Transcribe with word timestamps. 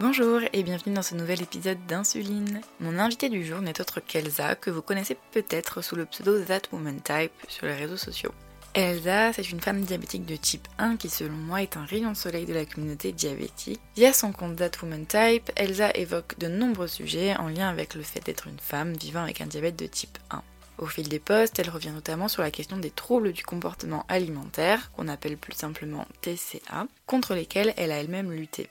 Bonjour 0.00 0.40
et 0.52 0.62
bienvenue 0.62 0.94
dans 0.94 1.02
ce 1.02 1.16
nouvel 1.16 1.42
épisode 1.42 1.84
d'Insuline. 1.88 2.60
Mon 2.78 3.00
invité 3.00 3.28
du 3.28 3.44
jour 3.44 3.60
n'est 3.60 3.80
autre 3.80 3.98
qu'Elsa, 3.98 4.54
que 4.54 4.70
vous 4.70 4.80
connaissez 4.80 5.16
peut-être 5.32 5.82
sous 5.82 5.96
le 5.96 6.06
pseudo 6.06 6.40
That 6.40 6.68
Woman 6.70 7.00
Type 7.02 7.32
sur 7.48 7.66
les 7.66 7.74
réseaux 7.74 7.96
sociaux. 7.96 8.30
Elsa, 8.74 9.32
c'est 9.32 9.50
une 9.50 9.60
femme 9.60 9.80
diabétique 9.80 10.24
de 10.24 10.36
type 10.36 10.68
1 10.78 10.98
qui 10.98 11.08
selon 11.08 11.34
moi 11.34 11.62
est 11.62 11.76
un 11.76 11.84
rayon 11.84 12.12
de 12.12 12.16
soleil 12.16 12.46
de 12.46 12.54
la 12.54 12.64
communauté 12.64 13.10
diabétique. 13.10 13.80
Via 13.96 14.12
son 14.12 14.30
compte 14.30 14.54
That 14.54 14.78
Woman 14.80 15.04
Type, 15.04 15.50
Elsa 15.56 15.90
évoque 15.96 16.38
de 16.38 16.46
nombreux 16.46 16.86
sujets 16.86 17.34
en 17.34 17.48
lien 17.48 17.68
avec 17.68 17.96
le 17.96 18.02
fait 18.02 18.24
d'être 18.24 18.46
une 18.46 18.60
femme 18.60 18.92
vivant 18.92 19.24
avec 19.24 19.40
un 19.40 19.46
diabète 19.46 19.76
de 19.76 19.86
type 19.86 20.16
1. 20.30 20.44
Au 20.78 20.86
fil 20.86 21.08
des 21.08 21.18
posts, 21.18 21.58
elle 21.58 21.70
revient 21.70 21.90
notamment 21.90 22.28
sur 22.28 22.42
la 22.42 22.52
question 22.52 22.76
des 22.76 22.90
troubles 22.90 23.32
du 23.32 23.42
comportement 23.42 24.06
alimentaire, 24.08 24.92
qu'on 24.92 25.08
appelle 25.08 25.36
plus 25.36 25.54
simplement 25.54 26.06
TCA, 26.20 26.86
contre 27.04 27.34
lesquels 27.34 27.74
elle 27.76 27.90
a 27.90 27.96
elle-même 27.96 28.30
lutté. 28.30 28.68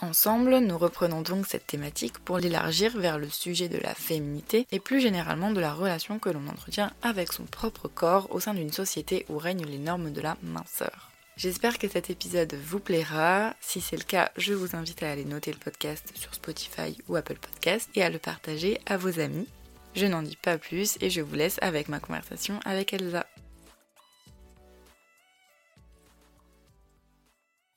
Ensemble, 0.00 0.58
nous 0.58 0.78
reprenons 0.78 1.22
donc 1.22 1.46
cette 1.46 1.66
thématique 1.66 2.18
pour 2.18 2.38
l'élargir 2.38 2.98
vers 2.98 3.18
le 3.18 3.28
sujet 3.28 3.68
de 3.68 3.78
la 3.78 3.94
féminité 3.94 4.66
et 4.72 4.80
plus 4.80 5.00
généralement 5.00 5.52
de 5.52 5.60
la 5.60 5.72
relation 5.72 6.18
que 6.18 6.30
l'on 6.30 6.48
entretient 6.48 6.92
avec 7.02 7.32
son 7.32 7.44
propre 7.44 7.88
corps 7.88 8.28
au 8.30 8.40
sein 8.40 8.54
d'une 8.54 8.72
société 8.72 9.24
où 9.28 9.38
règnent 9.38 9.66
les 9.66 9.78
normes 9.78 10.12
de 10.12 10.20
la 10.20 10.36
minceur. 10.42 11.10
J'espère 11.36 11.78
que 11.78 11.88
cet 11.88 12.10
épisode 12.10 12.54
vous 12.54 12.78
plaira. 12.78 13.54
Si 13.60 13.80
c'est 13.80 13.96
le 13.96 14.02
cas, 14.02 14.30
je 14.36 14.52
vous 14.52 14.76
invite 14.76 15.02
à 15.02 15.10
aller 15.10 15.24
noter 15.24 15.52
le 15.52 15.58
podcast 15.58 16.12
sur 16.14 16.34
Spotify 16.34 16.96
ou 17.08 17.16
Apple 17.16 17.38
Podcast 17.38 17.88
et 17.94 18.02
à 18.02 18.10
le 18.10 18.18
partager 18.18 18.80
à 18.86 18.96
vos 18.96 19.18
amis. 19.18 19.48
Je 19.94 20.06
n'en 20.06 20.22
dis 20.22 20.36
pas 20.36 20.58
plus 20.58 20.96
et 21.00 21.10
je 21.10 21.20
vous 21.20 21.34
laisse 21.34 21.58
avec 21.62 21.88
ma 21.88 22.00
conversation 22.00 22.60
avec 22.64 22.92
Elsa. 22.92 23.26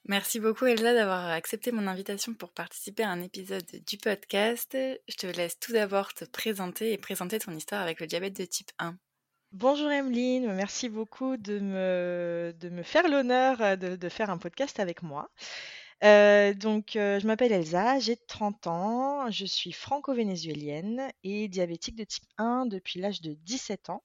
Merci 0.08 0.40
beaucoup 0.40 0.68
Elsa 0.68 0.94
d'avoir 0.94 1.32
accepté 1.32 1.72
mon 1.72 1.88
invitation 1.88 2.36
pour 2.36 2.52
participer 2.52 3.02
à 3.02 3.10
un 3.10 3.24
épisode 3.24 3.66
du 3.88 3.98
podcast. 3.98 4.78
Je 5.08 5.16
te 5.16 5.26
laisse 5.26 5.58
tout 5.58 5.74
d'abord 5.74 6.14
te 6.14 6.26
présenter 6.26 6.94
et 6.94 6.98
présenter 7.00 7.40
ton 7.40 7.52
histoire 7.54 7.82
avec 7.82 8.00
le 8.00 8.06
diabète 8.06 8.36
de 8.36 8.46
type 8.46 8.70
1. 8.78 8.96
Bonjour 9.52 9.90
Emeline, 9.90 10.54
merci 10.54 10.90
beaucoup 10.90 11.38
de 11.38 11.58
me, 11.58 12.54
de 12.60 12.70
me 12.70 12.84
faire 12.84 13.08
l'honneur 13.08 13.78
de, 13.78 13.96
de, 13.96 14.10
faire 14.10 14.30
un 14.30 14.38
podcast 14.38 14.80
avec 14.80 15.02
moi. 15.02 15.32
Euh, 16.04 16.54
donc, 16.54 16.96
euh, 16.98 17.20
je 17.20 17.26
m'appelle 17.26 17.52
Elsa, 17.52 17.98
j'ai 17.98 18.16
30 18.16 18.68
ans, 18.68 19.32
je 19.32 19.46
suis 19.46 19.72
franco-vénézuélienne 19.72 21.10
et 21.24 21.48
diabétique 21.48 21.96
de 21.96 22.04
type 22.04 22.26
1 22.38 22.68
depuis 22.68 23.00
l'âge 23.00 23.22
de 23.22 23.34
17 23.34 23.90
ans. 23.90 24.04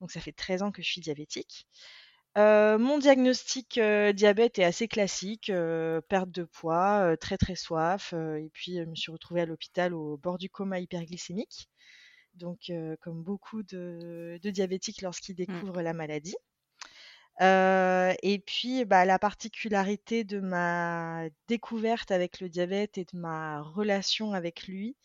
Donc, 0.00 0.12
ça 0.12 0.20
fait 0.20 0.30
13 0.30 0.62
ans 0.62 0.70
que 0.70 0.82
je 0.82 0.88
suis 0.88 1.00
diabétique. 1.00 1.66
Euh, 2.38 2.78
mon 2.78 2.98
diagnostic 2.98 3.76
euh, 3.76 4.12
diabète 4.14 4.58
est 4.58 4.64
assez 4.64 4.88
classique, 4.88 5.50
euh, 5.50 6.00
perte 6.00 6.30
de 6.30 6.44
poids, 6.44 7.16
très 7.18 7.36
très 7.36 7.56
soif, 7.56 8.14
et 8.14 8.50
puis 8.54 8.76
je 8.76 8.84
me 8.84 8.94
suis 8.94 9.12
retrouvée 9.12 9.42
à 9.42 9.46
l'hôpital 9.46 9.92
au 9.94 10.16
bord 10.16 10.38
du 10.38 10.48
coma 10.48 10.80
hyperglycémique. 10.80 11.68
Donc, 12.34 12.72
comme 13.02 13.22
beaucoup 13.22 13.62
de, 13.62 14.38
diabétiques 14.42 15.02
lorsqu'ils 15.02 15.34
mmh. 15.34 15.44
découvrent 15.46 15.82
la 15.82 15.92
maladie. 15.92 16.36
et 17.40 18.42
puis, 18.46 18.84
bah, 18.86 19.04
la 19.04 19.18
particularité 19.18 20.24
de 20.24 20.40
ma 20.40 21.24
découverte 21.48 22.10
avec 22.10 22.40
le 22.40 22.48
diabète 22.48 22.96
et 22.96 23.04
de 23.04 23.18
ma 23.18 23.60
relation 23.60 24.32
avec 24.32 24.66
lui, 24.66 24.96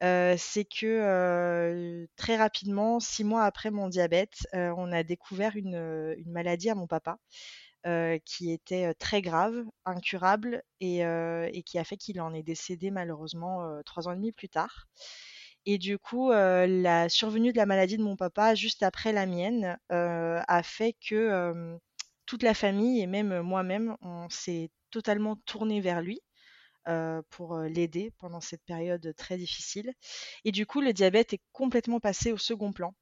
c'est 0.00 0.64
que 0.64 2.06
très 2.16 2.36
rapidement, 2.36 3.00
six 3.00 3.24
mois 3.24 3.44
après 3.44 3.70
mon 3.70 3.88
diabète, 3.88 4.46
on 4.52 4.92
a 4.92 5.02
découvert 5.02 5.56
une, 5.56 6.16
maladie 6.26 6.70
à 6.70 6.74
mon 6.74 6.86
papa 6.86 7.18
qui 8.24 8.52
était 8.52 8.94
très 8.94 9.22
grave, 9.22 9.64
incurable 9.84 10.62
et, 10.80 11.02
qui 11.66 11.78
a 11.78 11.84
fait 11.84 11.96
qu'il 11.96 12.20
en 12.20 12.34
est 12.34 12.42
décédé 12.42 12.90
malheureusement 12.90 13.80
trois 13.84 14.08
ans 14.08 14.12
et 14.12 14.16
demi 14.16 14.32
plus 14.32 14.48
tard. 14.48 14.86
Et 15.66 15.76
du 15.78 15.98
coup, 15.98 16.30
la 16.32 17.08
survenue 17.08 17.52
de 17.52 17.58
la 17.58 17.66
maladie 17.66 17.98
de 17.98 18.02
mon 18.02 18.16
papa 18.16 18.54
juste 18.54 18.82
après 18.82 19.12
la 19.12 19.26
mienne 19.26 19.78
a 19.90 20.62
fait 20.62 20.94
que 21.06 21.78
toute 22.26 22.42
la 22.42 22.54
famille 22.54 23.00
et 23.00 23.06
même 23.06 23.40
moi-même, 23.40 23.96
on 24.02 24.28
s'est 24.30 24.70
totalement 24.90 25.36
tourné 25.46 25.80
vers 25.80 26.00
lui. 26.00 26.20
Euh, 26.88 27.20
pour 27.28 27.58
l'aider 27.58 28.10
pendant 28.18 28.40
cette 28.40 28.64
période 28.64 29.14
très 29.14 29.36
difficile. 29.36 29.92
Et 30.46 30.50
du 30.50 30.64
coup, 30.64 30.80
le 30.80 30.94
diabète 30.94 31.34
est 31.34 31.42
complètement 31.52 32.00
passé 32.00 32.32
au 32.32 32.38
second 32.38 32.72
plan. 32.72 32.94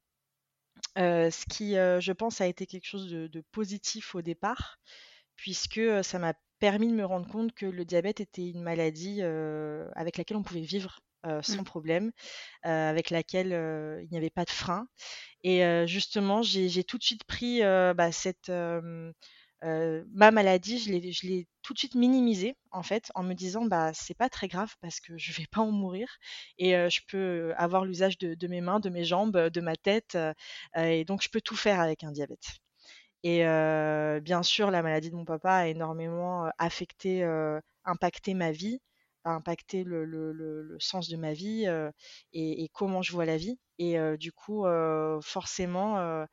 ce 0.97 1.45
qui, 1.45 1.75
je 1.75 2.11
pense, 2.11 2.41
a 2.41 2.47
été 2.47 2.65
quelque 2.65 2.85
chose 2.85 3.09
de, 3.09 3.43
positif 3.51 4.15
au 4.15 4.21
départ, 4.21 4.79
puisque 5.37 5.79
ça 6.03 6.19
m'a 6.19 6.33
permis 6.59 6.89
de 6.89 6.93
me 6.93 7.05
rendre 7.05 7.29
compte 7.29 7.53
que 7.53 7.65
le 7.65 7.85
diabète 7.85 8.19
était 8.19 8.49
une 8.49 8.61
maladie 8.61 9.21
avec 9.21 10.17
laquelle 10.17 10.37
on 10.37 10.43
pouvait 10.43 10.59
vivre 10.59 10.99
sans 11.41 11.61
mmh. 11.61 11.63
problème, 11.63 12.11
avec 12.63 13.11
laquelle 13.11 13.51
il 14.03 14.09
n'y 14.11 14.17
avait 14.17 14.29
pas 14.29 14.43
de 14.43 14.51
frein. 14.51 14.89
Et 15.43 15.63
justement, 15.87 16.41
j'ai 16.41 16.83
tout 16.83 16.97
de 16.97 17.03
suite 17.03 17.23
pris 17.23 17.61
bah, 17.61 18.11
cette 18.11 18.51
ma 19.63 20.31
maladie, 20.31 20.79
je 20.79 20.91
l'ai, 21.27 21.47
tout 21.61 21.73
de 21.73 21.79
suite 21.79 21.95
minimisée 21.95 22.55
en 22.71 22.83
fait, 22.83 23.11
en 23.15 23.23
me 23.23 23.33
disant 23.33 23.65
bah 23.65 23.91
c'est 23.93 24.13
pas 24.13 24.29
très 24.29 24.47
grave 24.47 24.73
parce 24.81 24.99
que 24.99 25.17
je 25.17 25.33
vais 25.33 25.47
pas 25.51 25.61
en 25.61 25.71
mourir 25.71 26.17
et 26.57 26.71
je 26.89 27.01
peux 27.07 27.53
avoir 27.57 27.85
l'usage 27.85 28.17
de, 28.17 28.47
mes 28.47 28.61
mains, 28.61 28.79
de 28.79 28.89
mes 28.89 29.03
jambes, 29.05 29.37
de 29.37 29.61
ma 29.61 29.75
tête 29.75 30.17
et 30.75 31.05
donc 31.05 31.21
je 31.23 31.29
peux 31.29 31.41
tout 31.41 31.55
faire 31.55 31.79
avec 31.79 32.03
un 32.03 32.11
diabète. 32.11 32.59
Et 33.23 33.39
bien 34.21 34.43
sûr, 34.43 34.71
la 34.71 34.81
maladie 34.81 35.11
de 35.11 35.15
mon 35.15 35.25
papa 35.25 35.51
a 35.53 35.67
énormément 35.67 36.49
affecté, 36.57 37.23
impacté 37.85 38.33
ma 38.33 38.51
vie 38.51 38.79
a 39.23 39.31
impacté 39.31 39.83
le, 39.83 40.05
le, 40.05 40.77
sens 40.79 41.09
de 41.09 41.17
ma 41.17 41.33
vie 41.33 41.65
et, 42.33 42.63
et, 42.63 42.69
comment 42.69 43.01
je 43.01 43.11
vois 43.11 43.25
la 43.25 43.37
vie. 43.37 43.59
Et 43.77 43.97
du 44.17 44.31
coup, 44.31 44.65
forcément, 45.21 46.25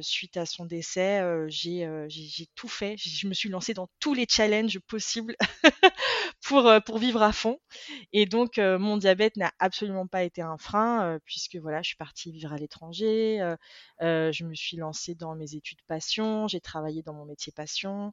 suite 0.00 0.36
à 0.36 0.46
son 0.46 0.66
décès, 0.66 1.22
j'ai 1.48 2.48
tout 2.54 2.68
fait. 2.68 2.96
Je 2.98 3.26
me 3.26 3.34
suis 3.34 3.48
lancée 3.48 3.74
dans 3.74 3.88
tous 4.00 4.14
les 4.14 4.26
challenges 4.28 4.78
possibles 4.80 5.36
pour, 6.42 6.70
pour 6.84 6.98
vivre 6.98 7.22
à 7.22 7.32
fond. 7.32 7.58
Et 8.12 8.26
donc, 8.26 8.58
mon 8.58 8.96
diabète 8.96 9.36
n'a 9.36 9.52
absolument 9.58 10.06
pas 10.06 10.24
été 10.24 10.42
un 10.42 10.58
frein, 10.58 11.18
puisque 11.24 11.56
voilà, 11.56 11.82
je 11.82 11.88
suis 11.88 11.96
partie 11.96 12.32
vivre 12.32 12.52
à 12.52 12.56
l'étranger, 12.56 13.54
je 14.00 14.44
me 14.44 14.54
suis 14.54 14.76
lancée 14.76 15.14
dans 15.14 15.34
mes 15.34 15.54
études 15.54 15.80
passion, 15.86 16.48
j'ai 16.48 16.60
travaillé 16.60 17.02
dans 17.02 17.14
mon 17.14 17.24
métier 17.24 17.52
passion. 17.52 18.12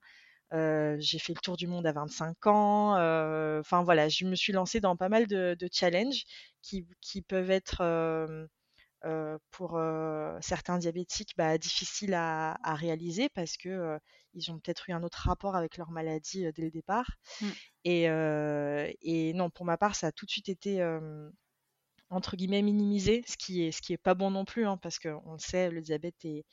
Euh, 0.54 0.98
j'ai 1.00 1.20
fait 1.20 1.34
le 1.34 1.40
tour 1.40 1.56
du 1.58 1.68
monde 1.68 1.88
à 1.88 1.94
25 1.94 2.48
ans. 2.48 2.98
Euh, 2.98 3.60
enfin 3.62 3.84
voilà, 3.84 4.10
je 4.10 4.26
me 4.26 4.36
suis 4.36 4.54
lancée 4.54 4.82
dans 4.82 4.98
pas 4.98 5.10
mal 5.10 5.28
de, 5.28 5.56
challenges 5.72 6.24
qui, 6.62 6.86
peuvent 7.28 7.52
être 7.52 7.82
euh, 7.82 9.38
pour 9.52 9.80
certains 10.42 10.78
diabétiques 10.78 11.32
bah, 11.38 11.58
difficiles 11.58 12.14
à, 12.14 12.58
réaliser 12.76 13.30
parce 13.30 13.58
que 13.58 13.98
ils 14.34 14.52
ont 14.52 14.60
peut-être 14.60 14.90
eu 14.90 14.94
un 14.94 15.04
autre 15.04 15.20
rapport 15.20 15.56
avec 15.56 15.78
leur 15.78 15.92
maladie 15.92 16.46
dès 16.54 16.64
le 16.64 16.72
départ. 16.72 17.10
Mmh. 17.42 17.48
Et, 17.86 19.34
non, 19.34 19.50
pour 19.50 19.66
ma 19.66 19.78
part, 19.78 19.96
ça 19.96 20.08
a 20.08 20.12
tout 20.12 20.26
de 20.26 20.32
suite 20.32 20.50
été 20.50 20.84
entre 22.10 22.36
guillemets 22.36 22.62
minimisé, 22.62 23.24
ce 23.26 23.38
qui 23.38 23.64
est 23.64 23.72
ce 23.72 23.82
qui 23.82 23.94
est 23.94 23.98
pas 23.98 24.16
bon 24.16 24.32
non 24.32 24.44
plus, 24.44 24.68
hein, 24.68 24.78
parce 24.78 25.00
qu'on 25.00 25.32
le 25.32 25.40
sait, 25.40 25.72
le 25.72 25.82
diabète 25.82 26.26
est, 26.26 26.44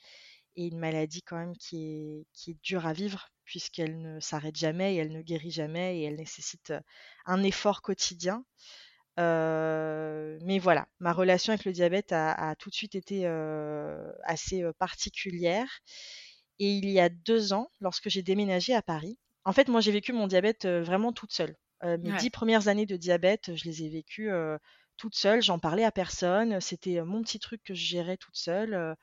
est, 0.55 0.67
une 0.67 0.79
maladie 0.79 1.21
quand 1.21 1.37
même 1.37 1.55
qui 1.57 1.83
est 1.83 2.25
qui 2.33 2.51
est 2.51 2.57
dure 2.63 2.85
à 2.85 2.93
vivre 2.93 3.29
puisqu'elle 3.45 3.99
ne 4.01 4.19
s'arrête 4.19 4.55
jamais 4.55 4.95
et 4.95 4.97
elle 4.97 5.11
ne 5.11 5.21
guérit 5.21 5.51
jamais 5.51 5.99
et 5.99 6.03
elle 6.03 6.15
nécessite 6.15 6.73
un 7.25 7.43
effort 7.43 7.81
quotidien. 7.81 8.45
mais 9.17 10.59
voilà, 10.59 10.87
ma 10.99 11.13
relation 11.13 11.51
avec 11.53 11.65
le 11.65 11.71
diabète 11.71 12.11
a, 12.11 12.55
tout 12.59 12.69
de 12.69 12.75
suite 12.75 12.95
été 12.95 13.25
assez 14.23 14.63
particulière. 14.77 15.67
Et 16.59 16.73
il 16.73 16.89
y 16.89 16.99
a 16.99 17.09
deux 17.09 17.53
ans, 17.53 17.71
lorsque 17.79 18.09
j'ai 18.09 18.21
déménagé 18.21 18.75
à 18.75 18.81
Paris, 18.81 19.17
en 19.45 19.53
fait, 19.53 19.67
moi, 19.67 19.81
j'ai 19.81 19.91
vécu 19.91 20.13
mon 20.13 20.27
diabète 20.27 20.67
vraiment 20.67 21.11
toute 21.11 21.31
seule. 21.31 21.55
mes 21.83 22.15
dix 22.19 22.29
premières 22.29 22.67
années 22.67 22.85
de 22.85 22.97
diabète, 22.97 23.55
je 23.55 23.63
les 23.63 23.83
ai 23.83 23.89
vécues 23.89 24.29
toute 24.97 25.15
seule. 25.15 25.41
J'en 25.41 25.57
parlais 25.57 25.85
à 25.85 25.91
personne. 25.91 26.61
C'était 26.61 27.01
mon 27.01 27.23
petit 27.23 27.39
truc 27.39 27.63
que 27.63 27.73
je 27.73 27.83
gérais 27.83 28.17
toute 28.17 28.37
seule 28.37 28.95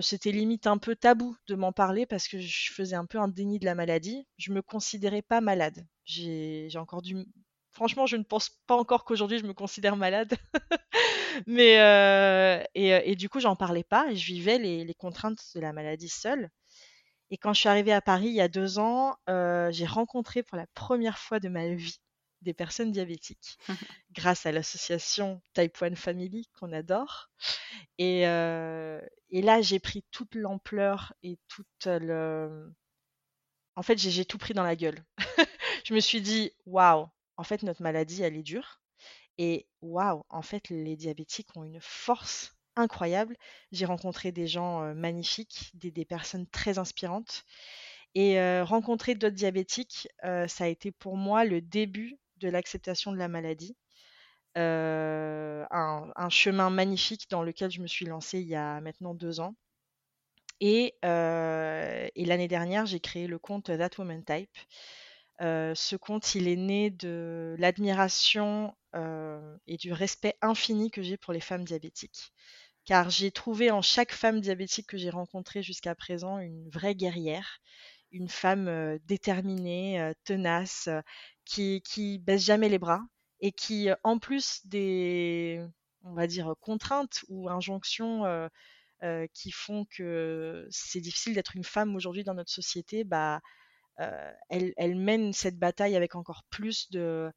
c'était 0.00 0.32
limite 0.32 0.66
un 0.66 0.78
peu 0.78 0.96
tabou 0.96 1.36
de 1.46 1.54
m'en 1.54 1.72
parler 1.72 2.06
parce 2.06 2.26
que 2.28 2.38
je 2.38 2.72
faisais 2.72 2.96
un 2.96 3.06
peu 3.06 3.18
un 3.18 3.28
déni 3.28 3.58
de 3.58 3.64
la 3.64 3.74
maladie. 3.74 4.26
Je 4.36 4.52
me 4.52 4.62
considérais 4.62 5.22
pas 5.22 5.40
malade. 5.40 5.86
J'ai 6.04 6.70
encore 6.76 7.02
du. 7.02 7.16
Franchement, 7.70 8.06
je 8.06 8.16
ne 8.16 8.24
pense 8.24 8.50
pas 8.66 8.76
encore 8.76 9.04
qu'aujourd'hui 9.04 9.38
je 9.38 9.46
me 9.46 9.54
considère 9.54 9.96
malade. 9.96 10.34
Mais 11.46 12.66
et, 12.74 13.14
du 13.16 13.28
coup, 13.28 13.40
j'en 13.40 13.56
parlais 13.56 13.84
pas 13.84 14.10
et 14.10 14.16
je 14.16 14.32
vivais 14.32 14.58
les, 14.58 14.94
contraintes 14.94 15.42
de 15.54 15.60
la 15.60 15.72
maladie 15.72 16.08
seule. 16.08 16.50
Et 17.30 17.36
quand 17.36 17.52
je 17.52 17.60
suis 17.60 17.68
arrivée 17.68 17.92
à 17.92 18.00
Paris 18.00 18.28
il 18.28 18.34
y 18.34 18.40
a 18.40 18.48
deux 18.48 18.78
ans, 18.78 19.16
j'ai 19.28 19.86
rencontré 19.86 20.42
pour 20.42 20.56
la 20.56 20.66
première 20.74 21.18
fois 21.18 21.40
de 21.40 21.48
ma 21.48 21.68
vie 21.68 22.00
des 22.42 22.54
personnes 22.54 22.92
diabétiques 22.92 23.58
grâce 24.12 24.46
à 24.46 24.52
l'association 24.52 25.40
Type 25.54 25.80
1 25.80 25.94
Family 25.96 26.48
qu'on 26.58 26.72
adore. 26.72 27.30
Et, 27.98 28.26
euh, 28.26 29.00
et 29.30 29.42
là, 29.42 29.60
j'ai 29.60 29.78
pris 29.78 30.04
toute 30.10 30.34
l'ampleur 30.34 31.14
et 31.22 31.38
toute 31.48 31.86
le. 31.86 32.72
En 33.76 33.82
fait, 33.82 33.98
j'ai 33.98 34.24
tout 34.24 34.38
pris 34.38 34.54
dans 34.54 34.64
la 34.64 34.76
gueule. 34.76 35.04
je 35.84 35.94
me 35.94 36.00
suis 36.00 36.20
dit, 36.20 36.52
waouh, 36.66 37.06
en 37.36 37.44
fait, 37.44 37.62
notre 37.62 37.82
maladie, 37.82 38.22
elle 38.22 38.36
est 38.36 38.42
dure. 38.42 38.80
Et 39.38 39.68
waouh, 39.82 40.24
en 40.30 40.42
fait, 40.42 40.68
les 40.68 40.96
diabétiques 40.96 41.56
ont 41.56 41.62
une 41.62 41.80
force 41.80 42.56
incroyable. 42.74 43.36
J'ai 43.70 43.84
rencontré 43.84 44.32
des 44.32 44.48
gens 44.48 44.94
magnifiques, 44.94 45.70
des, 45.74 46.04
personnes 46.04 46.46
très 46.48 46.78
inspirantes. 46.78 47.44
Et 48.16 48.40
rencontrer 48.62 49.14
d'autres 49.14 49.36
diabétiques, 49.36 50.08
ça 50.22 50.64
a 50.64 50.66
été 50.66 50.90
pour 50.90 51.16
moi 51.16 51.44
le 51.44 51.60
début 51.60 52.18
de 52.40 52.48
l'acceptation 52.48 53.12
de 53.12 53.18
la 53.18 53.28
maladie. 53.28 53.76
un, 54.56 56.28
chemin 56.30 56.70
magnifique 56.70 57.28
dans 57.30 57.42
lequel 57.42 57.70
je 57.70 57.80
me 57.80 57.86
suis 57.86 58.06
lancée 58.06 58.40
il 58.40 58.48
y 58.48 58.56
a 58.56 58.80
maintenant 58.80 59.14
deux 59.14 59.40
ans. 59.40 59.54
Et, 60.60 60.94
et 61.02 62.24
l'année 62.24 62.48
dernière, 62.48 62.86
j'ai 62.86 63.00
créé 63.00 63.26
le 63.26 63.38
compte 63.38 63.66
That 63.66 63.90
Woman 63.98 64.24
Type. 64.24 64.56
ce 65.40 65.96
compte, 65.96 66.34
il 66.34 66.48
est 66.48 66.56
né 66.56 66.90
de 66.90 67.54
l'admiration 67.58 68.74
et 69.66 69.76
du 69.76 69.92
respect 69.92 70.34
infini 70.42 70.90
que 70.90 71.02
j'ai 71.02 71.16
pour 71.16 71.32
les 71.32 71.40
femmes 71.40 71.64
diabétiques. 71.64 72.32
Car 72.84 73.10
j'ai 73.10 73.30
trouvé 73.30 73.70
en 73.70 73.82
chaque 73.82 74.12
femme 74.12 74.40
diabétique 74.40 74.86
que 74.86 74.96
j'ai 74.96 75.10
rencontrée 75.10 75.62
jusqu'à 75.62 75.94
présent 75.94 76.38
une 76.38 76.70
vraie 76.70 76.94
guerrière, 76.94 77.60
une 78.12 78.30
femme 78.30 78.98
déterminée, 79.04 80.12
tenace, 80.24 80.88
qui, 81.48 81.82
qui 81.82 82.18
baisse 82.18 82.44
jamais 82.44 82.68
les 82.68 82.78
bras 82.78 83.00
et 83.40 83.52
qui, 83.52 83.88
en 84.04 84.18
plus 84.18 84.66
des, 84.66 85.64
on 86.04 86.12
va 86.12 86.26
dire, 86.26 86.54
contraintes 86.60 87.24
ou 87.28 87.48
injonctions 87.48 88.24
qui 89.32 89.50
font 89.50 89.86
que 89.86 90.66
c'est 90.70 91.00
difficile 91.00 91.34
d'être 91.34 91.56
une 91.56 91.64
femme 91.64 91.96
aujourd'hui 91.96 92.24
dans 92.24 92.34
notre 92.34 92.52
société, 92.52 93.04
bah, 93.04 93.40
elle, 94.50 94.74
elle, 94.76 94.96
mène 94.96 95.32
cette 95.32 95.58
bataille 95.58 95.96
avec 95.96 96.14
encore 96.16 96.44
plus 96.50 96.90
de, 96.90 97.32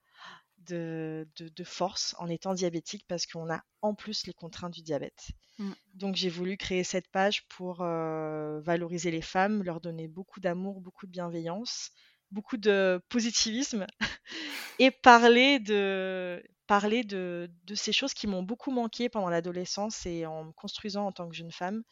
de, 0.68 1.28
de, 1.38 1.64
force 1.64 2.14
en 2.20 2.28
étant 2.28 2.54
diabétique 2.54 3.06
parce 3.08 3.26
qu'on 3.26 3.50
a 3.50 3.62
en 3.82 3.96
plus 3.96 4.28
les 4.28 4.34
contraintes 4.34 4.74
du 4.74 4.82
diabète. 4.82 5.30
Mmh. 5.58 5.72
Donc 5.94 6.16
j'ai 6.16 6.30
voulu 6.30 6.58
créer 6.58 6.84
cette 6.84 7.08
page 7.10 7.48
pour 7.48 7.78
valoriser 7.78 9.12
les 9.12 9.22
femmes, 9.22 9.64
leur 9.64 9.80
donner 9.80 10.10
beaucoup 10.10 10.42
d'amour, 10.42 10.82
beaucoup 10.82 11.06
de 11.06 11.12
bienveillance, 11.12 11.92
beaucoup 12.32 12.58
de 12.58 13.02
positivisme 13.10 13.86
et 14.80 14.92
parler 14.92 15.60
de 15.60 16.44
parler 16.68 17.04
de, 17.04 17.52
de 17.66 17.76
ces 17.76 17.92
choses 17.92 18.14
qui 18.14 18.28
m'ont 18.28 18.44
beaucoup 18.44 18.72
manqué 18.72 19.10
pendant 19.10 19.30
l'adolescence 19.30 20.06
et 20.06 20.26
en 20.26 20.46
me 20.46 20.52
construisant 20.54 21.06
en 21.08 21.12
tant 21.12 21.28
que 21.28 21.36
jeune 21.36 21.52
femme. 21.52 21.84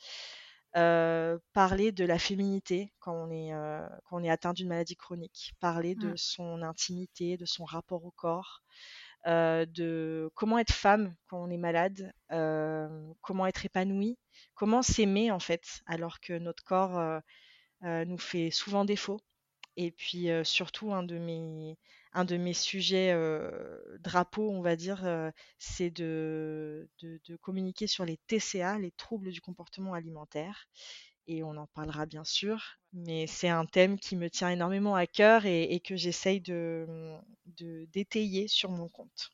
parler 0.71 1.91
de 1.91 2.06
la 2.06 2.18
féminité 2.18 2.94
quand 3.00 3.13
on 3.13 3.30
est, 3.30 3.51
quand 4.06 4.18
on 4.19 4.24
est 4.24 4.30
atteint 4.30 4.53
d'une 4.53 4.69
maladie 4.69 4.95
chronique, 4.95 5.53
parler 5.59 5.95
de 5.95 6.12
mmh. 6.12 6.18
son 6.18 6.62
intimité, 6.62 7.36
de 7.36 7.45
son 7.45 7.65
rapport 7.65 8.06
au 8.06 8.12
corps, 8.12 8.63
de 9.25 10.31
comment 10.33 10.59
être 10.59 10.74
femme 10.74 11.13
quand 11.27 11.44
on 11.44 11.50
est 11.50 11.57
malade, 11.57 12.13
comment 13.21 13.47
être 13.47 13.65
épanouie, 13.65 14.18
comment 14.53 14.81
s'aimer 14.81 15.30
en 15.30 15.39
fait, 15.39 15.81
alors 15.88 16.21
que 16.21 16.38
notre 16.38 16.63
corps 16.63 17.21
nous 17.81 18.18
fait 18.18 18.51
souvent 18.51 18.86
défaut. 18.86 19.19
Et 19.81 19.92
puis 19.92 20.28
surtout, 20.44 20.92
un 20.92 21.04
de 21.04 21.18
mes, 21.18 21.78
un 22.12 22.26
de 22.26 22.36
mes 22.36 22.54
sujets 22.54 23.16
drapeaux, 24.02 24.50
on 24.52 24.62
va 24.62 24.76
dire, 24.76 25.31
c'est 25.58 25.90
de, 25.90 26.90
de, 27.02 27.36
communiquer 27.38 27.88
sur 27.88 28.04
les 28.04 28.18
TCA, 28.28 28.78
les 28.78 28.92
troubles 28.92 29.31
du 29.31 29.40
comportement 29.40 29.94
alimentaire. 29.94 30.68
Et 31.28 31.44
on 31.44 31.56
en 31.56 31.68
parlera 31.68 32.06
bien 32.06 32.26
sûr, 32.26 32.62
mais 32.92 33.26
c'est 33.26 33.48
un 33.48 33.66
thème 33.66 33.98
qui 33.98 34.18
me 34.18 34.30
tient 34.30 34.50
énormément 34.50 34.96
à 34.96 35.08
cœur 35.08 35.46
et, 35.46 35.80
que 35.80 35.96
j'essaye 35.96 36.42
de 36.42 36.86
d'étayer 37.94 38.50
sur 38.50 38.72
mon 38.72 38.90
compte. 38.90 39.32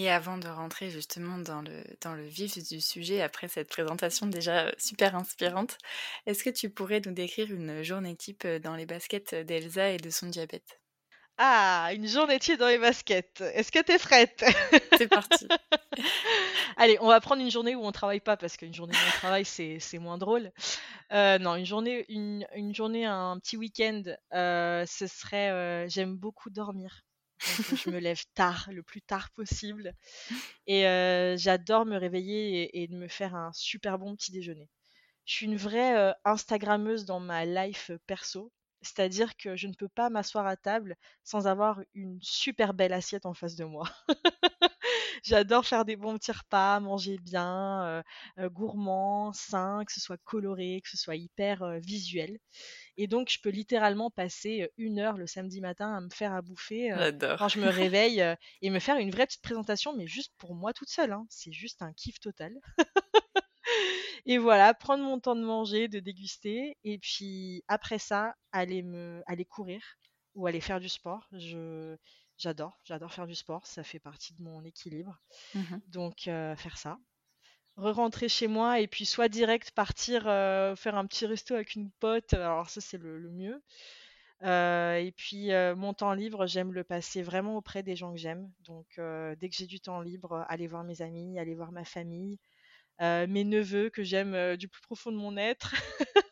Et 0.00 0.08
avant 0.08 0.38
de 0.38 0.46
rentrer 0.46 0.90
justement 0.90 1.38
dans 1.38 1.60
le, 1.60 1.82
dans 2.02 2.14
le 2.14 2.24
vif 2.24 2.56
du 2.68 2.80
sujet, 2.80 3.20
après 3.20 3.48
cette 3.48 3.68
présentation 3.68 4.28
déjà 4.28 4.72
super 4.78 5.16
inspirante, 5.16 5.76
est-ce 6.24 6.44
que 6.44 6.50
tu 6.50 6.70
pourrais 6.70 7.02
nous 7.04 7.10
décrire 7.10 7.50
une 7.50 7.82
journée 7.82 8.14
type 8.14 8.46
dans 8.46 8.76
les 8.76 8.86
baskets 8.86 9.34
d'Elsa 9.34 9.90
et 9.90 9.96
de 9.96 10.08
son 10.08 10.28
diabète? 10.28 10.80
Ah, 11.36 11.90
une 11.92 12.06
journée 12.06 12.38
type 12.38 12.60
dans 12.60 12.68
les 12.68 12.78
baskets. 12.78 13.40
Est-ce 13.40 13.72
que 13.72 13.82
tu 13.82 13.90
es 13.90 13.98
prête? 13.98 14.44
C'est 14.98 15.08
parti. 15.08 15.48
Allez, 16.76 16.96
on 17.00 17.08
va 17.08 17.20
prendre 17.20 17.42
une 17.42 17.50
journée 17.50 17.74
où 17.74 17.84
on 17.84 17.90
travaille 17.90 18.20
pas 18.20 18.36
parce 18.36 18.56
qu'une 18.56 18.72
journée 18.72 18.94
où 18.94 19.08
on 19.08 19.18
travaille 19.18 19.44
c'est, 19.44 19.80
moins 19.98 20.18
drôle. 20.18 20.52
Euh, 21.10 21.40
non, 21.40 21.56
une 21.56 21.66
journée, 21.66 22.04
une, 22.08 22.46
une, 22.54 22.72
journée, 22.72 23.04
un 23.04 23.36
petit 23.40 23.56
week-end, 23.56 24.04
euh, 24.32 24.86
ce 24.86 25.08
serait. 25.08 25.50
Euh, 25.50 25.88
j'aime 25.88 26.14
beaucoup 26.14 26.50
dormir 26.50 27.02
je 27.40 27.90
me 27.90 27.98
lève 27.98 28.22
tard, 28.34 28.68
le 28.72 28.82
plus 28.82 29.02
tard 29.02 29.30
possible. 29.30 29.94
Et 30.66 30.82
j'adore 31.36 31.86
me 31.86 31.96
réveiller 31.96 32.82
et, 32.82 32.88
me 32.88 33.08
faire 33.08 33.34
un 33.34 33.52
super 33.52 33.98
bon 33.98 34.14
petit 34.16 34.32
déjeuner. 34.32 34.68
Je 35.24 35.34
suis 35.34 35.46
une 35.46 35.56
vraie 35.56 36.14
Instagrammeuse 36.24 37.04
dans 37.04 37.20
ma 37.20 37.44
life 37.44 37.90
perso. 38.06 38.52
C'est-à-dire 38.80 39.36
que 39.36 39.56
je 39.56 39.66
ne 39.66 39.74
peux 39.74 39.88
pas 39.88 40.08
m'asseoir 40.08 40.46
à 40.46 40.56
table 40.56 40.96
sans 41.24 41.48
avoir 41.48 41.80
une 41.94 42.18
super 42.22 42.74
belle 42.74 42.92
assiette 42.92 43.26
en 43.26 43.34
face 43.34 43.56
de 43.56 43.64
moi. 43.64 43.88
J'adore 45.24 45.66
faire 45.66 45.84
des 45.84 45.96
bons 45.96 46.16
petits 46.16 46.32
repas, 46.32 46.78
manger 46.78 47.18
bien, 47.18 48.02
gourmand, 48.38 49.32
sain, 49.32 49.84
que 49.84 49.92
ce 49.92 50.00
soit 50.00 50.18
coloré, 50.24 50.80
que 50.82 50.90
ce 50.90 50.96
soit 50.96 51.16
hyper 51.16 51.80
visuel. 51.80 52.38
Et 53.00 53.06
donc, 53.06 53.30
je 53.30 53.40
peux 53.40 53.48
littéralement 53.48 54.10
passer 54.10 54.70
une 54.76 54.98
heure 54.98 55.16
le 55.16 55.28
samedi 55.28 55.60
matin 55.60 55.94
à 55.94 56.00
me 56.00 56.10
faire 56.10 56.34
à 56.34 56.42
bouffer 56.42 56.90
quand 57.38 57.48
je 57.48 57.60
me 57.60 57.68
réveille 57.94 58.22
et 58.60 58.70
me 58.70 58.80
faire 58.80 58.96
une 58.98 59.12
vraie 59.12 59.26
petite 59.26 59.40
présentation, 59.40 59.96
mais 59.96 60.08
juste 60.08 60.34
pour 60.36 60.56
moi 60.56 60.72
toute 60.72 60.90
seule. 60.90 61.12
Hein. 61.12 61.24
C'est 61.30 61.52
juste 61.52 61.80
un 61.80 61.92
kiff 61.92 62.18
total. 62.18 62.58
et 64.26 64.36
voilà, 64.36 64.74
prendre 64.74 65.04
mon 65.04 65.20
temps 65.20 65.36
de 65.36 65.44
manger, 65.44 65.86
de 65.86 66.00
déguster, 66.00 66.76
et 66.82 66.98
puis 66.98 67.62
après 67.68 68.00
ça, 68.00 68.34
aller 68.50 68.82
me, 68.82 69.22
aller 69.26 69.44
courir 69.44 69.80
ou 70.34 70.48
aller 70.48 70.60
faire 70.60 70.80
du 70.80 70.88
sport. 70.88 71.28
Je, 71.30 71.96
j'adore, 72.36 72.80
j'adore 72.82 73.12
faire 73.12 73.28
du 73.28 73.36
sport, 73.36 73.64
ça 73.64 73.84
fait 73.84 74.00
partie 74.00 74.34
de 74.34 74.42
mon 74.42 74.64
équilibre. 74.64 75.16
Mmh 75.54 75.76
donc 75.86 76.22
faire 76.24 76.78
ça 76.78 76.98
re-rentrer 77.78 78.28
chez 78.28 78.48
moi 78.48 78.80
et 78.80 78.86
puis 78.86 79.06
soit 79.06 79.28
direct 79.28 79.70
partir 79.70 80.24
euh, 80.26 80.76
faire 80.76 80.96
un 80.96 81.06
petit 81.06 81.26
resto 81.26 81.54
avec 81.54 81.74
une 81.74 81.90
pote. 82.00 82.34
Alors 82.34 82.68
ça 82.68 82.80
c'est 82.80 82.98
le, 82.98 83.30
mieux. 83.30 83.62
Euh, 84.44 84.96
et 84.96 85.12
puis 85.12 85.52
euh, 85.52 85.74
mon 85.74 85.94
temps 85.94 86.12
libre, 86.12 86.46
j'aime 86.46 86.72
le 86.72 86.84
passer 86.84 87.22
vraiment 87.22 87.56
auprès 87.56 87.82
des 87.82 87.96
gens 87.96 88.12
que 88.12 88.18
j'aime. 88.18 88.50
Donc 88.66 88.86
dès 88.96 89.48
que 89.48 89.56
j'ai 89.56 89.66
du 89.66 89.80
temps 89.80 90.00
libre, 90.00 90.44
aller 90.48 90.66
voir 90.66 90.84
mes 90.84 91.02
amis, 91.02 91.38
aller 91.38 91.54
voir 91.54 91.72
ma 91.72 91.84
famille, 91.84 92.38
mes 93.00 93.44
neveux 93.44 93.90
que 93.90 94.02
j'aime 94.02 94.56
du 94.56 94.68
plus 94.68 94.82
profond 94.82 95.12
de 95.12 95.16
mon 95.16 95.36
être. 95.36 95.74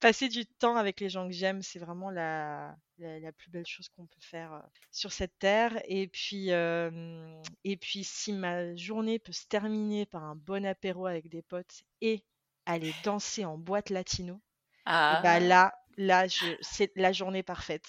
passer 0.00 0.28
du 0.28 0.46
temps 0.46 0.76
avec 0.76 1.00
les 1.00 1.08
gens 1.08 1.26
que 1.26 1.34
j'aime, 1.34 1.62
c'est 1.62 1.78
vraiment 1.78 2.10
la, 2.10 2.74
la, 2.98 3.32
plus 3.32 3.50
belle 3.50 3.66
chose 3.66 3.88
qu'on 3.88 4.06
peut 4.06 4.20
faire 4.20 4.62
sur 4.90 5.12
cette 5.12 5.38
terre. 5.38 5.80
Et 5.84 6.08
puis, 6.08 6.48
et 6.50 7.76
puis, 7.76 8.04
si 8.04 8.32
ma 8.32 8.74
journée 8.76 9.18
peut 9.18 9.32
se 9.32 9.46
terminer 9.46 10.06
par 10.06 10.24
un 10.24 10.36
bon 10.36 10.66
apéro 10.66 11.06
avec 11.06 11.28
des 11.28 11.42
potes 11.42 11.82
et 12.00 12.24
aller 12.66 12.94
danser 13.04 13.44
en 13.44 13.58
boîte 13.58 13.90
latino, 13.90 14.40
bah 14.86 15.20
ah. 15.22 15.40
là, 15.40 15.74
là, 15.96 16.26
c'est 16.60 16.92
la 16.96 17.12
journée 17.12 17.42
parfaite. 17.42 17.88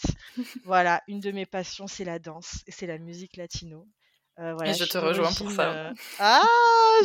voilà, 0.66 1.02
une 1.08 1.20
de 1.20 1.32
mes 1.32 1.46
passions, 1.46 1.88
c'est 1.88 2.06
la 2.06 2.20
danse 2.20 2.64
et 2.68 2.72
c'est 2.72 2.88
la 2.88 2.98
musique 2.98 3.38
latino. 3.38 3.88
Euh, 4.42 4.54
voilà, 4.56 4.72
et 4.72 4.74
je, 4.74 4.86
te 4.86 4.98
rejoins 4.98 5.32
pour 5.34 5.52
ça. 5.52 5.72
Euh, 5.72 5.94
ah, 6.20 6.42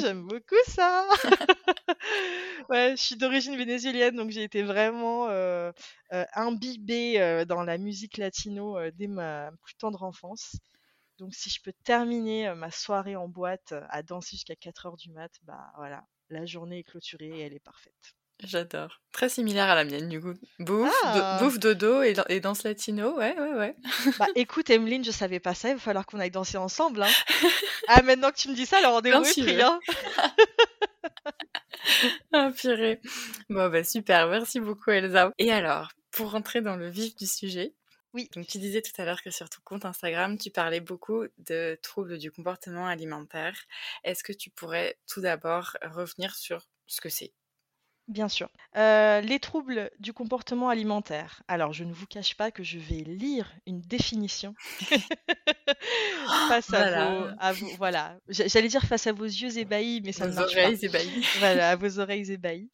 j'aime 0.01 0.27
beaucoup 0.27 0.55
ça. 0.67 1.07
ouais, 2.71 2.95
je 2.97 3.03
suis 3.03 3.17
d'origine 3.17 3.57
vénézuélienne, 3.57 4.17
donc 4.17 4.31
j'ai 4.31 4.43
été 4.43 4.63
vraiment 4.63 5.29
euh, 5.29 5.71
imbibée 6.35 7.45
dans 7.47 7.63
la 7.63 7.77
musique 7.77 8.17
latino 8.17 8.79
dès 8.93 9.07
ma 9.07 9.51
plus 9.63 9.75
tendre 9.75 10.03
enfance. 10.03 10.57
Donc 11.19 11.35
si 11.35 11.51
je 11.51 11.61
peux 11.63 11.75
terminer 11.85 12.55
ma 12.55 12.71
soirée 12.71 13.17
en 13.17 13.29
boîte 13.29 13.75
à 13.91 14.03
danser 14.03 14.37
jusqu'à 14.37 14.57
4 14.57 14.87
heures 14.87 14.97
du 14.97 15.11
mat, 15.11 15.33
bah 15.43 15.73
voilà, 15.77 16.05
la 16.31 16.47
journée 16.47 16.79
est 16.79 16.85
clôturée 16.85 17.29
et 17.29 17.41
elle 17.41 17.55
est 17.55 17.61
parfaite. 17.61 18.15
J'adore. 18.45 19.01
Très 19.13 19.31
similaire 19.31 19.71
à 19.71 19.75
la 19.75 19.85
mienne, 19.85 20.09
du 20.09 20.21
coup. 20.21 20.35
Bouffe, 20.59 20.93
ah. 21.05 21.39
bouffe 21.41 21.59
dodo 21.59 22.03
et, 22.03 22.15
et, 22.29 22.41
danse 22.41 22.65
latino, 22.65 23.17
ouais, 23.17 23.35
ouais, 23.39 23.55
ouais. 23.55 23.77
Bah 24.19 24.27
écoute, 24.35 24.69
Emeline, 24.69 25.05
je 25.05 25.11
savais 25.11 25.41
pas 25.41 25.55
ça, 25.55 25.71
il 25.71 25.75
va 25.75 25.81
falloir 25.81 26.05
qu'on 26.05 26.21
aille 26.21 26.31
danser 26.31 26.59
ensemble. 26.59 27.03
Hein. 27.03 27.11
ah, 27.89 28.03
maintenant 28.03 28.31
que 28.31 28.37
tu 28.37 28.49
me 28.49 28.55
dis 28.55 28.67
ça, 28.67 28.81
le 28.83 28.89
rendez-vous 28.89 29.25
est 29.25 29.43
pris. 29.43 29.63
Hein. 29.63 29.81
ah, 32.33 32.51
purée. 32.55 33.01
Bon, 33.49 33.71
bah 33.71 33.85
super, 33.85 34.29
merci 34.29 34.61
beaucoup, 34.61 34.91
Elsa. 34.91 35.33
Et 35.39 35.51
alors, 35.51 35.93
pour 36.11 36.33
rentrer 36.33 36.61
dans 36.61 36.77
le 36.77 36.91
vif 36.91 37.17
du 37.17 37.27
sujet, 37.27 37.73
oui. 38.13 38.31
Donc, 38.35 38.47
tu 38.47 38.59
disais 38.59 38.81
tout 38.81 38.99
à 39.01 39.05
l'heure 39.05 39.23
que 39.23 39.31
sur 39.31 39.49
ton 39.51 39.61
compte 39.65 39.85
Instagram, 39.85 40.39
tu 40.39 40.51
parlais 40.51 40.81
beaucoup 40.81 41.25
de 41.39 41.79
troubles 41.83 42.19
du 42.19 42.31
comportement 42.31 42.87
alimentaire. 42.87 43.59
Est-ce 44.05 44.25
que 44.25 44.33
tu 44.33 44.49
pourrais 44.49 44.97
tout 45.07 45.21
d'abord 45.21 45.77
revenir 45.83 46.35
sur 46.35 46.67
ce 46.87 47.01
que 47.01 47.11
c'est? 47.11 47.33
Bien 48.09 48.29
sûr. 48.29 48.49
Euh, 48.77 49.21
les 49.21 49.41
troubles 49.41 49.91
du 49.99 50.13
comportement 50.13 50.69
alimentaire. 50.69 51.43
Alors, 51.49 51.73
je 51.73 51.83
ne 51.83 51.93
vous 51.93 52.07
cache 52.07 52.37
pas 52.37 52.53
que 52.53 52.63
je 52.63 52.79
vais 52.79 53.03
lire 53.03 53.53
une 53.67 53.81
définition 53.81 54.55
face 56.49 56.73
à, 56.73 57.53
vos, 57.53 57.67
Voilà. 57.79 58.17
J'allais 58.29 58.69
dire 58.69 58.85
face 58.85 59.09
à 59.09 59.13
vos 59.13 59.25
yeux 59.25 59.59
ébahis, 59.59 60.03
mais 60.05 60.13
ça 60.13 60.29
ne 60.29 60.35
marche 60.35 60.55
oreilles 60.55 60.79
Ébahis. 60.85 61.27
voilà, 61.41 61.71
à 61.71 61.77
vos 61.77 61.99
oreilles 61.99 62.31
ébahies. 62.31 62.71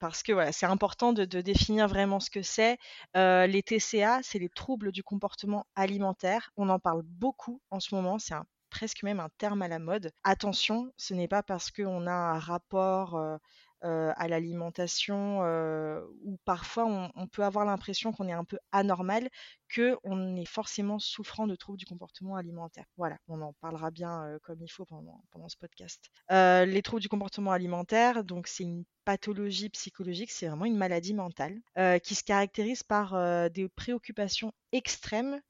Parce 0.00 0.24
que 0.24 0.32
voilà, 0.32 0.50
c'est 0.50 0.66
important 0.66 1.12
de, 1.12 1.24
définir 1.24 1.86
vraiment 1.86 2.18
ce 2.18 2.30
que 2.30 2.42
c'est. 2.42 2.78
Euh, 3.16 3.46
les 3.46 3.62
TCA, 3.62 4.20
c'est 4.22 4.40
les 4.40 4.48
troubles 4.48 4.90
du 4.90 5.04
comportement 5.04 5.66
alimentaire. 5.76 6.50
On 6.56 6.68
en 6.68 6.80
parle 6.80 7.02
beaucoup 7.04 7.60
en 7.70 7.78
ce 7.78 7.94
moment. 7.94 8.18
C'est 8.18 8.34
presque 8.74 9.04
même 9.04 9.20
un 9.20 9.28
terme 9.38 9.62
à 9.62 9.68
la 9.68 9.78
mode. 9.78 10.10
Attention, 10.24 10.90
ce 10.96 11.14
n'est 11.14 11.28
pas 11.28 11.44
parce 11.44 11.70
qu'on 11.70 12.08
a 12.08 12.12
un 12.12 12.38
rapport 12.40 13.14
euh, 13.14 13.36
à 13.84 14.28
l'alimentation 14.28 15.40
euh, 15.42 16.00
où 16.22 16.38
parfois 16.44 16.86
on, 16.86 17.26
peut 17.26 17.44
avoir 17.44 17.64
l'impression 17.64 18.12
qu'on 18.12 18.28
est 18.28 18.32
un 18.32 18.44
peu 18.44 18.58
anormal, 18.72 19.28
que 19.68 19.98
on 20.04 20.36
est 20.36 20.46
forcément 20.46 20.98
souffrant 20.98 21.46
de 21.46 21.54
troubles 21.54 21.78
du 21.78 21.84
comportement 21.84 22.36
alimentaire. 22.36 22.86
Voilà, 22.96 23.18
on 23.28 23.42
en 23.42 23.52
parlera 23.54 23.90
bien 23.90 24.24
euh, 24.24 24.38
comme 24.42 24.62
il 24.62 24.68
faut 24.68 24.84
pendant, 24.84 25.22
pendant 25.30 25.48
ce 25.48 25.56
podcast. 25.56 26.10
les 26.30 26.82
troubles 26.82 27.02
du 27.02 27.08
comportement 27.08 27.52
alimentaire, 27.52 28.24
donc 28.24 28.46
c'est 28.46 28.64
une 28.64 28.84
pathologie 29.04 29.68
psychologique, 29.68 30.30
c'est 30.30 30.48
vraiment 30.48 30.64
une 30.64 30.78
maladie 30.78 31.14
mentale 31.14 31.60
qui 32.02 32.14
se 32.14 32.24
caractérise 32.24 32.82
par 32.82 33.50
des 33.50 33.68
préoccupations 33.68 34.52
extrêmes 34.72 35.40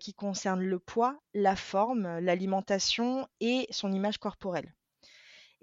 qui 0.00 0.12
concernent 0.14 0.64
le 0.64 0.78
poids, 0.80 1.20
la 1.34 1.54
forme, 1.54 2.18
l'alimentation 2.18 3.28
et 3.40 3.68
son 3.70 3.92
image 3.92 4.18
corporelle. 4.18 4.74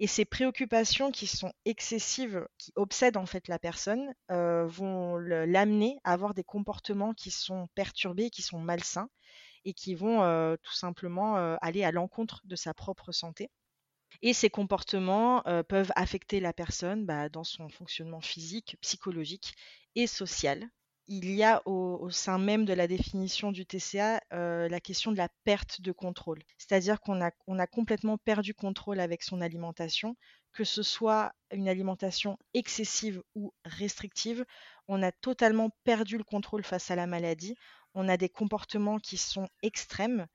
Et 0.00 0.06
ces 0.06 0.24
préoccupations 0.24 1.10
qui 1.10 1.26
sont 1.26 1.52
excessives, 1.64 2.46
qui 2.56 2.72
obsèdent 2.76 3.16
en 3.16 3.26
fait 3.26 3.48
la 3.48 3.58
personne, 3.58 4.14
euh, 4.30 4.64
vont 4.66 5.16
l'amener 5.16 5.98
à 6.04 6.12
avoir 6.12 6.34
des 6.34 6.44
comportements 6.44 7.14
qui 7.14 7.30
sont 7.32 7.68
perturbés, 7.74 8.30
qui 8.30 8.42
sont 8.42 8.60
malsains 8.60 9.10
et 9.64 9.74
qui 9.74 9.96
vont 9.96 10.22
euh, 10.22 10.56
tout 10.62 10.74
simplement 10.74 11.36
euh, 11.36 11.56
aller 11.60 11.82
à 11.82 11.90
l'encontre 11.90 12.42
de 12.44 12.54
sa 12.54 12.74
propre 12.74 13.10
santé. 13.10 13.50
Et 14.22 14.32
ces 14.32 14.50
comportements 14.50 15.42
peuvent 15.68 15.92
affecter 15.94 16.40
la 16.40 16.54
personne 16.54 17.04
bah, 17.04 17.28
dans 17.28 17.44
son 17.44 17.68
fonctionnement 17.68 18.22
physique, 18.22 18.78
psychologique 18.80 19.54
et 19.96 20.06
social 20.06 20.66
il 21.08 21.30
y 21.34 21.42
a 21.42 21.62
au, 21.66 22.10
sein 22.10 22.38
même 22.38 22.66
de 22.66 22.74
la 22.74 22.86
définition 22.86 23.50
du 23.50 23.64
TCA 23.64 24.20
euh, 24.32 24.68
la 24.68 24.78
question 24.78 25.10
de 25.10 25.16
la 25.16 25.30
perte 25.44 25.80
de 25.80 25.90
contrôle. 25.90 26.42
C'est-à-dire 26.58 27.00
qu'on 27.00 27.20
a, 27.20 27.66
complètement 27.66 28.18
perdu 28.18 28.54
contrôle 28.54 29.00
avec 29.00 29.22
son 29.22 29.40
alimentation, 29.40 30.16
que 30.52 30.64
ce 30.64 30.82
soit 30.82 31.32
une 31.50 31.68
alimentation 31.68 32.38
excessive 32.52 33.22
ou 33.34 33.54
restrictive, 33.64 34.44
on 34.86 35.02
a 35.02 35.10
totalement 35.10 35.70
perdu 35.84 36.18
le 36.18 36.24
contrôle 36.24 36.62
face 36.62 36.90
à 36.90 36.96
la 36.96 37.06
maladie. 37.06 37.56
On 37.94 38.08
a 38.08 38.18
des 38.18 38.28
comportements 38.28 38.98
qui 38.98 39.16
sont 39.16 39.48
extrêmes 39.62 40.26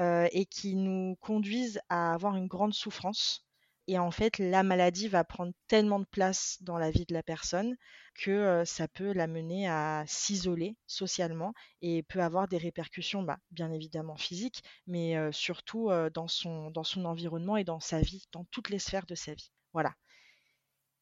euh, 0.00 0.28
et 0.32 0.44
qui 0.44 0.74
nous 0.74 1.16
conduisent 1.20 1.80
à 1.88 2.12
avoir 2.12 2.36
une 2.36 2.48
grande 2.48 2.74
souffrance 2.74 3.45
et 3.88 3.98
en 3.98 4.10
fait, 4.10 4.38
la 4.38 4.62
maladie 4.62 5.08
va 5.08 5.24
prendre 5.24 5.52
tellement 5.68 6.00
de 6.00 6.06
place 6.06 6.58
dans 6.60 6.78
la 6.78 6.90
vie 6.90 7.06
de 7.06 7.14
la 7.14 7.22
personne 7.22 7.76
que 8.14 8.62
ça 8.64 8.88
peut 8.88 9.12
l'amener 9.12 9.68
à 9.68 10.04
s'isoler 10.06 10.76
socialement 10.86 11.52
et 11.82 12.02
peut 12.02 12.20
avoir 12.20 12.48
des 12.48 12.58
répercussions, 12.58 13.22
bah, 13.22 13.38
bien 13.50 13.70
évidemment 13.72 14.16
physiques, 14.16 14.62
mais 14.86 15.16
surtout 15.32 15.90
dans, 16.14 16.26
son, 16.28 16.70
dans 16.70 16.84
son 16.84 17.04
environnement 17.04 17.56
et 17.56 17.64
dans 17.64 17.80
sa 17.80 18.00
vie, 18.00 18.24
dans 18.32 18.44
toutes 18.50 18.70
les 18.70 18.78
sphères 18.78 19.06
de 19.06 19.14
sa 19.14 19.34
vie. 19.34 19.52
Voilà. 19.72 19.94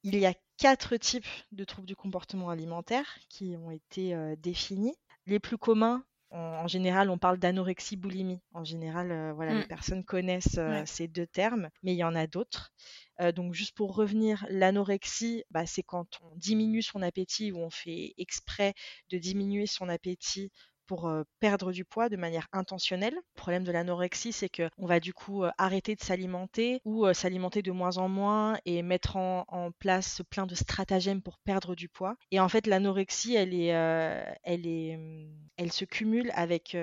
Il 0.02 0.18
y 0.18 0.26
a 0.26 0.34
quatre 0.58 0.96
types 0.96 1.26
de 1.52 1.64
troubles 1.64 1.88
du 1.88 1.96
comportement 1.96 2.50
alimentaire 2.50 3.06
qui 3.30 3.56
ont 3.56 3.70
été 3.70 4.14
définis. 4.36 4.94
Les 5.26 5.38
plus 5.38 5.56
communs, 5.56 6.04
en 6.34 6.66
général, 6.66 7.10
on 7.10 7.18
parle 7.18 7.38
d'anorexie 7.38 7.96
boulimie. 7.96 8.40
En 8.54 8.64
général, 8.64 9.12
euh, 9.12 9.32
voilà, 9.32 9.54
les 9.54 9.64
mmh. 9.64 9.68
personnes 9.68 10.04
connaissent 10.04 10.58
euh, 10.58 10.82
ces 10.84 11.06
deux 11.06 11.26
termes, 11.26 11.68
mais 11.82 11.92
il 11.92 11.96
y 11.96 12.04
en 12.04 12.14
a 12.14 12.26
d'autres. 12.26 12.72
Euh, 13.20 13.30
donc, 13.30 13.54
juste 13.54 13.76
pour 13.76 13.94
revenir, 13.94 14.44
l'anorexie, 14.50 15.44
bah, 15.50 15.66
c'est 15.66 15.84
quand 15.84 16.20
on 16.22 16.34
diminue 16.36 16.82
son 16.82 17.02
appétit 17.02 17.52
ou 17.52 17.58
on 17.58 17.70
fait 17.70 18.14
exprès 18.18 18.74
de 19.10 19.18
diminuer 19.18 19.66
son 19.66 19.88
appétit 19.88 20.50
pour 20.86 21.10
perdre 21.40 21.72
du 21.72 21.84
poids 21.84 22.08
de 22.08 22.16
manière 22.16 22.48
intentionnelle. 22.52 23.14
Le 23.14 23.22
problème 23.34 23.64
de 23.64 23.72
l'anorexie, 23.72 24.32
c'est 24.32 24.48
qu'on 24.48 24.86
va 24.86 25.00
du 25.00 25.12
coup 25.12 25.44
arrêter 25.58 25.94
de 25.94 26.02
s'alimenter 26.02 26.80
ou 26.84 27.12
s'alimenter 27.12 27.62
de 27.62 27.72
moins 27.72 27.98
en 27.98 28.08
moins 28.08 28.58
et 28.64 28.82
mettre 28.82 29.16
en, 29.16 29.44
place 29.78 30.22
plein 30.30 30.46
de 30.46 30.54
stratagèmes 30.54 31.22
pour 31.22 31.38
perdre 31.38 31.74
du 31.74 31.88
poids. 31.88 32.16
Et 32.30 32.40
en 32.40 32.48
fait, 32.48 32.66
l'anorexie, 32.66 33.34
elle, 33.34 33.54
mmh, 33.56 35.70
se 35.70 35.84
cumule 35.84 36.30
avec 36.34 36.76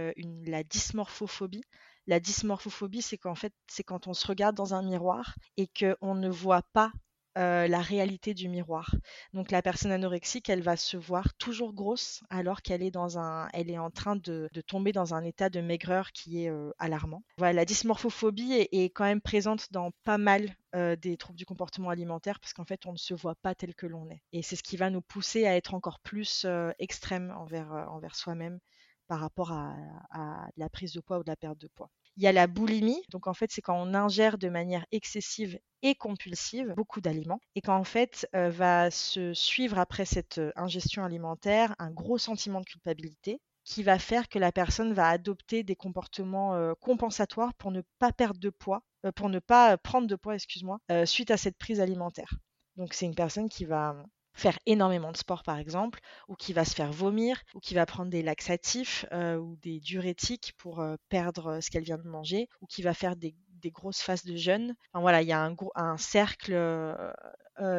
la 0.45 0.63
dysmorphophobie. 0.63 1.63
La 2.07 2.19
dysmorphophobie, 2.19 3.01
c'est 3.01 3.19
c'est 3.67 3.83
quand 3.83 4.07
on 4.07 4.13
se 4.13 4.27
regarde 4.27 4.55
dans 4.55 4.73
un 4.73 4.81
miroir 4.81 5.35
et 5.57 5.67
qu'on 5.67 6.15
ne 6.15 6.29
voit 6.29 6.63
pas 6.73 6.91
euh, 7.37 7.65
la 7.67 7.79
réalité 7.79 8.33
du 8.33 8.49
miroir. 8.49 8.93
Donc 9.33 9.51
la 9.51 9.61
personne 9.61 9.93
anorexique, 9.93 10.49
elle 10.49 10.61
va 10.61 10.75
se 10.75 10.97
voir 10.97 11.33
toujours 11.35 11.73
grosse 11.73 12.23
alors 12.29 12.61
qu'elle 12.61 12.83
est 12.83 12.91
dans 12.91 13.17
un, 13.19 13.47
elle 13.53 13.69
est 13.69 13.77
en 13.77 13.89
train 13.89 14.17
de, 14.17 14.49
tomber 14.67 14.91
dans 14.91 15.13
un 15.13 15.23
état 15.23 15.49
de 15.49 15.61
maigreur 15.61 16.11
qui 16.11 16.43
est 16.43 16.49
euh, 16.49 16.71
alarmant. 16.77 17.23
Voilà, 17.37 17.53
la 17.53 17.65
dysmorphophobie 17.65 18.51
est, 18.53 18.89
quand 18.89 19.05
même 19.05 19.21
présente 19.21 19.71
dans 19.71 19.91
pas 20.03 20.17
mal 20.17 20.53
euh, 20.75 20.97
des 20.97 21.15
troubles 21.15 21.37
du 21.37 21.45
comportement 21.45 21.89
alimentaire 21.89 22.39
parce 22.41 22.51
qu'en 22.51 22.65
fait 22.65 22.85
on 22.85 22.91
ne 22.91 22.97
se 22.97 23.13
voit 23.13 23.35
pas 23.35 23.55
tel 23.55 23.75
que 23.75 23.87
l'on 23.87 24.09
est. 24.09 24.21
Et 24.33 24.41
c'est 24.41 24.57
ce 24.57 24.63
qui 24.63 24.75
va 24.75 24.89
nous 24.89 25.01
pousser 25.01 25.45
à 25.45 25.55
être 25.55 25.73
encore 25.73 25.99
plus 25.99 26.45
extrême 26.79 27.33
envers, 27.37 27.71
envers 27.89 28.15
soi-même 28.15 28.59
par 29.07 29.21
rapport 29.21 29.53
à, 29.53 29.73
à 30.09 30.49
la 30.57 30.69
prise 30.69 30.91
de 30.91 30.99
poids 30.99 31.19
ou 31.19 31.23
de 31.23 31.29
la 31.29 31.37
perte 31.37 31.59
de 31.59 31.69
poids. 31.69 31.91
Il 32.17 32.23
y 32.23 32.27
a 32.27 32.31
la 32.31 32.47
boulimie, 32.47 33.01
donc 33.09 33.27
en 33.27 33.33
fait 33.33 33.51
c'est 33.51 33.61
quand 33.61 33.75
on 33.81 33.93
ingère 33.93 34.37
de 34.37 34.49
manière 34.49 34.85
excessive 34.91 35.59
et 35.81 35.95
compulsive 35.95 36.73
beaucoup 36.75 37.01
d'aliments 37.01 37.39
et 37.55 37.61
qu'en 37.61 37.83
fait 37.83 38.27
euh, 38.35 38.49
va 38.49 38.91
se 38.91 39.33
suivre 39.33 39.79
après 39.79 40.05
cette 40.05 40.37
euh, 40.37 40.51
ingestion 40.55 41.03
alimentaire 41.03 41.75
un 41.79 41.89
gros 41.89 42.17
sentiment 42.17 42.59
de 42.59 42.65
culpabilité 42.65 43.41
qui 43.63 43.83
va 43.83 43.97
faire 43.99 44.27
que 44.27 44.39
la 44.39 44.51
personne 44.51 44.93
va 44.93 45.07
adopter 45.07 45.63
des 45.63 45.75
comportements 45.75 46.55
euh, 46.55 46.73
compensatoires 46.79 47.53
pour 47.55 47.71
ne 47.71 47.81
pas 47.99 48.11
perdre 48.11 48.39
de 48.39 48.49
poids, 48.49 48.83
pour 49.15 49.29
ne 49.29 49.39
pas 49.39 49.77
prendre 49.77 50.07
de 50.07 50.15
poids, 50.15 50.35
excuse-moi, 50.35 50.79
suite 51.05 51.31
à 51.31 51.37
cette 51.37 51.57
prise 51.57 51.79
alimentaire. 51.79 52.33
Donc 52.75 52.93
c'est 52.93 53.05
une 53.05 53.15
personne 53.15 53.49
qui 53.49 53.65
va 53.65 53.95
faire 54.33 54.57
énormément 54.65 55.11
de 55.11 55.17
sport 55.17 55.43
par 55.43 55.57
exemple, 55.57 55.99
ou 56.27 56.35
qui 56.35 56.53
va 56.53 56.65
se 56.65 56.75
faire 56.75 56.91
vomir, 56.91 57.41
ou 57.53 57.59
qui 57.59 57.73
va 57.73 57.85
prendre 57.85 58.09
des 58.09 58.23
laxatifs 58.23 59.05
euh, 59.11 59.37
ou 59.37 59.55
des 59.57 59.79
diurétiques 59.79 60.53
pour 60.57 60.79
euh, 60.79 60.95
perdre 61.09 61.47
euh, 61.47 61.61
ce 61.61 61.69
qu'elle 61.69 61.83
vient 61.83 61.97
de 61.97 62.07
manger, 62.07 62.49
ou 62.61 62.65
qui 62.65 62.81
va 62.81 62.93
faire 62.93 63.15
des, 63.15 63.35
grosses 63.65 64.01
phases 64.01 64.25
de 64.25 64.35
jeûne. 64.35 64.75
Enfin, 64.91 65.01
voilà, 65.01 65.21
il 65.21 65.27
y 65.27 65.31
a 65.31 65.43
un, 65.43 65.55
un 65.75 65.97
cercle 65.97 66.57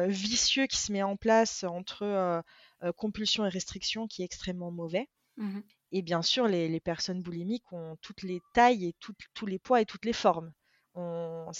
vicieux 0.07 0.65
qui 0.65 0.77
se 0.77 0.93
met 0.93 1.03
en 1.03 1.17
place 1.17 1.65
entre 1.65 2.41
compulsion 2.95 3.45
et 3.45 3.49
restriction 3.49 4.07
qui 4.07 4.21
est 4.21 4.25
extrêmement 4.25 4.71
mauvais. 4.71 5.09
Mmh 5.35 5.59
et 5.95 6.01
bien 6.01 6.23
sûr, 6.23 6.47
les, 6.47 6.79
personnes 6.79 7.21
boulimiques 7.21 7.71
ont 7.71 7.97
toutes 8.01 8.23
les 8.23 8.41
tailles 8.55 8.87
et 8.87 8.95
tous 8.99 9.45
les 9.45 9.59
poids 9.59 9.79
et 9.79 9.85
toutes 9.85 10.05
les 10.05 10.13
formes 10.13 10.51
on, 10.95 11.51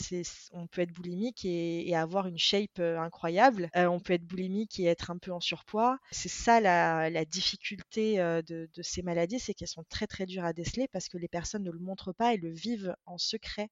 peut 0.72 0.82
être 0.82 0.94
boulimique 0.94 1.46
et, 1.46 1.96
avoir 1.96 2.28
une 2.28 2.38
shape 2.38 2.80
euh, 2.80 3.00
incroyable. 3.00 3.70
Euh, 3.75 3.86
on 3.88 4.00
peut 4.00 4.13
être 4.13 4.25
boulimique 4.25 4.80
et 4.80 4.86
être 4.86 5.12
un 5.12 5.18
peu 5.18 5.32
en 5.32 5.40
surpoids. 5.40 5.98
C'est 6.12 6.30
ça 6.30 6.60
la, 6.60 7.25
difficulté 7.25 8.20
euh, 8.20 8.42
de, 8.42 8.68
ces 8.82 9.02
maladies, 9.02 9.40
c'est 9.40 9.54
qu'elles 9.54 9.68
sont 9.68 9.86
très 9.90 10.08
très 10.08 10.25
dures 10.25 10.46
à 10.46 10.54
déceler 10.54 10.88
parce 10.88 11.10
que 11.10 11.18
les 11.18 11.28
personnes 11.28 11.63
ne 11.63 11.72
le 11.72 11.80
montrent 11.80 12.13
pas 12.13 12.34
et 12.34 12.38
le 12.38 12.52
vivent 12.52 12.96
en 13.06 13.18
secret 13.18 13.70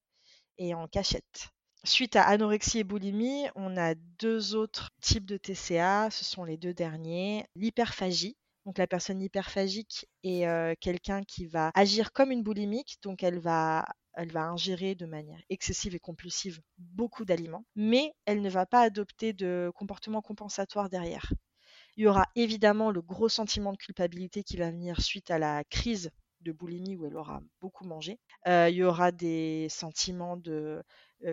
et 0.58 0.74
en 0.74 0.88
cachette. 0.88 1.50
Suite 1.84 2.16
à 2.16 2.24
anorexie 2.24 2.80
et 2.80 2.84
boulimie, 2.84 3.48
on 3.56 3.76
a 3.76 3.96
deux 3.96 4.54
autres 4.54 4.92
types 5.02 5.26
de 5.26 5.38
TCA, 5.38 6.12
ce 6.12 6.24
sont 6.24 6.44
les 6.44 6.58
deux 6.58 6.76
derniers. 6.76 7.46
L'hyperphagie, 7.56 8.38
donc 8.66 8.78
la 8.78 8.88
personne 8.88 9.22
hyperphagique 9.22 10.08
est 10.24 10.46
quelqu'un 10.80 11.24
qui 11.24 11.46
va 11.48 11.72
agir 11.74 12.12
comme 12.14 12.32
une 12.32 12.44
boulimique, 12.44 12.98
donc 13.02 13.24
elle 13.24 13.40
va 13.40 13.86
elle 14.14 14.36
ingérer 14.38 14.96
de 14.96 15.06
manière 15.06 15.42
excessive 15.50 15.96
et 15.96 16.00
compulsive 16.00 16.62
beaucoup 16.78 17.26
d'aliments, 17.26 17.66
mais 17.76 18.14
elle 18.26 18.42
ne 18.42 18.50
va 18.50 18.66
pas 18.66 18.82
adopter 18.82 19.34
de 19.34 19.72
comportement 19.76 20.22
compensatoire 20.22 20.90
derrière. 20.90 21.32
Il 21.98 22.04
y 22.04 22.08
aura 22.08 22.26
évidemment 22.36 22.92
le 22.92 23.02
gros 23.02 23.30
sentiment 23.30 23.72
de 23.72 23.78
culpabilité 23.78 24.44
qui 24.44 24.58
va 24.58 24.72
venir 24.72 25.02
suite 25.02 25.32
à 25.32 25.40
la 25.40 25.64
crise 25.66 26.12
de 26.42 26.52
boulimie 26.52 26.96
où 26.96 27.06
elle 27.06 27.16
aura 27.16 27.42
beaucoup 27.60 27.86
mangé. 27.86 28.20
Euh, 28.48 28.70
il 28.70 28.76
y 28.76 28.84
aura 28.84 29.12
des 29.12 29.68
sentiments 29.70 30.38
de 30.38 30.52
euh, 30.52 30.84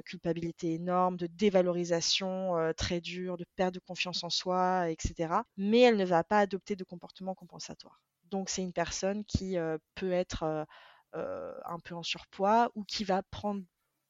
culpabilité 0.05 0.75
énorme, 0.75 1.17
de 1.17 1.27
dévalorisation 1.27 2.57
euh, 2.57 2.73
très 2.73 3.01
dure, 3.01 3.37
de 3.37 3.45
perte 3.57 3.75
de 3.75 3.81
confiance 3.81 4.23
en 4.25 4.31
soi, 4.31 4.91
etc. 4.91 5.43
Mais 5.57 5.81
elle 5.81 5.97
ne 5.97 6.05
va 6.05 6.25
pas 6.25 6.41
adopter 6.41 6.77
de 6.77 6.85
comportement 6.85 7.35
compensatoire. 7.35 8.01
Donc 8.31 8.51
c'est 8.51 8.63
une 8.63 8.73
personne 8.73 9.25
qui 9.25 9.57
peut 9.95 10.13
être 10.13 10.67
euh, 11.15 11.55
un 11.65 11.79
peu 11.79 11.95
en 11.95 12.03
surpoids 12.03 12.71
ou 12.75 12.85
qui 12.85 13.05
va 13.05 13.23
prendre 13.23 13.63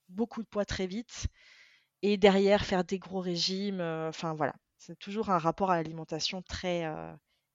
beaucoup 0.08 0.42
de 0.42 0.48
poids 0.48 0.64
très 0.64 0.88
vite 0.88 1.28
et 2.02 2.16
derrière 2.16 2.64
faire 2.64 2.82
des 2.84 2.98
gros 2.98 3.20
régimes. 3.20 3.80
Euh, 3.80 4.08
enfin 4.08 4.34
voilà. 4.34 4.54
C'est 4.78 4.98
toujours 4.98 5.30
un 5.30 5.38
rapport 5.38 5.70
à 5.70 5.76
l'alimentation 5.76 6.42
très, 6.42 6.84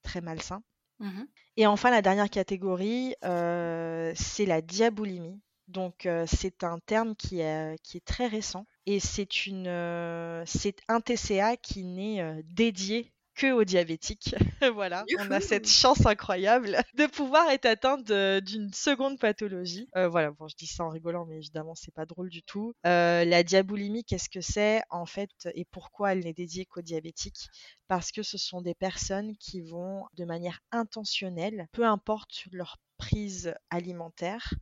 très 0.02 0.20
malsain. 0.20 0.62
Mmh 1.00 1.24
Et 1.56 1.68
enfin, 1.68 1.90
la 1.90 2.02
dernière 2.02 2.30
catégorie, 2.30 3.16
c'est 3.22 4.46
la 4.46 4.62
diabolimie. 4.62 5.42
Donc, 5.68 6.08
c'est 6.28 6.64
un 6.64 6.80
terme 6.80 7.16
qui 7.16 7.40
est, 7.40 7.82
qui 7.84 7.98
est 7.98 8.06
très 8.06 8.28
récent 8.28 8.66
et 8.86 9.00
c'est 9.00 9.46
une, 9.46 10.44
c'est 10.46 10.78
un 10.88 11.02
TCA 11.02 11.58
qui 11.58 11.84
n'est 11.84 12.44
dédié 12.44 13.14
que 13.36 13.52
aux 13.52 13.64
diabétiques. 13.64 14.36
voilà, 14.76 15.06
on 15.20 15.32
a 15.32 15.42
cette 15.42 15.68
chance 15.68 16.06
incroyable 16.06 16.78
de 16.96 17.06
pouvoir 17.06 17.50
être 17.50 17.66
atteinte 17.66 18.12
d'une 18.12 18.72
seconde 18.74 19.20
pathologie. 19.20 19.90
Euh, 19.96 20.08
voilà, 20.08 20.32
bon, 20.32 20.48
je 20.48 20.56
dis 20.56 20.68
ça 20.68 20.84
en 20.84 20.90
rigolant, 20.90 21.26
mais 21.26 21.38
évidemment, 21.38 21.76
c'est 21.76 21.94
pas 21.94 22.06
drôle 22.06 22.30
du 22.30 22.44
tout. 22.44 22.74
Euh, 22.86 23.26
la 23.26 23.44
diaboulimie, 23.44 24.04
qu'est-ce 24.04 24.30
que 24.30 24.42
c'est? 24.42 24.82
En 24.90 25.06
fait 25.06 25.32
et 25.56 25.66
pourquoi 25.66 26.14
elle 26.14 26.24
n'est 26.24 26.34
dédiée 26.34 26.66
qu'aux 26.66 26.82
diabétiques? 26.82 27.50
Parce 27.88 28.12
que 28.12 28.24
ce 28.24 28.38
sont 28.38 28.62
des 28.62 28.76
personnes 28.76 29.36
qui 29.38 29.62
vont 29.62 30.06
de 30.16 30.26
manière 30.26 30.60
intentionnelle, 30.72 31.68
peu 31.72 31.86
importe 31.86 32.46
leur 32.52 32.78
prise 33.04 33.54
alimentaire, 33.70 34.54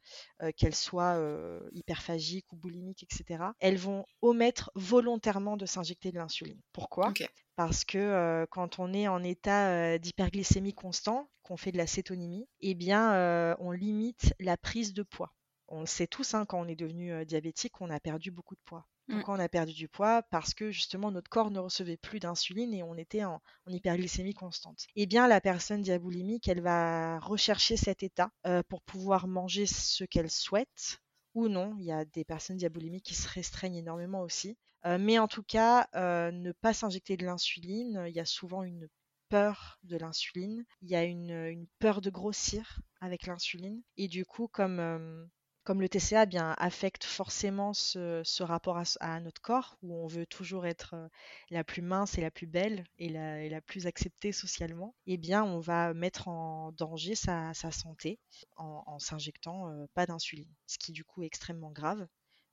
euh, 0.41 0.51
qu'elle 0.57 0.73
soit 0.73 1.15
euh, 1.17 1.59
hyperphagique 1.73 2.51
ou 2.51 2.55
boulimique, 2.55 3.03
etc., 3.03 3.43
elles 3.59 3.77
vont 3.77 4.05
omettre 4.21 4.71
volontairement 4.73 5.57
de 5.57 5.67
s'injecter 5.67 6.11
de 6.11 6.17
l'insuline. 6.17 6.59
Pourquoi? 6.73 7.13
Parce 7.55 7.85
que 7.85 7.99
euh, 7.99 8.45
quand 8.49 8.79
on 8.79 8.93
est 8.93 9.07
en 9.07 9.23
état 9.23 9.99
d'hyperglycémie 9.99 10.73
constant, 10.73 11.29
qu'on 11.43 11.57
fait 11.57 11.71
de 11.71 11.77
la 11.77 11.85
cétonymie, 11.85 12.47
eh 12.61 12.73
bien, 12.73 13.55
on 13.59 13.71
limite 13.71 14.33
la 14.39 14.57
prise 14.57 14.93
de 14.93 15.03
poids. 15.03 15.31
On 15.71 15.81
le 15.81 15.85
sait 15.85 16.07
tous, 16.07 16.33
hein, 16.33 16.45
quand 16.45 16.59
on 16.59 16.67
est 16.67 16.75
devenu 16.75 17.25
diabétique, 17.25 17.81
on 17.81 17.89
a 17.89 17.99
perdu 17.99 18.29
beaucoup 18.29 18.55
de 18.55 18.61
poids. 18.65 18.85
Mmh. 19.07 19.15
Pourquoi 19.15 19.35
on 19.35 19.39
a 19.39 19.49
perdu 19.49 19.73
du 19.73 19.87
poids? 19.87 20.21
Parce 20.23 20.53
que 20.53 20.71
justement 20.71 21.11
notre 21.11 21.29
corps 21.29 21.51
ne 21.51 21.59
recevait 21.59 21.97
plus 21.97 22.19
d'insuline 22.19 22.73
et 22.73 22.83
on 22.83 22.95
était 22.95 23.23
en, 23.23 23.41
hyperglycémie 23.67 24.33
constante. 24.33 24.85
Eh 24.95 25.05
bien, 25.05 25.27
la 25.27 25.41
personne 25.41 25.81
diaboulimique, 25.81 26.47
elle 26.47 26.61
va 26.61 27.19
rechercher 27.19 27.77
cet 27.77 28.03
état 28.03 28.31
euh, 28.45 28.63
pour 28.69 28.81
pouvoir 28.81 29.27
manger 29.27 29.65
ce 29.65 30.03
qu'elle 30.03 30.29
souhaite 30.29 31.01
ou 31.33 31.47
non. 31.47 31.75
Il 31.79 31.85
y 31.85 31.91
a 31.91 32.05
des 32.05 32.23
personnes 32.23 32.57
diaboulimiques 32.57 33.05
qui 33.05 33.15
se 33.15 33.27
restreignent 33.27 33.77
énormément 33.77 34.21
aussi. 34.21 34.57
Euh, 34.85 34.97
mais 34.99 35.19
en 35.19 35.27
tout 35.27 35.43
cas, 35.43 35.87
euh, 35.95 36.31
ne 36.31 36.51
pas 36.53 36.73
s'injecter 36.73 37.17
de 37.17 37.25
l'insuline, 37.25 38.05
il 38.07 38.13
y 38.13 38.19
a 38.19 38.25
souvent 38.25 38.63
une 38.63 38.87
peur 39.29 39.79
de 39.83 39.97
l'insuline, 39.97 40.65
il 40.81 40.89
y 40.89 40.95
a 40.95 41.03
une, 41.03 41.67
peur 41.79 42.01
de 42.01 42.09
grossir 42.09 42.79
avec 42.99 43.27
l'insuline. 43.27 43.81
Et 43.97 44.07
du 44.07 44.25
coup, 44.25 44.47
comme 44.47 45.29
comme 45.71 45.79
le 45.79 45.87
TCA 45.87 46.25
bien 46.25 46.53
affecte 46.57 47.05
forcément 47.05 47.71
ce, 47.73 48.43
rapport 48.43 48.77
à, 48.99 49.19
notre 49.21 49.41
corps, 49.41 49.77
où 49.81 50.03
on 50.03 50.05
veut 50.05 50.25
toujours 50.25 50.65
être 50.65 50.95
euh, 50.95 51.07
la 51.49 51.63
plus 51.63 51.81
mince 51.81 52.17
et 52.17 52.21
la 52.21 52.29
plus 52.29 52.45
belle 52.45 52.83
et 52.97 53.07
la, 53.07 53.61
plus 53.61 53.87
acceptée 53.87 54.33
socialement, 54.33 54.95
eh 55.07 55.15
bien 55.15 55.45
on 55.45 55.61
va 55.61 55.93
mettre 55.93 56.27
en 56.27 56.73
danger 56.73 57.15
sa, 57.15 57.53
santé 57.53 58.19
en, 58.57 58.99
s'injectant 58.99 59.69
euh, 59.69 59.85
pas 59.93 60.05
d'insuline, 60.05 60.53
ce 60.67 60.77
qui 60.77 60.91
du 60.91 61.05
coup 61.05 61.23
est 61.23 61.27
extrêmement 61.27 61.71
grave 61.71 62.05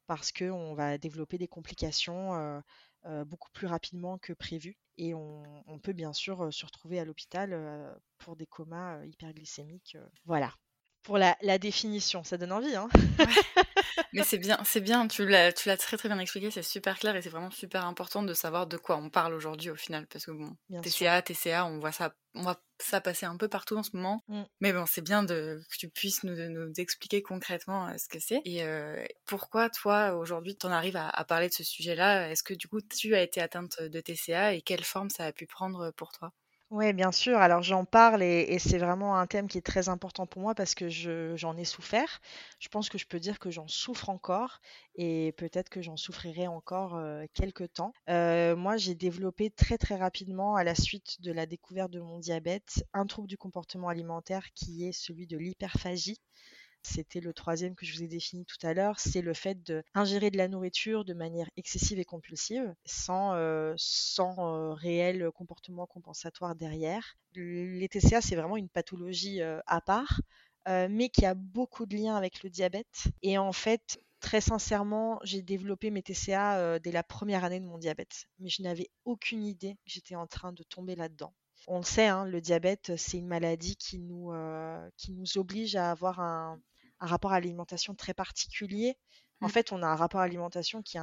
parce 0.06 0.30
qu'on 0.30 0.74
va 0.74 0.96
développer 0.96 1.38
des 1.38 1.48
complications 1.48 2.62
euh, 3.04 3.24
beaucoup 3.24 3.50
plus 3.50 3.66
rapidement 3.66 4.18
que 4.18 4.32
prévu 4.32 4.78
et 4.96 5.12
on, 5.12 5.80
peut 5.82 5.92
bien 5.92 6.12
sûr 6.12 6.54
se 6.54 6.64
retrouver 6.64 7.00
à 7.00 7.04
l'hôpital 7.04 7.98
pour 8.18 8.36
des 8.36 8.46
comas 8.46 9.04
hyperglycémiques. 9.04 9.96
voilà 10.24 10.54
pour 11.08 11.16
la, 11.16 11.58
définition. 11.58 12.22
Ça 12.22 12.36
donne 12.36 12.52
envie, 12.52 12.76
hein 12.76 12.86
Mais 14.12 14.22
c'est 14.24 14.36
bien, 14.36 14.58
c'est 14.64 14.82
bien. 14.82 15.08
Tu 15.08 15.26
l'as, 15.26 15.54
tu 15.54 15.68
l'as 15.68 15.78
très 15.78 15.96
très 15.96 16.06
bien 16.06 16.18
expliqué. 16.18 16.50
C'est 16.50 16.62
super 16.62 16.98
clair 16.98 17.16
et 17.16 17.22
c'est 17.22 17.30
vraiment 17.30 17.50
super 17.50 17.86
important 17.86 18.22
de 18.22 18.34
savoir 18.34 18.66
de 18.66 18.76
quoi 18.76 18.98
on 18.98 19.08
parle 19.08 19.32
aujourd'hui 19.32 19.70
au 19.70 19.74
final, 19.74 20.06
parce 20.06 20.26
que 20.26 20.32
bon, 20.32 20.54
TCA, 20.82 21.22
TCA, 21.22 21.64
on 21.64 21.78
voit 21.78 21.92
ça, 21.92 22.14
on 22.34 22.42
voit 22.42 22.60
ça 22.78 23.00
passer 23.00 23.24
un 23.24 23.38
peu 23.38 23.48
partout 23.48 23.78
en 23.78 23.82
ce 23.82 23.90
moment. 23.94 24.22
Mm. 24.28 24.42
Mais 24.60 24.72
bon, 24.74 24.84
c'est 24.86 25.00
bien 25.00 25.22
de 25.22 25.62
que 25.70 25.76
tu 25.78 25.88
puisses 25.88 26.24
nous, 26.24 26.36
nous 26.36 26.72
expliquer 26.76 27.22
concrètement 27.22 27.88
euh, 27.88 27.96
ce 27.96 28.06
que 28.06 28.20
c'est 28.20 28.42
et 28.44 28.62
euh, 28.62 29.02
pourquoi 29.24 29.70
toi 29.70 30.14
aujourd'hui 30.14 30.58
tu 30.58 30.66
en 30.66 30.70
arrives 30.70 30.96
à, 30.96 31.08
à, 31.08 31.24
parler 31.24 31.48
de 31.48 31.54
ce 31.54 31.64
sujet-là? 31.64 32.30
Est-ce 32.30 32.42
que 32.42 32.52
du 32.52 32.68
coup 32.68 32.82
tu 32.82 33.14
as 33.14 33.22
été 33.22 33.40
atteinte 33.40 33.80
de 33.80 34.00
TCA 34.00 34.52
et 34.52 34.60
quelle 34.60 34.84
forme 34.84 35.08
ça 35.08 35.24
a 35.24 35.32
pu 35.32 35.46
prendre 35.46 35.90
pour 35.92 36.12
toi? 36.12 36.32
Oui, 36.70 36.92
bien 36.92 37.12
sûr. 37.12 37.38
Alors 37.38 37.62
j'en 37.62 37.86
parle 37.86 38.22
et, 38.22 38.58
c'est 38.58 38.76
vraiment 38.76 39.16
un 39.18 39.26
thème 39.26 39.48
qui 39.48 39.56
est 39.56 39.62
très 39.62 39.88
important 39.88 40.26
pour 40.26 40.42
moi 40.42 40.54
parce 40.54 40.74
que 40.74 40.88
j'en 40.90 41.56
ai 41.56 41.64
souffert. 41.64 42.20
Je 42.58 42.68
pense 42.68 42.90
que 42.90 42.98
je 42.98 43.06
peux 43.06 43.18
dire 43.18 43.38
que 43.38 43.50
j'en 43.50 43.66
souffre 43.68 44.10
encore 44.10 44.60
et 44.94 45.32
peut-être 45.38 45.70
que 45.70 45.80
j'en 45.80 45.96
souffrirai 45.96 46.46
encore 46.46 46.96
euh, 46.96 47.24
quelques 47.32 47.72
temps. 47.72 47.94
Euh, 48.10 48.54
moi, 48.54 48.76
j'ai 48.76 48.94
développé 48.94 49.50
très 49.50 49.78
très 49.78 49.96
rapidement 49.96 50.56
à 50.56 50.64
la 50.64 50.74
suite 50.74 51.22
de 51.22 51.32
la 51.32 51.46
découverte 51.46 51.90
de 51.90 52.00
mon 52.00 52.18
diabète 52.18 52.84
un 52.92 53.06
trouble 53.06 53.28
du 53.28 53.38
comportement 53.38 53.88
alimentaire 53.88 54.52
qui 54.54 54.86
est 54.86 54.92
celui 54.92 55.26
de 55.26 55.38
l'hyperphagie. 55.38 56.18
C'était 56.82 57.20
le 57.20 57.32
troisième 57.32 57.74
que 57.74 57.84
je 57.84 57.94
vous 57.94 58.02
ai 58.02 58.08
défini 58.08 58.44
tout 58.44 58.66
à 58.66 58.72
l'heure, 58.72 58.98
c'est 58.98 59.20
le 59.20 59.34
fait 59.34 59.62
d'ingérer 59.62 60.30
de 60.30 60.38
la 60.38 60.48
nourriture 60.48 61.04
de 61.04 61.14
manière 61.14 61.48
excessive 61.56 61.98
et 61.98 62.04
compulsive, 62.04 62.74
sans, 62.84 63.34
euh, 63.34 63.74
sans 63.76 64.36
euh, 64.38 64.74
réel 64.74 65.30
comportement 65.32 65.86
compensatoire 65.86 66.54
derrière. 66.54 67.16
Les 67.34 67.88
TCA, 67.88 68.20
c'est 68.20 68.36
vraiment 68.36 68.56
une 68.56 68.68
pathologie 68.68 69.42
euh, 69.42 69.60
à 69.66 69.80
part, 69.80 70.20
mais 70.66 71.08
qui 71.08 71.24
a 71.24 71.32
beaucoup 71.32 71.86
de 71.86 71.96
liens 71.96 72.14
avec 72.14 72.42
le 72.42 72.50
diabète. 72.50 73.04
Et 73.22 73.38
en 73.38 73.52
fait, 73.52 74.02
très 74.20 74.42
sincèrement, 74.42 75.18
j'ai 75.24 75.40
développé 75.40 75.90
mes 75.90 76.02
TCA 76.02 76.78
dès 76.78 76.92
la 76.92 77.02
première 77.02 77.42
année 77.42 77.58
de 77.58 77.64
mon 77.64 77.78
diabète, 77.78 78.26
mais 78.38 78.50
je 78.50 78.60
n'avais 78.62 78.90
aucune 79.06 79.44
idée 79.44 79.76
que 79.76 79.90
j'étais 79.90 80.14
en 80.14 80.26
train 80.26 80.52
de 80.52 80.62
tomber 80.64 80.94
là-dedans 80.94 81.32
on 81.68 81.78
le 81.78 81.84
sait, 81.84 82.06
hein, 82.06 82.24
le 82.24 82.40
diabète, 82.40 82.96
c'est 82.96 83.18
une 83.18 83.28
maladie 83.28 83.76
qui 83.76 83.98
nous, 83.98 84.32
qui 84.96 85.12
nous 85.12 85.38
oblige 85.38 85.76
à 85.76 85.90
avoir 85.90 86.20
un, 86.20 86.60
un 87.00 87.06
rapport 87.06 87.32
à 87.32 87.40
l'alimentation 87.40 87.94
très 87.94 88.14
particulier. 88.14 88.96
En 89.40 89.46
mmh. 89.46 89.50
fait, 89.50 89.72
on 89.72 89.82
a 89.82 89.86
un 89.86 89.94
rapport 89.94 90.20
à 90.20 90.26
l'alimentation 90.26 90.82
qui, 90.82 90.98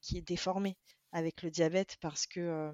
qui, 0.00 0.18
est 0.18 0.22
déformé 0.22 0.76
avec 1.12 1.42
le 1.42 1.50
diabète 1.50 1.96
parce 2.00 2.26
que 2.26 2.70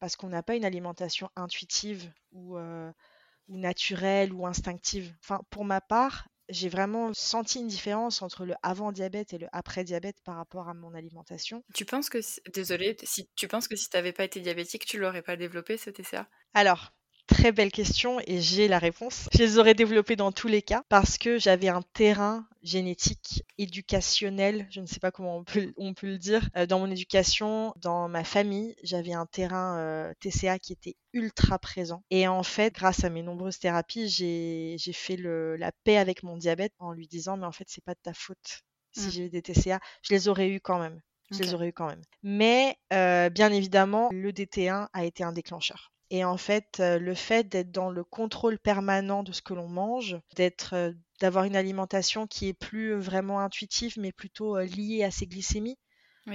parce 0.00 0.16
qu'on 0.16 0.28
n'a 0.28 0.42
pas 0.42 0.56
une 0.56 0.64
alimentation 0.64 1.30
intuitive 1.36 2.12
ou, 2.32 2.58
ou 2.58 3.56
naturelle 3.58 4.32
ou 4.32 4.46
instinctive. 4.46 5.14
Enfin, 5.22 5.40
pour 5.50 5.64
ma 5.64 5.80
part, 5.80 6.28
j'ai 6.48 6.68
vraiment 6.68 7.12
senti 7.14 7.60
une 7.60 7.68
différence 7.68 8.22
entre 8.22 8.44
le 8.44 8.54
avant 8.62 8.92
diabète 8.92 9.32
et 9.32 9.38
le 9.38 9.48
après 9.52 9.84
diabète 9.84 10.20
par 10.24 10.36
rapport 10.36 10.68
à 10.68 10.74
mon 10.74 10.94
alimentation. 10.94 11.62
Tu 11.74 11.84
penses 11.84 12.08
que, 12.08 12.18
désolé, 12.52 12.96
si 13.02 13.28
tu 13.36 13.48
penses 13.48 13.68
que 13.68 13.76
si 13.76 13.88
tu 13.88 13.96
n'avais 13.96 14.12
pas 14.12 14.24
été 14.24 14.40
diabétique, 14.40 14.86
tu 14.86 14.98
l'aurais 14.98 15.22
pas 15.22 15.36
développé 15.36 15.76
ce 15.76 15.90
TCA 15.90 16.28
Alors, 16.54 16.93
Très 17.26 17.52
belle 17.52 17.72
question 17.72 18.20
et 18.26 18.40
j'ai 18.40 18.68
la 18.68 18.78
réponse. 18.78 19.28
Je 19.32 19.38
les 19.38 19.58
aurais 19.58 19.72
développées 19.74 20.16
dans 20.16 20.30
tous 20.30 20.48
les 20.48 20.60
cas 20.60 20.82
parce 20.90 21.16
que 21.16 21.38
j'avais 21.38 21.68
un 21.68 21.80
terrain 21.94 22.46
génétique, 22.62 23.44
éducationnel, 23.56 24.66
je 24.70 24.80
ne 24.80 24.86
sais 24.86 25.00
pas 25.00 25.10
comment 25.10 25.38
on 25.38 25.44
peut, 25.44 25.72
on 25.78 25.94
peut 25.94 26.06
le 26.06 26.18
dire, 26.18 26.48
euh, 26.56 26.66
dans 26.66 26.78
mon 26.78 26.90
éducation, 26.90 27.72
dans 27.76 28.08
ma 28.08 28.24
famille, 28.24 28.74
j'avais 28.82 29.14
un 29.14 29.24
terrain 29.24 29.78
euh, 29.78 30.12
TCA 30.20 30.58
qui 30.58 30.72
était 30.74 30.96
ultra 31.14 31.58
présent. 31.58 32.02
Et 32.10 32.28
en 32.28 32.42
fait, 32.42 32.74
grâce 32.74 33.04
à 33.04 33.10
mes 33.10 33.22
nombreuses 33.22 33.58
thérapies, 33.58 34.08
j'ai 34.08 34.92
fait 34.92 35.16
le, 35.16 35.56
la 35.56 35.72
paix 35.84 35.96
avec 35.96 36.22
mon 36.22 36.36
diabète 36.36 36.72
en 36.78 36.92
lui 36.92 37.08
disant, 37.08 37.38
mais 37.38 37.46
en 37.46 37.52
fait, 37.52 37.66
c'est 37.68 37.84
pas 37.84 37.94
de 37.94 38.00
ta 38.02 38.12
faute 38.12 38.64
si 38.92 39.06
mmh. 39.06 39.10
j'ai 39.10 39.26
eu 39.26 39.30
des 39.30 39.42
TCA. 39.42 39.80
Je 40.02 40.14
les 40.14 40.28
aurais 40.28 40.50
eu 40.50 40.60
quand 40.60 40.78
même. 40.78 41.00
Je 41.30 41.38
les 41.38 41.54
aurais 41.54 41.68
eu 41.68 41.72
quand 41.72 41.86
même. 41.86 42.02
Mais 42.22 42.76
euh, 42.92 43.30
bien 43.30 43.50
évidemment, 43.50 44.10
le 44.12 44.30
DT1 44.30 44.88
a 44.92 45.04
été 45.04 45.24
un 45.24 45.32
déclencheur. 45.32 45.93
Et 46.10 46.24
en 46.24 46.36
fait, 46.38 46.80
euh, 46.80 46.98
le 46.98 47.14
fait 47.14 47.44
d'être 47.48 47.70
dans 47.70 47.90
le 47.90 48.04
contrôle 48.04 48.58
permanent 48.58 49.22
de 49.22 49.32
ce 49.32 49.42
que 49.42 49.52
l'on 49.54 49.68
mange, 49.68 50.16
d'être, 50.36 50.74
euh, 50.74 50.92
d'avoir 51.20 51.44
une 51.44 51.56
alimentation 51.56 52.26
qui 52.26 52.48
est 52.48 52.54
plus 52.54 52.94
vraiment 52.94 53.40
intuitive, 53.40 53.94
mais 53.98 54.12
plutôt 54.12 54.56
euh, 54.56 54.64
liée 54.64 55.04
à 55.04 55.10
ses 55.10 55.26
glycémies. 55.26 55.78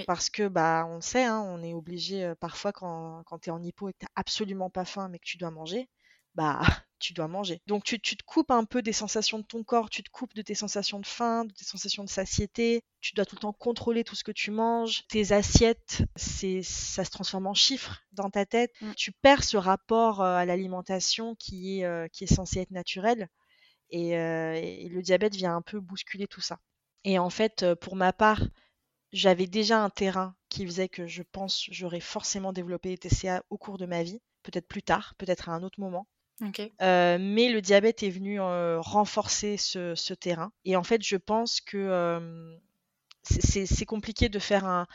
Parce 0.07 0.29
que, 0.29 0.47
bah, 0.47 0.85
on 0.89 1.01
sait, 1.01 1.23
hein, 1.25 1.41
on 1.47 1.63
est 1.63 1.73
obligé 1.73 2.33
parfois 2.41 2.73
quand, 2.73 3.23
quand 3.25 3.39
tu 3.39 3.49
es 3.49 3.53
en 3.53 3.63
hypo 3.63 3.89
et 3.89 3.93
que 3.93 3.99
tu 3.99 4.07
absolument 4.15 4.69
pas 4.69 4.85
faim, 4.85 5.09
mais 5.09 5.19
que 5.19 5.25
tu 5.25 5.37
dois 5.37 5.51
manger, 5.51 5.89
bah, 6.35 6.61
tu 6.99 7.13
dois 7.13 7.27
manger. 7.27 7.61
Donc 7.65 7.83
tu, 7.83 7.99
te 7.99 8.23
coupes 8.23 8.51
un 8.51 8.65
peu 8.65 8.81
des 8.81 8.93
sensations 8.93 9.39
de 9.39 9.43
ton 9.43 9.63
corps, 9.63 9.89
tu 9.89 10.03
te 10.03 10.09
coupes 10.09 10.33
de 10.35 10.41
tes 10.41 10.55
sensations 10.55 10.99
de 10.99 11.05
faim, 11.05 11.45
de 11.45 11.53
tes 11.53 11.63
sensations 11.63 12.03
de 12.03 12.09
satiété, 12.09 12.83
tu 13.01 13.13
dois 13.13 13.25
tout 13.25 13.35
le 13.35 13.41
temps 13.41 13.53
contrôler 13.53 14.03
tout 14.03 14.15
ce 14.15 14.23
que 14.23 14.31
tu 14.31 14.51
manges, 14.51 15.07
tes 15.07 15.31
assiettes, 15.31 16.03
c'est 16.15 16.61
ça 16.61 17.05
se 17.05 17.11
transforme 17.11 17.47
en 17.47 17.53
chiffres 17.53 18.01
dans 18.11 18.29
ta 18.29 18.45
tête. 18.45 18.71
Mm. 18.81 18.91
Tu 18.95 19.11
perds 19.11 19.43
ce 19.43 19.57
rapport 19.57 20.21
euh, 20.21 20.35
à 20.35 20.45
l'alimentation 20.45 21.35
qui 21.35 21.79
est, 21.79 21.85
euh, 21.85 22.07
qui 22.09 22.25
est 22.25 22.33
censé 22.33 22.59
être 22.59 22.71
naturel 22.71 23.29
euh, 23.93 24.53
et, 24.53 24.89
le 24.89 25.01
diabète 25.01 25.35
vient 25.35 25.55
un 25.55 25.61
peu 25.61 25.79
bousculer 25.79 26.27
tout 26.27 26.41
ça. 26.41 26.59
Et 27.05 27.17
en 27.17 27.29
fait, 27.29 27.65
pour 27.75 27.95
ma 27.95 28.11
part, 28.11 28.41
j'avais 29.13 29.47
déjà 29.47 29.81
un 29.81 29.89
terrain 29.89 30.35
qui 30.49 30.65
faisait 30.65 30.89
que 30.89 31.07
je 31.07 31.23
pense 31.23 31.65
j'aurais 31.71 32.01
forcément 32.01 32.51
développé 32.53 32.89
les 32.89 32.97
TCA 32.97 33.43
au 33.49 33.57
cours 33.57 33.77
de 33.77 33.85
ma 33.85 34.03
vie, 34.03 34.21
peut-être 34.43 34.67
plus 34.67 34.83
tard, 34.83 35.15
peut-être 35.17 35.49
à 35.49 35.53
un 35.53 35.63
autre 35.63 35.79
moment. 35.79 36.07
Euh, 36.81 37.17
mais 37.19 37.49
le 37.49 37.61
diabète 37.61 38.03
est 38.03 38.09
venu 38.09 38.39
euh, 38.39 38.79
renforcer 38.79 39.57
ce, 39.57 40.13
terrain. 40.13 40.51
Et 40.65 40.75
en 40.75 40.83
fait, 40.83 41.01
je 41.03 41.17
pense 41.17 41.61
que 41.61 42.57
c'est 43.23 43.85
compliqué 43.85 44.29
de 44.29 44.39
faire 44.39 44.65
un, 44.65 44.87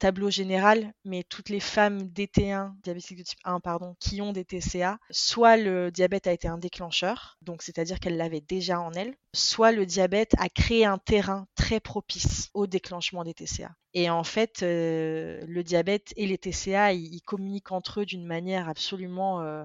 tableau 0.00 0.28
général, 0.28 0.92
mais 1.04 1.22
toutes 1.22 1.50
les 1.50 1.60
femmes 1.60 1.98
DT1, 1.98 2.72
diabétiques 2.82 3.18
de 3.18 3.22
type 3.22 3.38
1, 3.44 3.60
pardon, 3.60 3.94
qui 4.00 4.20
ont 4.20 4.32
des 4.32 4.44
TCA, 4.44 4.98
soit 5.10 5.56
le 5.56 5.92
diabète 5.92 6.26
a 6.26 6.32
été 6.32 6.48
un 6.48 6.58
déclencheur, 6.58 7.38
donc 7.42 7.62
c'est-à-dire 7.62 8.00
qu'elle 8.00 8.16
l'avait 8.16 8.40
déjà 8.40 8.80
en 8.80 8.92
elle, 8.92 9.14
soit 9.32 9.70
le 9.70 9.86
diabète 9.86 10.34
a 10.38 10.48
créé 10.48 10.84
un 10.84 10.98
terrain 10.98 11.46
très 11.54 11.78
propice 11.78 12.50
au 12.54 12.66
déclenchement 12.66 13.22
des 13.22 13.34
TCA. 13.34 13.70
Et 13.94 14.10
en 14.10 14.24
fait, 14.24 14.64
euh, 14.64 15.40
le 15.46 15.62
diabète 15.62 16.12
et 16.16 16.26
les 16.26 16.38
TCA, 16.38 16.92
ils, 16.92 17.22
communiquent 17.22 17.70
entre 17.70 18.00
eux 18.00 18.06
d'une 18.06 18.26
manière 18.26 18.68
absolument 18.68 19.64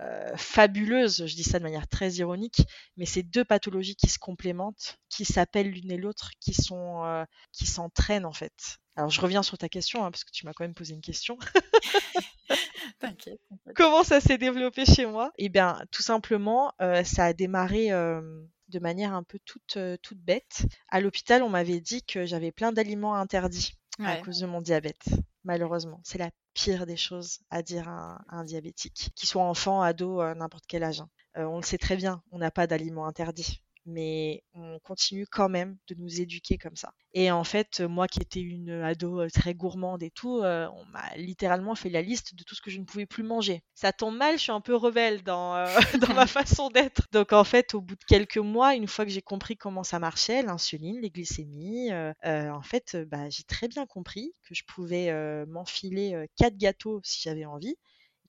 euh, 0.00 0.36
fabuleuse, 0.36 1.26
je 1.26 1.34
dis 1.34 1.42
ça 1.42 1.58
de 1.58 1.64
manière 1.64 1.88
très 1.88 2.12
ironique, 2.14 2.62
mais 2.96 3.04
c'est 3.04 3.24
deux 3.24 3.44
pathologies 3.44 3.96
qui 3.96 4.08
se 4.08 4.18
complémentent, 4.18 4.98
qui 5.08 5.24
s'appellent 5.24 5.70
l'une 5.70 5.90
et 5.90 5.96
l'autre, 5.96 6.30
qui 6.40 6.54
sont 6.54 7.04
euh, 7.04 7.24
qui 7.52 7.66
s'entraînent 7.66 8.26
en 8.26 8.32
fait. 8.32 8.78
Alors 8.96 9.10
je 9.10 9.20
reviens 9.20 9.42
sur 9.42 9.58
ta 9.58 9.68
question 9.68 10.04
hein, 10.04 10.10
parce 10.10 10.24
que 10.24 10.30
tu 10.30 10.46
m'as 10.46 10.52
quand 10.52 10.64
même 10.64 10.74
posé 10.74 10.94
une 10.94 11.00
question. 11.00 11.36
T'inquiète. 13.00 13.40
Comment 13.74 14.04
ça 14.04 14.20
s'est 14.20 14.38
développé 14.38 14.84
chez 14.84 15.06
moi? 15.06 15.32
Eh 15.36 15.48
bien, 15.48 15.80
tout 15.90 16.02
simplement, 16.02 16.72
euh, 16.80 17.02
ça 17.02 17.26
a 17.26 17.32
démarré 17.32 17.88
de 17.90 18.78
manière 18.80 19.14
un 19.14 19.22
peu 19.22 19.38
toute 19.44 19.78
toute 20.02 20.18
bête. 20.18 20.66
À 20.88 21.00
l'hôpital, 21.00 21.42
on 21.42 21.48
m'avait 21.48 21.80
dit 21.80 22.04
que 22.04 22.26
j'avais 22.26 22.52
plein 22.52 22.72
d'aliments 22.72 23.14
interdits 23.14 23.74
à 24.04 24.16
cause 24.16 24.40
de 24.40 24.46
mon 24.46 24.60
diabète. 24.60 25.04
Malheureusement, 25.44 26.00
c'est 26.04 26.18
la 26.18 26.30
pire 26.58 26.86
des 26.86 26.96
choses 26.96 27.38
à 27.50 27.62
dire 27.62 27.88
à 27.88 28.20
un, 28.28 28.42
diabétique, 28.42 29.12
qu'il 29.14 29.28
soit 29.28 29.44
enfant, 29.44 29.80
ado, 29.80 30.22
n'importe 30.34 30.64
quel 30.66 30.82
âge. 30.82 31.00
Hein. 31.00 31.08
Euh, 31.36 31.44
on 31.44 31.58
le 31.58 31.62
sait 31.62 31.78
très 31.78 31.96
bien, 31.96 32.20
on 32.32 32.38
n'a 32.38 32.50
pas 32.50 32.66
d'aliments 32.66 33.06
interdits 33.06 33.62
mais 33.88 34.42
on 34.54 34.78
continue 34.80 35.26
quand 35.26 35.48
même 35.48 35.76
de 35.88 35.94
nous 35.96 36.20
éduquer 36.20 36.58
comme 36.58 36.76
ça. 36.76 36.92
Et 37.14 37.30
en 37.30 37.42
fait, 37.42 37.80
moi 37.80 38.06
qui 38.06 38.20
étais 38.20 38.40
une 38.40 38.70
ado 38.82 39.20
euh, 39.20 39.28
très 39.28 39.54
gourmande 39.54 40.02
et 40.02 40.10
tout, 40.10 40.40
euh, 40.42 40.68
on 40.74 40.84
m'a 40.86 41.16
littéralement 41.16 41.74
fait 41.74 41.88
la 41.88 42.02
liste 42.02 42.34
de 42.34 42.44
tout 42.44 42.54
ce 42.54 42.60
que 42.60 42.70
je 42.70 42.78
ne 42.78 42.84
pouvais 42.84 43.06
plus 43.06 43.22
manger. 43.22 43.62
Ça 43.74 43.92
tombe 43.92 44.16
mal, 44.16 44.36
je 44.36 44.42
suis 44.42 44.52
un 44.52 44.60
peu 44.60 44.76
rebelle 44.76 45.22
dans, 45.22 45.56
euh, 45.56 45.66
dans 46.00 46.14
ma 46.14 46.26
façon 46.26 46.68
d'être. 46.68 47.02
Donc 47.12 47.32
en 47.32 47.44
fait, 47.44 47.74
au 47.74 47.80
bout 47.80 47.96
de 47.96 48.04
quelques 48.06 48.38
mois, 48.38 48.74
une 48.74 48.88
fois 48.88 49.04
que 49.04 49.10
j'ai 49.10 49.22
compris 49.22 49.56
comment 49.56 49.82
ça 49.82 49.98
marchait, 49.98 50.42
l'insuline, 50.42 51.00
les 51.00 51.10
glycémies, 51.10 51.90
en 52.24 52.62
fait, 52.62 52.96
bah, 53.10 53.28
j'ai 53.30 53.44
très 53.44 53.68
bien 53.68 53.86
compris 53.86 54.34
que 54.44 54.54
je 54.54 54.64
pouvais 54.64 55.12
m'enfiler 55.46 56.26
quatre 56.36 56.56
gâteaux 56.56 57.00
si 57.02 57.22
j'avais 57.22 57.44
envie, 57.44 57.76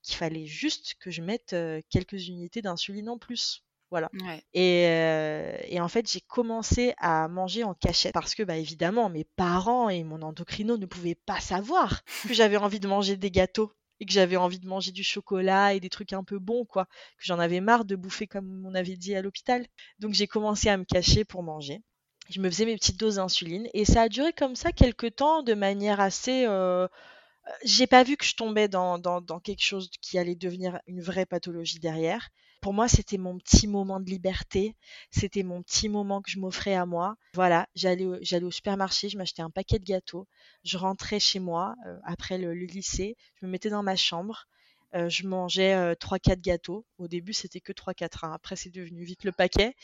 qu'il 0.02 0.16
fallait 0.16 0.46
juste 0.46 0.94
que 1.00 1.10
je 1.10 1.22
mette 1.22 1.54
quelques 1.90 2.28
unités 2.28 2.62
d'insuline 2.62 3.08
en 3.08 3.18
plus. 3.18 3.62
Voilà. 3.90 4.10
Et, 4.54 5.78
en 5.80 5.88
fait, 5.88 6.10
j'ai 6.10 6.20
commencé 6.20 6.94
à 6.98 7.28
manger 7.28 7.64
en 7.64 7.74
cachette 7.74 8.12
parce 8.12 8.34
que, 8.34 8.42
bah, 8.42 8.56
évidemment, 8.56 9.08
mes 9.08 9.24
parents 9.24 9.88
et 9.88 10.04
mon 10.04 10.22
endocrino 10.22 10.76
ne 10.76 10.86
pouvaient 10.86 11.16
pas 11.16 11.40
savoir 11.40 12.02
que 12.26 12.34
j'avais 12.34 12.56
envie 12.56 12.80
de 12.80 12.88
manger 12.88 13.16
des 13.16 13.30
gâteaux 13.30 13.72
et 13.98 14.06
que 14.06 14.12
j'avais 14.12 14.36
envie 14.36 14.58
de 14.58 14.66
manger 14.66 14.92
du 14.92 15.04
chocolat 15.04 15.74
et 15.74 15.80
des 15.80 15.90
trucs 15.90 16.12
un 16.12 16.24
peu 16.24 16.38
bons, 16.38 16.64
quoi. 16.64 16.86
Que 17.18 17.24
j'en 17.24 17.38
avais 17.38 17.60
marre 17.60 17.84
de 17.84 17.96
bouffer 17.96 18.26
comme 18.26 18.64
on 18.66 18.74
avait 18.74 18.96
dit 18.96 19.14
à 19.14 19.22
l'hôpital. 19.22 19.66
Donc 19.98 20.14
j'ai 20.14 20.26
commencé 20.26 20.68
à 20.68 20.76
me 20.76 20.84
cacher 20.84 21.24
pour 21.24 21.42
manger. 21.42 21.82
Je 22.30 22.40
me 22.40 22.48
faisais 22.48 22.64
mes 22.64 22.76
petites 22.76 22.98
doses 22.98 23.16
d'insuline 23.16 23.68
et 23.74 23.84
ça 23.84 24.02
a 24.02 24.08
duré 24.08 24.32
comme 24.32 24.54
ça 24.54 24.72
quelques 24.72 25.16
temps 25.16 25.42
de 25.42 25.52
manière 25.52 26.00
assez 26.00 26.46
euh, 26.46 26.86
j'ai 27.64 27.86
pas 27.86 28.02
vu 28.02 28.16
que 28.16 28.24
je 28.24 28.34
tombais 28.34 28.68
dans, 28.68 28.98
dans, 28.98 29.40
quelque 29.40 29.62
chose 29.62 29.90
qui 30.00 30.18
allait 30.18 30.34
devenir 30.34 30.80
une 30.86 31.00
vraie 31.00 31.26
pathologie 31.26 31.80
derrière. 31.80 32.28
Pour 32.60 32.74
moi, 32.74 32.88
c'était 32.88 33.16
mon 33.16 33.38
petit 33.38 33.66
moment 33.66 34.00
de 34.00 34.10
liberté. 34.10 34.76
C'était 35.10 35.42
mon 35.42 35.62
petit 35.62 35.88
moment 35.88 36.20
que 36.20 36.30
je 36.30 36.38
m'offrais 36.38 36.74
à 36.74 36.84
moi. 36.84 37.16
Voilà, 37.34 37.66
j'allais 37.74 38.04
au, 38.04 38.16
j'allais 38.20 38.44
au 38.44 38.50
supermarché, 38.50 39.08
je 39.08 39.16
m'achetais 39.16 39.42
un 39.42 39.50
paquet 39.50 39.78
de 39.78 39.84
gâteaux. 39.84 40.26
Je 40.62 40.76
rentrais 40.76 41.20
chez 41.20 41.40
moi 41.40 41.74
euh, 41.86 41.98
après 42.04 42.36
le, 42.36 42.52
lycée. 42.52 43.16
Je 43.40 43.46
me 43.46 43.50
mettais 43.50 43.70
dans 43.70 43.82
ma 43.82 43.96
chambre. 43.96 44.46
Euh, 44.94 45.08
je 45.08 45.26
mangeais 45.26 45.74
euh, 45.74 45.94
3-4 45.94 46.40
gâteaux. 46.40 46.84
Au 46.98 47.08
début, 47.08 47.32
c'était 47.32 47.60
que 47.60 47.72
3-4. 47.72 48.24
Hein. 48.24 48.32
Après, 48.34 48.56
c'est 48.56 48.70
devenu 48.70 49.04
vite 49.04 49.24
le 49.24 49.32
paquet. 49.32 49.74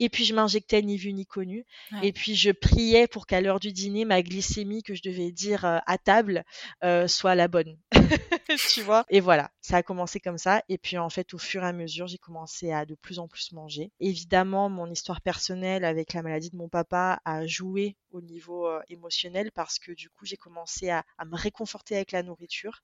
Et 0.00 0.08
puis, 0.08 0.24
je 0.24 0.34
m'injectais 0.34 0.82
ni 0.82 0.96
vu 0.96 1.12
ni 1.12 1.26
connu. 1.26 1.64
Et 2.02 2.12
puis, 2.12 2.34
je 2.34 2.50
priais 2.50 3.06
pour 3.06 3.26
qu'à 3.26 3.40
l'heure 3.40 3.60
du 3.60 3.72
dîner, 3.72 4.04
ma 4.04 4.22
glycémie 4.22 4.82
que 4.82 4.94
je 4.94 5.02
devais 5.02 5.30
dire 5.30 5.64
euh, 5.64 5.78
à 5.86 5.98
table 5.98 6.44
euh, 6.84 7.06
soit 7.06 7.34
la 7.34 7.48
bonne. 7.48 7.78
tu 8.72 8.82
vois? 8.82 9.04
Et 9.08 9.20
voilà, 9.20 9.50
ça 9.60 9.76
a 9.76 9.82
commencé 9.82 10.20
comme 10.20 10.38
ça. 10.38 10.62
Et 10.68 10.78
puis, 10.78 10.98
en 10.98 11.10
fait, 11.10 11.32
au 11.34 11.38
fur 11.38 11.62
et 11.62 11.66
à 11.66 11.72
mesure, 11.72 12.08
j'ai 12.08 12.18
commencé 12.18 12.72
à 12.72 12.84
de 12.84 12.94
plus 12.94 13.18
en 13.18 13.28
plus 13.28 13.52
manger. 13.52 13.92
Évidemment, 14.00 14.68
mon 14.68 14.90
histoire 14.90 15.20
personnelle 15.20 15.84
avec 15.84 16.12
la 16.12 16.22
maladie 16.22 16.50
de 16.50 16.56
mon 16.56 16.68
papa 16.68 17.20
a 17.24 17.46
joué 17.46 17.96
au 18.10 18.20
niveau 18.20 18.68
émotionnel 18.88 19.50
parce 19.52 19.78
que 19.78 19.92
du 19.92 20.10
coup, 20.10 20.26
j'ai 20.26 20.36
commencé 20.36 20.90
à 20.90 21.04
me 21.24 21.36
réconforter 21.36 21.96
avec 21.96 22.12
la 22.12 22.22
nourriture 22.22 22.82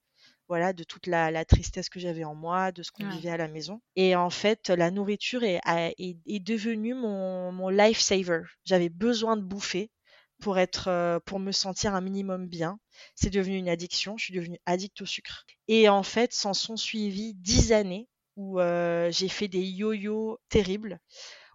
voilà, 0.48 0.72
de 0.72 0.84
toute 0.84 1.06
la, 1.06 1.44
tristesse 1.44 1.88
que 1.88 2.00
j'avais 2.00 2.24
en 2.24 2.34
moi, 2.34 2.72
de 2.72 2.82
ce 2.82 2.90
qu'on 2.90 3.08
vivait 3.08 3.30
à 3.30 3.36
la 3.36 3.48
maison. 3.48 3.80
Et 3.96 4.16
en 4.16 4.30
fait, 4.30 4.68
la 4.70 4.90
nourriture 4.90 5.44
est, 5.44 5.60
est, 5.66 6.40
devenue 6.40 6.94
mon, 6.94 7.52
mon 7.52 7.68
lifesaver. 7.68 8.42
J'avais 8.64 8.88
besoin 8.88 9.36
de 9.36 9.42
bouffer 9.42 9.90
pour 10.42 10.58
être, 10.58 10.88
euh, 10.88 11.20
pour 11.24 11.38
me 11.38 11.52
sentir 11.52 11.94
un 11.94 12.00
minimum 12.00 12.48
bien. 12.48 12.78
C'est 13.14 13.30
devenu 13.30 13.56
une 13.56 13.68
addiction. 13.68 14.18
Je 14.18 14.24
suis 14.24 14.34
devenue 14.34 14.58
addict 14.66 15.00
au 15.00 15.06
sucre. 15.06 15.46
Et 15.68 15.88
en 15.88 16.02
fait, 16.02 16.34
s'en 16.34 16.52
sont 16.52 16.76
suivies 16.76 17.34
dix 17.34 17.72
années 17.72 18.08
où 18.36 18.60
euh, 18.60 19.10
j'ai 19.10 19.28
fait 19.28 19.48
des 19.48 19.62
yo-yo 19.62 20.38
terribles, 20.48 20.98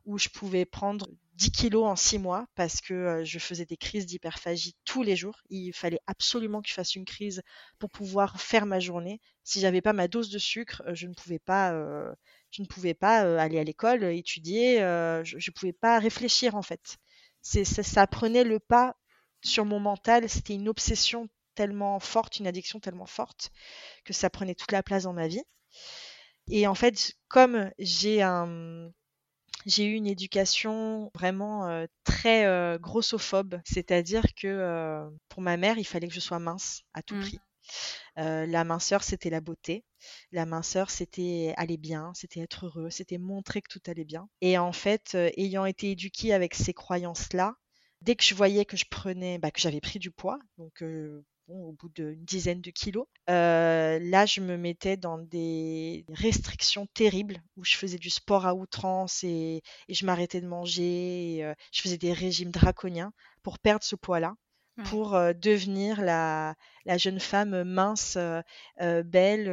où 0.06 0.18
je 0.18 0.30
pouvais 0.30 0.66
prendre 0.66 1.08
10 1.38 1.52
kilos 1.52 1.86
en 1.86 1.96
6 1.96 2.18
mois 2.18 2.48
parce 2.56 2.82
que 2.82 3.22
je 3.24 3.38
faisais 3.40 3.66
des 3.66 3.78
crises 3.78 4.08
d'hyperphagie 4.08 4.76
tous 4.86 5.04
les 5.04 5.16
jours. 5.16 5.40
Il 5.50 5.72
fallait 5.72 6.02
absolument 6.08 6.62
que 6.62 6.68
je 6.68 6.74
fasse 6.74 6.96
une 6.96 7.06
crise 7.06 7.44
pour 7.78 7.92
pouvoir 7.92 8.42
faire 8.42 8.66
ma 8.66 8.80
journée. 8.80 9.22
Si 9.44 9.60
j'avais 9.60 9.82
pas 9.82 9.94
ma 9.94 10.08
dose 10.08 10.30
de 10.32 10.40
sucre, 10.40 10.82
je 10.94 11.06
ne 11.06 11.14
pouvais 11.14 11.40
pas, 11.40 11.72
je 12.52 12.62
ne 12.62 12.68
pouvais 12.68 12.96
pas 12.96 13.20
aller 13.40 13.60
à 13.60 13.64
l'école, 13.64 14.04
étudier, 14.04 14.78
je 14.80 15.36
ne 15.36 15.54
pouvais 15.54 15.74
pas 15.74 16.00
réfléchir 16.00 16.56
en 16.56 16.64
fait. 16.64 16.98
Ça, 17.42 17.64
ça 17.64 18.08
prenait 18.08 18.44
le 18.44 18.60
pas 18.60 18.96
sur 19.44 19.64
mon 19.64 19.80
mental. 19.80 20.28
C'était 20.28 20.56
une 20.56 20.68
obsession 20.68 21.30
tellement 21.54 22.00
forte, 22.00 22.40
une 22.40 22.48
addiction 22.48 22.80
tellement 22.80 23.06
forte 23.06 23.52
que 24.06 24.14
ça 24.14 24.32
prenait 24.32 24.56
toute 24.56 24.72
la 24.72 24.82
place 24.82 25.04
dans 25.04 25.14
ma 25.14 25.28
vie. 25.28 25.44
Et 26.50 26.66
en 26.66 26.76
fait, 26.76 27.14
comme 27.28 27.72
j'ai 27.78 28.22
un, 28.24 28.92
j'ai 29.68 29.86
eu 29.86 29.94
une 29.94 30.08
éducation 30.08 31.12
vraiment 31.14 31.68
euh, 31.68 31.86
très 32.06 32.46
euh, 32.46 32.80
grossophobe, 32.80 33.60
c'est-à-dire 33.66 34.24
que 34.34 34.48
euh, 34.48 35.08
pour 35.28 35.42
ma 35.42 35.58
mère, 35.58 35.78
il 35.78 35.84
fallait 35.86 36.08
que 36.08 36.14
je 36.14 36.22
sois 36.22 36.40
mince 36.40 36.84
à 36.94 37.04
tout 37.04 37.16
mmh. 37.16 37.22
prix. 37.22 37.40
la 38.16 38.64
minceur, 38.64 39.04
c'était 39.04 39.30
la 39.30 39.42
beauté. 39.42 39.84
La 40.32 40.46
minceur, 40.46 40.90
c'était 40.90 41.54
aller 41.58 41.78
bien, 41.78 42.14
c'était 42.16 42.40
être 42.40 42.66
heureux, 42.66 42.90
c'était 42.90 43.18
montrer 43.18 43.62
que 43.62 43.70
tout 43.70 43.82
allait 43.88 44.06
bien. 44.06 44.30
Et 44.40 44.58
en 44.58 44.72
fait, 44.72 45.16
ayant 45.36 45.66
été 45.66 45.92
éduquée 45.92 46.34
avec 46.34 46.56
ces 46.56 46.74
croyances-là, 46.74 47.56
dès 48.02 48.16
que 48.16 48.24
je 48.24 48.36
voyais 48.36 48.64
que 48.64 48.78
je 48.78 48.86
prenais, 48.90 49.38
bah, 49.38 49.52
que 49.52 49.60
j'avais 49.60 49.82
pris 49.82 50.00
du 50.00 50.12
poids, 50.12 50.40
donc 50.58 50.82
au 51.48 51.72
bout 51.74 51.90
d'une 51.90 52.24
dizaine 52.24 52.62
de 52.62 52.72
kilos. 52.72 53.08
Euh, 53.30 54.00
là, 54.02 54.26
je 54.26 54.42
me 54.42 54.58
mettais 54.58 54.98
dans 54.98 55.18
des 55.18 56.06
restrictions 56.10 56.88
terribles 56.94 57.42
où 57.56 57.64
je 57.64 57.78
faisais 57.78 57.98
du 57.98 58.10
sport 58.10 58.46
à 58.46 58.54
outrance 58.54 59.24
et, 59.24 59.62
je 59.90 60.06
m'arrêtais 60.06 60.42
de 60.42 60.48
manger. 60.48 61.40
Euh, 61.42 61.54
je 61.72 61.82
faisais 61.82 61.98
des 61.98 62.14
régimes 62.14 62.52
draconiens 62.52 63.14
pour 63.44 63.60
perdre 63.60 63.84
ce 63.84 63.96
poids-là. 63.96 64.36
pour 64.86 65.16
euh, 65.16 65.34
devenir 65.34 66.02
la, 66.02 66.56
jeune 66.98 67.20
femme 67.20 67.64
mince, 67.64 68.18
belle 68.78 69.48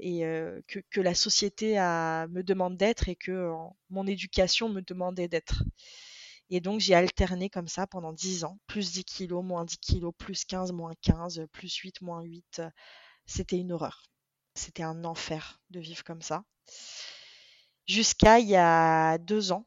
et 0.00 0.20
que, 0.66 0.80
que, 0.90 1.00
la 1.00 1.14
société 1.14 1.78
a, 1.78 2.26
me 2.28 2.42
demande 2.42 2.76
d'être 2.76 3.08
et 3.08 3.16
que 3.16 3.50
mon 3.90 4.06
éducation 4.06 4.68
me 4.68 4.82
demandait 4.82 5.28
d'être. 5.28 5.62
Et 6.50 6.60
donc, 6.60 6.80
j'ai 6.80 6.94
alterné 6.94 7.50
comme 7.50 7.68
ça 7.68 7.86
pendant 7.86 8.12
10 8.12 8.44
ans. 8.44 8.58
Plus 8.66 8.92
10 8.92 9.04
kilos, 9.04 9.44
moins 9.44 9.64
10 9.64 9.78
kilos, 9.78 10.12
plus 10.16 10.44
15, 10.44 10.72
moins 10.72 10.92
15, 11.02 11.46
plus 11.52 11.74
8, 11.74 12.00
moins 12.02 12.22
8. 12.22 12.62
C'était 13.26 13.58
une 13.58 13.72
horreur. 13.72 14.02
C'était 14.54 14.82
un 14.82 15.04
enfer 15.04 15.60
de 15.70 15.80
vivre 15.80 16.02
comme 16.04 16.22
ça. 16.22 16.42
Jusqu'à 17.86 18.38
il 18.38 18.48
y 18.48 18.56
a 18.56 19.18
deux 19.18 19.52
ans. 19.52 19.66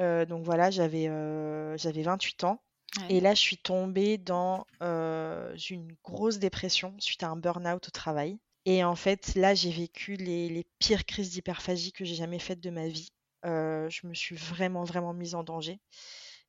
Euh, 0.00 0.26
donc 0.26 0.44
voilà, 0.44 0.70
j'avais 0.70 1.08
euh, 1.08 1.76
j'avais 1.78 2.02
28 2.02 2.44
ans. 2.44 2.62
Et 3.10 3.20
là, 3.20 3.34
je 3.34 3.40
suis 3.40 3.58
tombée 3.58 4.16
dans 4.16 4.64
euh, 4.82 5.54
une 5.70 5.94
grosse 6.02 6.38
dépression 6.38 6.94
suite 6.98 7.22
à 7.22 7.28
un 7.28 7.36
burn-out 7.36 7.86
au 7.88 7.90
travail. 7.90 8.38
Et 8.64 8.84
en 8.84 8.96
fait, 8.96 9.34
là, 9.34 9.54
j'ai 9.54 9.70
vécu 9.70 10.16
les, 10.16 10.48
les 10.48 10.64
pires 10.78 11.04
crises 11.04 11.30
d'hyperphagie 11.30 11.92
que 11.92 12.04
j'ai 12.04 12.14
jamais 12.14 12.38
faites 12.38 12.60
de 12.60 12.70
ma 12.70 12.88
vie. 12.88 13.10
Euh, 13.46 13.88
je 13.88 14.06
me 14.06 14.14
suis 14.14 14.36
vraiment, 14.36 14.84
vraiment 14.84 15.12
mise 15.12 15.34
en 15.34 15.42
danger. 15.42 15.78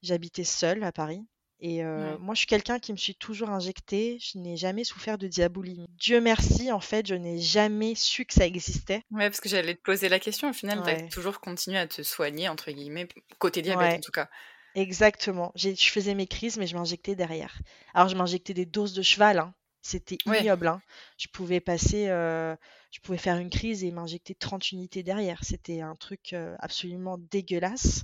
J'habitais 0.01 0.43
seule 0.43 0.83
à 0.83 0.91
Paris. 0.91 1.25
Et 1.59 1.83
euh, 1.83 2.17
moi, 2.19 2.35
je 2.35 2.39
suis 2.39 2.47
quelqu'un 2.47 2.77
qui 2.77 2.91
me 2.91 2.97
suis 2.97 3.15
toujours 3.15 3.49
injecté. 3.49 4.19
Je 4.19 4.37
n'ai 4.37 4.57
jamais 4.57 4.83
souffert 4.83 5.17
de 5.17 5.27
diabolie. 5.27 5.85
Dieu 5.89 6.21
merci, 6.21 6.71
en 6.71 6.79
fait, 6.79 7.07
je 7.07 7.15
n'ai 7.15 7.39
jamais 7.39 7.95
su 7.95 8.25
que 8.25 8.33
ça 8.33 8.45
existait. 8.45 9.01
Ouais, 9.09 9.27
parce 9.27 9.41
que 9.41 9.49
j'allais 9.49 9.73
te 9.73 9.81
poser 9.81 10.07
la 10.07 10.19
question. 10.19 10.49
Au 10.49 10.53
final, 10.53 10.83
tu 10.83 10.89
as 10.89 11.01
toujours 11.07 11.39
continué 11.39 11.79
à 11.79 11.87
te 11.87 12.03
soigner, 12.03 12.47
entre 12.47 12.71
guillemets, 12.71 13.07
côté 13.39 13.61
diabète 13.61 13.97
en 13.97 14.01
tout 14.01 14.11
cas. 14.11 14.29
Exactement. 14.75 15.51
Je 15.55 15.73
faisais 15.73 16.13
mes 16.13 16.27
crises, 16.27 16.57
mais 16.57 16.67
je 16.67 16.75
m'injectais 16.75 17.15
derrière. 17.15 17.57
Alors, 17.95 18.09
je 18.09 18.15
m'injectais 18.15 18.53
des 18.53 18.67
doses 18.67 18.93
de 18.93 19.01
cheval. 19.01 19.39
Hein. 19.39 19.53
C'était 19.81 20.17
ignoble. 20.25 20.67
Hein. 20.67 20.81
Je 21.17 21.27
pouvais 21.27 21.59
passer, 21.59 22.07
euh, 22.09 22.55
je 22.91 22.99
pouvais 23.01 23.17
faire 23.17 23.37
une 23.37 23.49
crise 23.49 23.83
et 23.83 23.91
m'injecter 23.91 24.35
30 24.35 24.71
unités 24.71 25.03
derrière. 25.03 25.43
C'était 25.43 25.81
un 25.81 25.95
truc 25.95 26.33
euh, 26.33 26.55
absolument 26.59 27.17
dégueulasse. 27.17 28.03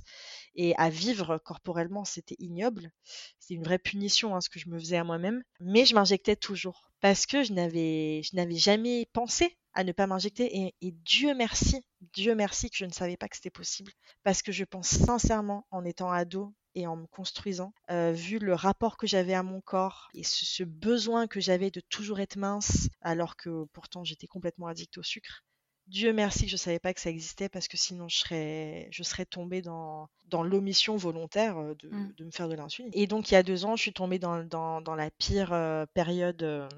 Et 0.54 0.74
à 0.76 0.90
vivre 0.90 1.38
corporellement, 1.38 2.04
c'était 2.04 2.36
ignoble. 2.38 2.92
C'était 3.38 3.54
une 3.54 3.64
vraie 3.64 3.78
punition, 3.78 4.36
hein, 4.36 4.40
ce 4.40 4.48
que 4.48 4.58
je 4.58 4.68
me 4.68 4.78
faisais 4.78 4.96
à 4.96 5.04
moi-même. 5.04 5.42
Mais 5.60 5.84
je 5.84 5.94
m'injectais 5.94 6.36
toujours 6.36 6.90
parce 7.00 7.26
que 7.26 7.42
je 7.42 7.52
n'avais, 7.52 8.22
je 8.22 8.36
n'avais 8.36 8.56
jamais 8.56 9.06
pensé 9.12 9.58
à 9.74 9.84
ne 9.84 9.92
pas 9.92 10.06
m'injecter. 10.06 10.72
Et, 10.80 10.92
Dieu 11.04 11.34
merci, 11.34 11.84
Dieu 12.12 12.34
merci 12.34 12.70
que 12.70 12.76
je 12.76 12.84
ne 12.84 12.92
savais 12.92 13.16
pas 13.16 13.28
que 13.28 13.36
c'était 13.36 13.50
possible. 13.50 13.92
Parce 14.22 14.42
que 14.42 14.52
je 14.52 14.64
pense 14.64 14.88
sincèrement, 14.88 15.66
en 15.70 15.84
étant 15.84 16.10
ado 16.10 16.54
et 16.74 16.86
en 16.86 16.96
me 16.96 17.06
construisant, 17.06 17.72
euh, 17.90 18.12
vu 18.12 18.38
le 18.38 18.54
rapport 18.54 18.96
que 18.96 19.06
j'avais 19.06 19.34
à 19.34 19.42
mon 19.42 19.60
corps 19.60 20.08
et 20.14 20.22
ce, 20.22 20.64
besoin 20.64 21.26
que 21.26 21.40
j'avais 21.40 21.70
de 21.70 21.80
toujours 21.80 22.20
être 22.20 22.36
mince, 22.36 22.88
alors 23.00 23.36
que 23.36 23.64
pourtant 23.72 24.04
j'étais 24.04 24.26
complètement 24.26 24.66
addict 24.66 24.98
au 24.98 25.02
sucre. 25.02 25.44
Dieu 25.86 26.14
merci 26.14 26.44
que 26.44 26.48
je 26.48 26.54
ne 26.54 26.58
savais 26.58 26.78
pas 26.78 26.94
que 26.94 27.00
ça 27.00 27.10
existait 27.10 27.50
parce 27.50 27.68
que 27.68 27.76
sinon 27.76 28.08
je 28.08 28.16
serais, 28.16 28.88
je 28.90 29.02
serais 29.02 29.26
tombée 29.26 29.60
dans, 29.60 30.08
dans 30.26 30.42
l'omission 30.42 30.96
volontaire 30.96 31.58
euh, 31.58 31.74
mmh. 31.82 32.14
de, 32.16 32.24
me 32.24 32.30
faire 32.30 32.48
de 32.48 32.54
l'insuline. 32.54 32.90
Et 32.94 33.06
donc 33.06 33.30
il 33.30 33.34
y 33.34 33.36
a 33.36 33.42
deux 33.42 33.66
ans, 33.66 33.76
je 33.76 33.82
suis 33.82 33.92
tombée 33.92 34.18
dans, 34.18 34.42
dans, 34.44 34.94
la 34.94 35.10
pire 35.10 35.52
euh, 35.52 35.84
période 35.92 36.68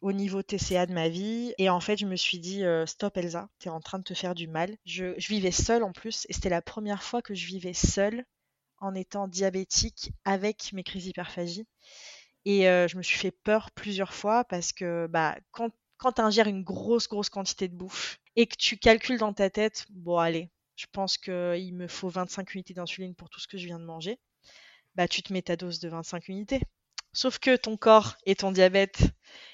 au 0.00 0.12
niveau 0.12 0.42
TCA 0.42 0.86
de 0.86 0.92
ma 0.92 1.08
vie. 1.08 1.54
Et 1.58 1.68
en 1.68 1.80
fait, 1.80 1.96
je 1.96 2.06
me 2.06 2.16
suis 2.16 2.38
dit, 2.38 2.64
euh, 2.64 2.86
stop 2.86 3.16
Elsa, 3.16 3.48
tu 3.58 3.68
es 3.68 3.70
en 3.70 3.80
train 3.80 3.98
de 3.98 4.04
te 4.04 4.14
faire 4.14 4.34
du 4.34 4.48
mal. 4.48 4.76
Je, 4.84 5.14
vivais 5.28 5.50
seule 5.50 5.82
en 5.82 5.92
plus, 5.92 6.26
et 6.28 6.32
c'était 6.32 6.48
la 6.48 6.62
première 6.62 7.02
fois 7.02 7.22
que 7.22 7.34
je 7.34 7.46
vivais 7.46 7.74
seule 7.74 8.24
en 8.80 8.94
étant 8.94 9.28
diabétique 9.28 10.12
avec 10.24 10.72
mes 10.72 10.82
crises 10.82 11.04
d'hyperphagie. 11.04 11.66
Et 12.44 12.68
euh, 12.68 12.88
je 12.88 12.96
me 12.96 13.02
suis 13.02 13.18
fait 13.18 13.30
peur 13.30 13.70
plusieurs 13.72 14.14
fois 14.14 14.44
parce 14.44 14.72
que 14.72 15.06
bah, 15.08 15.36
quand, 15.50 15.70
quand 15.98 16.12
tu 16.12 16.22
ingères 16.22 16.48
une 16.48 16.62
grosse, 16.62 17.08
grosse 17.08 17.28
quantité 17.28 17.68
de 17.68 17.74
bouffe 17.74 18.18
et 18.36 18.46
que 18.46 18.56
tu 18.56 18.78
calcules 18.78 19.18
dans 19.18 19.34
ta 19.34 19.50
tête, 19.50 19.86
bon 19.90 20.16
allez, 20.18 20.50
je 20.76 20.86
pense 20.90 21.18
qu'il 21.18 21.74
me 21.74 21.86
faut 21.86 22.08
25 22.08 22.54
unités 22.54 22.74
d'insuline 22.74 23.14
pour 23.14 23.28
tout 23.28 23.40
ce 23.40 23.46
que 23.46 23.58
je 23.58 23.66
viens 23.66 23.78
de 23.78 23.84
manger, 23.84 24.18
bah 24.94 25.08
tu 25.08 25.22
te 25.22 25.32
mets 25.32 25.42
ta 25.42 25.56
dose 25.56 25.80
de 25.80 25.88
25 25.88 26.28
unités. 26.28 26.62
Sauf 27.12 27.38
que 27.38 27.56
ton 27.56 27.76
corps 27.76 28.16
et 28.24 28.36
ton 28.36 28.52
diabète, 28.52 29.02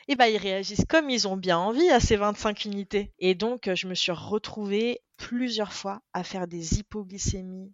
eh 0.09 0.17
ben, 0.17 0.27
ils 0.27 0.37
réagissent 0.37 0.85
comme 0.89 1.09
ils 1.09 1.27
ont 1.27 1.39
bien 1.39 1.59
envie 1.59 1.89
à 1.89 2.01
ces 2.01 2.17
25 2.17 2.67
unités. 2.67 3.15
Et 3.19 3.35
donc, 3.35 3.71
je 3.75 3.87
me 3.87 3.95
suis 3.95 4.13
retrouvée 4.13 5.01
plusieurs 5.17 5.73
fois 5.73 6.03
à 6.13 6.23
faire 6.23 6.47
des 6.47 6.79
hypoglycémies 6.79 7.73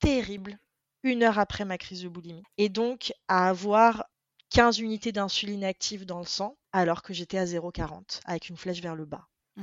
terribles 0.00 0.58
une 1.02 1.22
heure 1.22 1.38
après 1.38 1.64
ma 1.64 1.78
crise 1.78 2.02
de 2.02 2.08
boulimie. 2.08 2.42
Et 2.58 2.68
donc, 2.68 3.12
à 3.28 3.48
avoir 3.48 4.04
15 4.50 4.80
unités 4.80 5.12
d'insuline 5.12 5.64
active 5.64 6.06
dans 6.06 6.18
le 6.18 6.26
sang, 6.26 6.56
alors 6.72 7.02
que 7.02 7.14
j'étais 7.14 7.38
à 7.38 7.44
0,40, 7.44 8.20
avec 8.24 8.48
une 8.48 8.56
flèche 8.56 8.80
vers 8.80 8.94
le 8.94 9.04
bas. 9.04 9.26
Oh, 9.58 9.62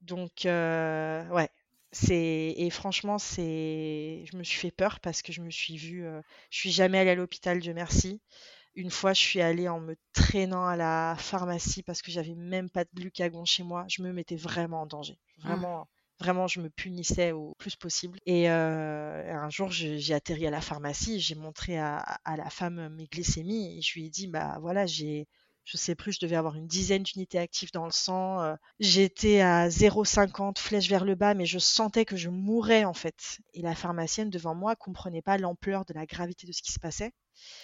donc, 0.00 0.46
euh, 0.46 1.26
ouais, 1.28 1.50
c'est 1.92 2.54
et 2.56 2.70
franchement 2.70 3.18
c'est 3.18 4.24
je 4.30 4.36
me 4.36 4.42
suis 4.42 4.58
fait 4.58 4.70
peur 4.70 5.00
parce 5.00 5.22
que 5.22 5.32
je 5.32 5.40
me 5.40 5.50
suis 5.50 5.76
vue 5.76 6.04
euh, 6.04 6.20
je 6.50 6.58
suis 6.58 6.70
jamais 6.70 6.98
allée 6.98 7.10
à 7.10 7.14
l'hôpital 7.14 7.58
Dieu 7.58 7.72
merci 7.72 8.20
une 8.76 8.90
fois, 8.90 9.14
je 9.14 9.20
suis 9.20 9.40
allée 9.40 9.68
en 9.68 9.80
me 9.80 9.96
traînant 10.12 10.66
à 10.66 10.76
la 10.76 11.16
pharmacie 11.18 11.82
parce 11.82 12.02
que 12.02 12.10
j'avais 12.10 12.34
même 12.34 12.68
pas 12.68 12.84
de 12.84 12.90
glucagon 12.94 13.44
chez 13.46 13.62
moi. 13.62 13.86
Je 13.88 14.02
me 14.02 14.12
mettais 14.12 14.36
vraiment 14.36 14.82
en 14.82 14.86
danger. 14.86 15.18
Mmh. 15.44 15.84
Vraiment, 16.18 16.46
je 16.46 16.60
me 16.60 16.70
punissais 16.70 17.32
au 17.32 17.54
plus 17.58 17.76
possible. 17.76 18.18
Et 18.24 18.50
euh, 18.50 19.34
un 19.34 19.50
jour, 19.50 19.70
j'ai 19.70 20.14
atterri 20.14 20.46
à 20.46 20.50
la 20.50 20.62
pharmacie. 20.62 21.20
J'ai 21.20 21.34
montré 21.34 21.78
à, 21.78 22.18
la 22.24 22.50
femme 22.50 22.88
mes 22.94 23.06
glycémies 23.06 23.78
et 23.78 23.82
je 23.82 23.94
lui 23.94 24.06
ai 24.06 24.10
dit, 24.10 24.26
bah 24.26 24.58
voilà, 24.60 24.86
j'ai 24.86 25.26
je 25.66 25.76
sais 25.76 25.96
plus, 25.96 26.12
je 26.12 26.20
devais 26.20 26.36
avoir 26.36 26.54
une 26.54 26.68
dizaine 26.68 27.02
d'unités 27.02 27.40
actives 27.40 27.72
dans 27.72 27.84
le 27.86 27.90
sang. 27.90 28.40
Euh, 28.40 28.54
j'étais 28.78 29.40
à 29.40 29.68
0,50 29.68 30.58
flèche 30.60 30.88
vers 30.88 31.04
le 31.04 31.16
bas, 31.16 31.34
mais 31.34 31.44
je 31.44 31.58
sentais 31.58 32.04
que 32.04 32.16
je 32.16 32.30
mourais 32.30 32.84
en 32.84 32.94
fait. 32.94 33.40
Et 33.52 33.62
la 33.62 33.74
pharmacienne 33.74 34.30
devant 34.30 34.54
moi 34.54 34.76
comprenait 34.76 35.22
pas 35.22 35.38
l'ampleur 35.38 35.84
de 35.84 35.92
la 35.92 36.06
gravité 36.06 36.46
de 36.46 36.52
ce 36.52 36.62
qui 36.62 36.72
se 36.72 36.78
passait. 36.78 37.12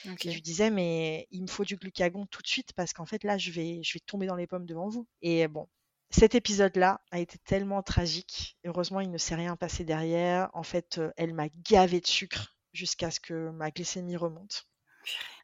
je 0.05 0.35
lui 0.35 0.43
disais, 0.43 0.71
mais 0.71 1.29
il 1.31 1.43
me 1.43 1.47
faut 1.47 1.65
du 1.65 1.77
glucagon 1.77 2.27
tout 2.27 2.43
de 2.43 2.49
suite 2.49 2.73
parce 2.75 2.93
qu'en 2.93 3.07
fait 3.07 3.23
là, 3.23 3.38
je 3.38 3.53
vais, 3.53 3.81
je 3.85 3.95
vais 3.95 4.01
tomber 4.01 4.27
dans 4.27 4.37
les 4.37 4.49
pommes 4.49 4.67
devant 4.67 4.88
vous. 4.88 5.07
Et 5.23 5.47
bon, 5.47 5.69
cet 6.12 6.35
épisode-là 6.35 7.01
a 7.11 7.18
été 7.18 7.38
tellement 7.38 7.83
tragique. 7.83 8.57
Heureusement, 8.64 9.01
il 9.01 9.11
ne 9.11 9.18
s'est 9.18 9.35
rien 9.35 9.57
passé 9.57 9.85
derrière. 9.85 10.51
En 10.53 10.62
fait, 10.62 10.98
euh, 10.98 11.11
elle 11.16 11.35
m'a 11.35 11.48
gavé 11.64 12.01
de 12.01 12.07
sucre 12.07 12.55
jusqu'à 12.72 13.11
ce 13.11 13.18
que 13.18 13.51
ma 13.51 13.70
glycémie 13.70 14.16
remonte. 14.16 14.66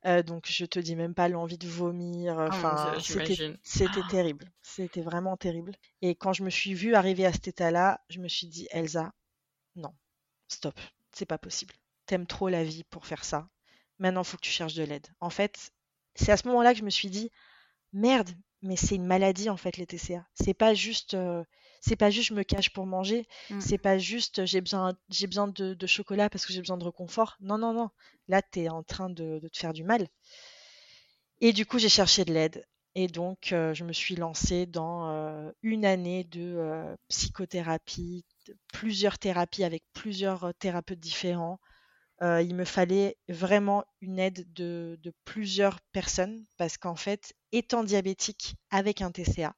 Euh, 0.07 0.23
donc 0.23 0.47
je 0.47 0.65
te 0.65 0.79
dis 0.79 0.95
même 0.95 1.15
pas 1.15 1.29
l'envie 1.29 1.59
de 1.59 1.67
vomir. 1.67 2.37
Oh 2.39 2.49
enfin, 2.49 2.95
c'était 3.01 4.01
ah. 4.05 4.09
terrible. 4.11 4.53
C'était 4.63 5.01
vraiment 5.01 5.37
terrible. 5.37 5.75
Et 6.03 6.15
quand 6.15 6.33
je 6.33 6.45
me 6.45 6.51
suis 6.51 6.75
vue 6.75 6.95
arriver 6.95 7.27
à 7.27 7.33
cet 7.33 7.49
état-là, 7.49 8.01
je 8.09 8.21
me 8.21 8.29
suis 8.29 8.47
dit 8.47 8.69
Elsa, 8.71 9.13
non, 9.75 9.93
stop, 10.49 10.79
c'est 11.13 11.27
pas 11.27 11.39
possible. 11.39 11.75
T'aimes 12.07 12.27
trop 12.27 12.49
la 12.49 12.63
vie 12.63 12.85
pour 12.85 13.07
faire 13.07 13.25
ça. 13.25 13.49
Maintenant, 13.99 14.23
faut 14.23 14.37
que 14.37 14.43
tu 14.43 14.51
cherches 14.51 14.75
de 14.75 14.85
l'aide. 14.85 15.09
En 15.19 15.31
fait, 15.31 15.73
c'est 16.15 16.31
à 16.31 16.37
ce 16.37 16.47
moment-là 16.49 16.73
que 16.73 16.79
je 16.79 16.85
me 16.85 16.91
suis 16.91 17.11
dit 17.11 17.31
merde, 17.93 18.31
mais 18.63 18.77
c'est 18.77 18.97
une 18.97 19.07
maladie 19.07 19.51
en 19.51 19.57
fait 19.57 19.77
les 19.77 19.87
TCA. 19.87 20.27
C'est 20.35 20.55
pas 20.55 20.75
juste 20.75 21.15
euh, 21.15 21.45
c'est 21.81 21.97
pas 21.97 22.11
juste 22.11 22.29
je 22.29 22.35
me 22.35 22.43
cache 22.43 22.71
pour 22.71 22.87
manger, 22.87 23.27
mmh. 23.51 23.61
c'est 23.61 23.79
pas 23.79 23.99
juste 23.99 24.45
j'ai 24.47 24.61
besoin 24.61 24.95
j'ai 25.11 25.27
besoin 25.27 25.49
de, 25.49 25.87
chocolat 25.87 26.29
parce 26.29 26.45
que 26.45 26.53
j'ai 26.53 26.61
besoin 26.61 26.77
de 26.77 26.85
réconfort. 26.85 27.37
Non 27.41 27.59
non 27.59 27.73
non, 27.73 27.91
là 28.29 28.43
tu 28.43 28.61
es 28.61 28.69
en 28.69 28.83
train 28.83 29.11
de, 29.11 29.41
te 29.53 29.59
faire 29.59 29.73
du 29.73 29.85
mal. 29.85 30.09
Et 31.41 31.53
du 31.53 31.67
coup, 31.67 31.79
j'ai 31.79 31.89
cherché 31.89 32.25
de 32.25 32.33
l'aide 32.33 32.67
et 32.97 33.07
donc 33.07 33.53
euh, 33.53 33.73
je 33.75 33.85
me 33.85 33.93
suis 33.93 34.17
lancée 34.17 34.67
dans 34.67 35.11
euh, 35.11 35.51
une 35.63 35.85
année 35.85 36.25
de 36.25 36.97
psychothérapie, 37.09 38.25
plusieurs 38.73 39.19
thérapies 39.19 39.63
avec 39.63 39.85
plusieurs 39.93 40.53
thérapeutes 40.59 40.99
différents 40.99 41.61
euh, 42.23 42.43
il 42.43 42.55
me 42.55 42.65
fallait 42.65 43.17
vraiment 43.29 43.85
une 44.01 44.19
aide 44.19 44.53
de, 44.53 44.99
plusieurs 45.25 45.81
personnes 45.93 46.45
parce 46.57 46.77
qu'en 46.77 46.97
fait, 46.97 47.35
étant 47.53 47.85
diabétique 47.85 48.57
avec 48.71 49.03
un 49.03 49.11
TCA, 49.11 49.55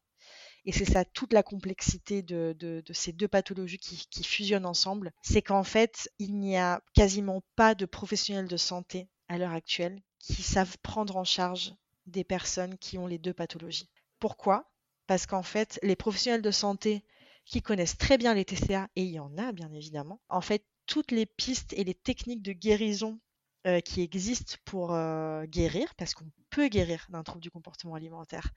et 0.66 0.72
c'est 0.72 0.84
ça 0.84 1.06
toute 1.06 1.32
la 1.32 1.42
complexité 1.42 2.22
de, 2.22 2.82
ces 2.92 3.12
deux 3.12 3.28
pathologies 3.28 3.78
qui, 3.78 4.24
fusionnent 4.24 4.66
ensemble, 4.66 5.12
c'est 5.22 5.42
qu'en 5.42 5.64
fait, 5.64 6.10
il 6.18 6.38
n'y 6.38 6.58
a 6.58 6.82
quasiment 6.94 7.42
pas 7.56 7.74
de 7.74 7.86
professionnels 7.86 8.48
de 8.48 8.58
santé 8.58 9.08
à 9.28 9.38
l'heure 9.38 9.54
actuelle 9.54 10.02
qui 10.18 10.42
savent 10.42 10.76
prendre 10.82 11.16
en 11.16 11.24
charge 11.24 11.74
des 12.06 12.24
personnes 12.24 12.76
qui 12.76 12.98
ont 12.98 13.06
les 13.06 13.18
deux 13.18 13.32
pathologies. 13.32 13.88
Pourquoi? 14.18 14.70
Parce 15.06 15.26
qu'en 15.26 15.42
fait, 15.42 15.78
les 15.82 15.96
professionnels 15.96 16.42
de 16.42 16.50
santé 16.50 17.04
qui 17.46 17.62
connaissent 17.62 17.96
très 17.96 18.18
bien 18.18 18.34
les 18.34 18.44
TCA, 18.44 18.88
et 18.96 19.02
il 19.02 19.10
y 19.10 19.18
en 19.18 19.36
a 19.38 19.52
bien 19.52 19.72
évidemment, 19.72 20.20
en 20.28 20.42
fait, 20.42 20.62
toutes 20.90 21.12
les 21.12 21.24
pistes 21.24 21.72
et 21.74 21.84
les 21.84 21.94
techniques 21.94 22.42
de 22.42 22.52
guérison 22.52 23.20
euh, 23.66 23.80
qui 23.80 24.02
existent 24.02 24.56
pour 24.64 24.92
euh, 24.92 25.44
guérir, 25.44 25.94
parce 25.94 26.14
qu'on 26.14 26.28
peut 26.50 26.66
guérir 26.66 27.06
d'un 27.10 27.22
trouble 27.22 27.40
du 27.40 27.50
comportement 27.50 27.94
alimentaire. 27.94 28.50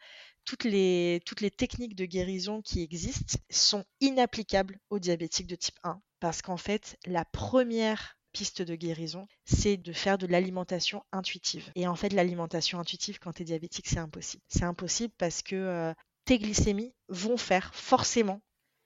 Toutes 0.44 0.64
les, 0.64 1.22
techniques 1.56 1.96
de 1.96 2.06
guérison 2.06 2.64
qui 2.64 2.82
existent 2.82 3.38
sont 3.52 3.86
inapplicables 4.02 4.80
aux 4.90 4.98
diabétiques 4.98 5.46
de 5.46 5.56
type 5.56 5.78
1, 5.84 6.02
parce 6.20 6.42
qu'en 6.42 6.58
fait, 6.58 6.98
la 7.06 7.24
première 7.24 8.18
piste 8.32 8.64
de 8.64 8.74
guérison, 8.74 9.28
c'est 9.46 9.78
de 9.78 9.94
faire 9.94 10.18
de 10.18 10.26
l'alimentation 10.26 11.04
intuitive. 11.12 11.72
Et 11.76 11.86
en 11.86 11.96
fait, 11.96 12.14
l'alimentation 12.14 12.80
intuitive, 12.80 13.20
quand 13.20 13.34
tu 13.34 13.44
es 13.44 13.46
diabétique, 13.46 13.88
c'est 13.88 14.00
impossible. 14.00 14.42
C'est 14.48 14.64
impossible 14.64 15.14
parce 15.20 15.44
que 15.44 15.56
euh, 15.56 15.94
tes 16.26 16.40
glycémies 16.40 16.96
vont 17.10 17.38
faire 17.38 17.76
forcément 17.76 18.42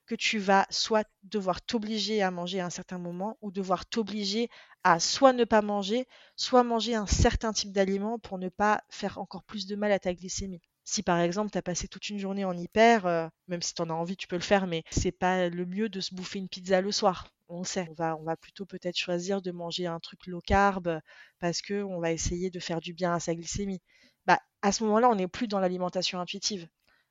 que 0.07 0.15
tu 0.15 0.39
vas 0.39 0.65
soit 0.71 1.07
devoir 1.23 1.61
t'obliger 1.61 2.21
à 2.23 2.31
manger 2.31 2.59
à 2.61 2.65
un 2.65 2.69
certain 2.71 2.97
moment 2.97 3.37
ou 3.41 3.51
devoir 3.51 3.85
t'obliger 3.85 4.49
à 4.83 4.99
soit 4.99 5.33
ne 5.33 5.43
pas 5.43 5.61
manger, 5.61 6.07
soit 6.35 6.63
manger 6.63 6.95
un 6.95 7.05
certain 7.05 7.53
type 7.53 7.71
d'aliment 7.73 8.17
pour 8.19 8.37
ne 8.39 8.49
pas 8.49 8.83
faire 8.89 9.17
encore 9.19 9.43
plus 9.43 9.67
de 9.67 9.75
mal 9.75 9.91
à 9.91 9.99
ta 9.99 10.13
glycémie. 10.13 10.61
Si 10.85 11.03
par 11.03 11.19
exemple 11.19 11.51
tu 11.51 11.57
as 11.57 11.61
passé 11.61 11.87
toute 11.87 12.09
une 12.09 12.17
journée 12.19 12.45
en 12.45 12.57
hyper, 12.57 13.05
euh, 13.05 13.27
même 13.47 13.61
si 13.61 13.73
tu 13.73 13.81
en 13.81 13.89
as 13.89 13.93
envie, 13.93 14.15
tu 14.17 14.27
peux 14.27 14.37
le 14.37 14.41
faire, 14.41 14.65
mais 14.67 14.83
c'est 14.89 15.11
pas 15.11 15.49
le 15.49 15.65
mieux 15.65 15.89
de 15.89 15.99
se 15.99 16.15
bouffer 16.15 16.39
une 16.39 16.47
pizza 16.49 16.79
le 16.81 16.91
soir. 16.91 17.27
On 17.49 17.63
sait. 17.63 17.87
On 18.19 18.23
va, 18.23 18.37
plutôt 18.37 18.65
peut-être 18.65 18.97
choisir 18.97 19.41
de 19.41 19.51
manger 19.51 19.85
un 19.87 19.99
truc 19.99 20.25
low 20.27 20.41
carb 20.41 20.99
parce 21.39 21.61
que 21.61 21.83
on 21.83 21.99
va 21.99 22.11
essayer 22.11 22.49
de 22.49 22.59
faire 22.59 22.79
du 22.81 22.93
bien 22.93 23.13
à 23.13 23.19
sa 23.19 23.35
glycémie. 23.35 23.81
Bah, 24.25 24.39
à 24.61 24.71
ce 24.71 24.83
moment-là, 24.85 25.09
on 25.09 25.15
n'est 25.15 25.27
plus 25.27 25.47
dans 25.47 25.59
l'alimentation 25.59 26.19
intuitive. 26.19 26.67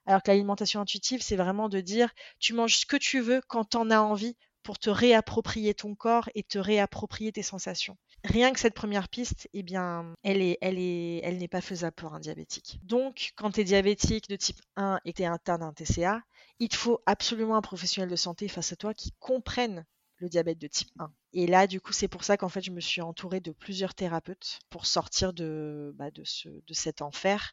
Alors 0.06 0.22
que 0.22 0.30
l'alimentation 0.30 0.80
intuitive, 0.80 1.22
c'est 1.22 1.36
vraiment 1.36 1.68
de 1.68 1.80
dire 1.80 2.10
tu 2.38 2.54
manges 2.54 2.78
ce 2.78 2.86
que 2.86 2.96
tu 2.96 3.20
veux 3.20 3.40
quand 3.48 3.70
tu 3.70 3.76
en 3.76 3.90
as 3.90 4.00
envie 4.00 4.36
pour 4.62 4.78
te 4.78 4.90
réapproprier 4.90 5.74
ton 5.74 5.94
corps 5.94 6.28
et 6.34 6.42
te 6.42 6.58
réapproprier 6.58 7.30
tes 7.30 7.44
sensations. 7.44 7.96
Rien 8.24 8.52
que 8.52 8.58
cette 8.58 8.74
première 8.74 9.08
piste, 9.08 9.48
eh 9.52 9.62
bien, 9.62 10.12
elle 10.24 10.42
est, 10.42 10.58
elle 10.60 10.78
est, 10.78 11.20
elle 11.22 11.38
n'est 11.38 11.46
pas 11.46 11.60
faisable 11.60 11.94
pour 11.94 12.14
un 12.14 12.18
diabétique. 12.18 12.80
Donc, 12.82 13.32
quand 13.36 13.52
tu 13.52 13.60
es 13.60 13.64
diabétique 13.64 14.28
de 14.28 14.34
type 14.34 14.60
1 14.74 14.98
et 15.04 15.12
tu 15.12 15.22
es 15.22 15.26
atteint 15.26 15.58
d'un 15.58 15.72
TCA, 15.72 16.20
il 16.58 16.68
te 16.68 16.76
faut 16.76 17.00
absolument 17.06 17.56
un 17.56 17.62
professionnel 17.62 18.10
de 18.10 18.16
santé 18.16 18.48
face 18.48 18.72
à 18.72 18.76
toi 18.76 18.92
qui 18.92 19.12
comprenne 19.20 19.86
le 20.16 20.28
diabète 20.28 20.58
de 20.58 20.66
type 20.66 20.90
1. 20.98 21.12
Et 21.34 21.46
là, 21.46 21.68
du 21.68 21.80
coup, 21.80 21.92
c'est 21.92 22.08
pour 22.08 22.24
ça 22.24 22.36
qu'en 22.36 22.48
fait, 22.48 22.62
je 22.62 22.72
me 22.72 22.80
suis 22.80 23.02
entourée 23.02 23.40
de 23.40 23.52
plusieurs 23.52 23.94
thérapeutes 23.94 24.58
pour 24.70 24.86
sortir 24.86 25.32
de, 25.32 25.92
bah, 25.94 26.10
de 26.10 26.24
cet 26.24 27.02
enfer. 27.02 27.52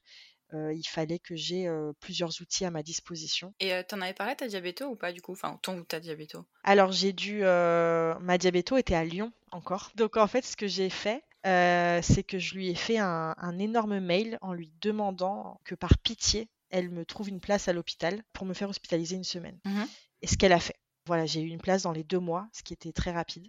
Euh, 0.53 0.73
il 0.73 0.87
fallait 0.87 1.19
que 1.19 1.35
j'ai 1.35 1.69
plusieurs 1.99 2.41
outils 2.41 2.65
à 2.65 2.71
ma 2.71 2.83
disposition. 2.83 3.53
Et 3.59 3.71
tu 3.87 3.95
en 3.95 4.01
avais 4.01 4.13
parlé 4.13 4.35
ta 4.35 4.47
diabéto 4.47 4.85
ou 4.85 4.95
pas 4.95 5.11
du 5.11 5.21
coup? 5.21 5.33
Enfin, 5.33 5.59
ton 5.61 5.77
ou 5.77 5.83
ta 5.83 5.99
diabéto? 5.99 6.45
Alors, 6.63 6.91
j'ai 6.91 7.13
dû. 7.13 7.41
ma 7.41 8.37
diabéto 8.37 8.77
était 8.77 8.95
à 8.95 9.03
Lyon 9.03 9.31
encore. 9.51 9.91
Donc, 9.95 10.17
en 10.17 10.27
fait, 10.27 10.45
ce 10.45 10.55
que 10.55 10.67
j'ai 10.67 10.89
fait, 10.89 11.23
c'est 11.43 12.23
que 12.23 12.39
je 12.39 12.55
lui 12.55 12.69
ai 12.69 12.75
fait 12.75 12.97
un, 12.97 13.59
énorme 13.59 13.99
mail 13.99 14.37
en 14.41 14.53
lui 14.53 14.71
demandant 14.81 15.59
que 15.63 15.75
par 15.75 15.97
pitié, 15.97 16.49
elle 16.69 16.89
me 16.89 17.05
trouve 17.05 17.29
une 17.29 17.39
place 17.39 17.67
à 17.67 17.73
l'hôpital 17.73 18.23
pour 18.33 18.45
me 18.45 18.53
faire 18.53 18.69
hospitaliser 18.69 19.15
une 19.15 19.23
semaine. 19.23 19.59
Mmh 19.65 19.83
Et 20.21 20.27
ce 20.27 20.37
qu'elle 20.37 20.53
a 20.53 20.59
fait. 20.59 20.75
Voilà, 21.05 21.25
j'ai 21.25 21.41
eu 21.41 21.47
une 21.47 21.61
place 21.61 21.83
dans 21.83 21.91
les 21.91 22.03
deux 22.03 22.19
mois, 22.19 22.47
ce 22.53 22.63
qui 22.63 22.73
était 22.73 22.93
très 22.93 23.11
rapide. 23.11 23.47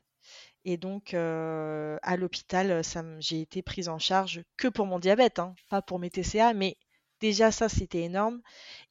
Et 0.65 0.77
donc, 0.77 1.15
euh, 1.15 1.99
à 2.03 2.17
l'hôpital, 2.17 2.83
j'ai 3.21 3.41
été 3.41 3.63
prise 3.63 3.89
en 3.89 3.99
charge 3.99 4.43
que 4.57 4.69
pour 4.69 4.87
mon 4.87 4.99
diabète, 4.99 5.39
hein, 5.39 5.55
pas 5.69 5.83
pour 5.83 5.99
mes 5.99 6.11
TCA, 6.11 6.55
mais 6.55 6.77
déjà 7.25 7.51
ça, 7.51 7.71
c'était 7.71 8.03
énorme. 8.03 8.43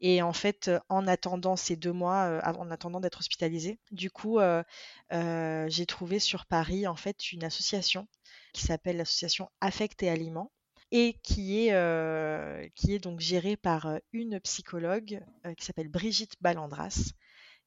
Et 0.01 0.23
en 0.23 0.33
fait, 0.33 0.71
en 0.89 1.05
attendant 1.05 1.55
ces 1.55 1.75
deux 1.75 1.91
mois, 1.91 2.23
euh, 2.23 2.41
en 2.57 2.71
attendant 2.71 2.99
d'être 2.99 3.19
hospitalisée, 3.19 3.77
du 3.91 4.09
coup, 4.09 4.39
euh, 4.39 4.63
j'ai 5.69 5.85
trouvé 5.85 6.17
sur 6.17 6.47
Paris, 6.47 6.87
en 6.87 6.95
fait, 6.95 7.31
une 7.31 7.43
association 7.43 8.07
qui 8.51 8.63
s'appelle 8.63 8.97
l'association 8.97 9.49
Affect 9.61 10.01
et 10.01 10.09
Aliments 10.09 10.51
et 10.91 11.13
qui 11.21 11.67
est, 11.67 12.73
qui 12.75 12.93
est 12.93 12.99
donc 12.99 13.19
gérée 13.19 13.55
par 13.55 13.99
une 14.11 14.39
psychologue 14.39 15.23
qui 15.57 15.65
s'appelle 15.65 15.89
Brigitte 15.89 16.35
Ballandras 16.41 17.13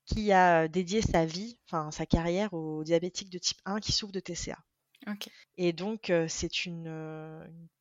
qui 0.04 0.30
a 0.30 0.68
dédié 0.68 1.02
sa 1.02 1.26
vie, 1.26 1.58
enfin 1.66 1.90
sa 1.90 2.06
carrière 2.06 2.54
aux 2.54 2.84
diabétiques 2.84 3.30
de 3.30 3.38
type 3.38 3.58
1 3.64 3.80
qui 3.80 3.90
souffrent 3.90 4.12
de 4.12 4.20
TCA. 4.20 4.58
Et 5.56 5.72
donc 5.72 6.12
c'est 6.28 6.66
une, 6.66 6.86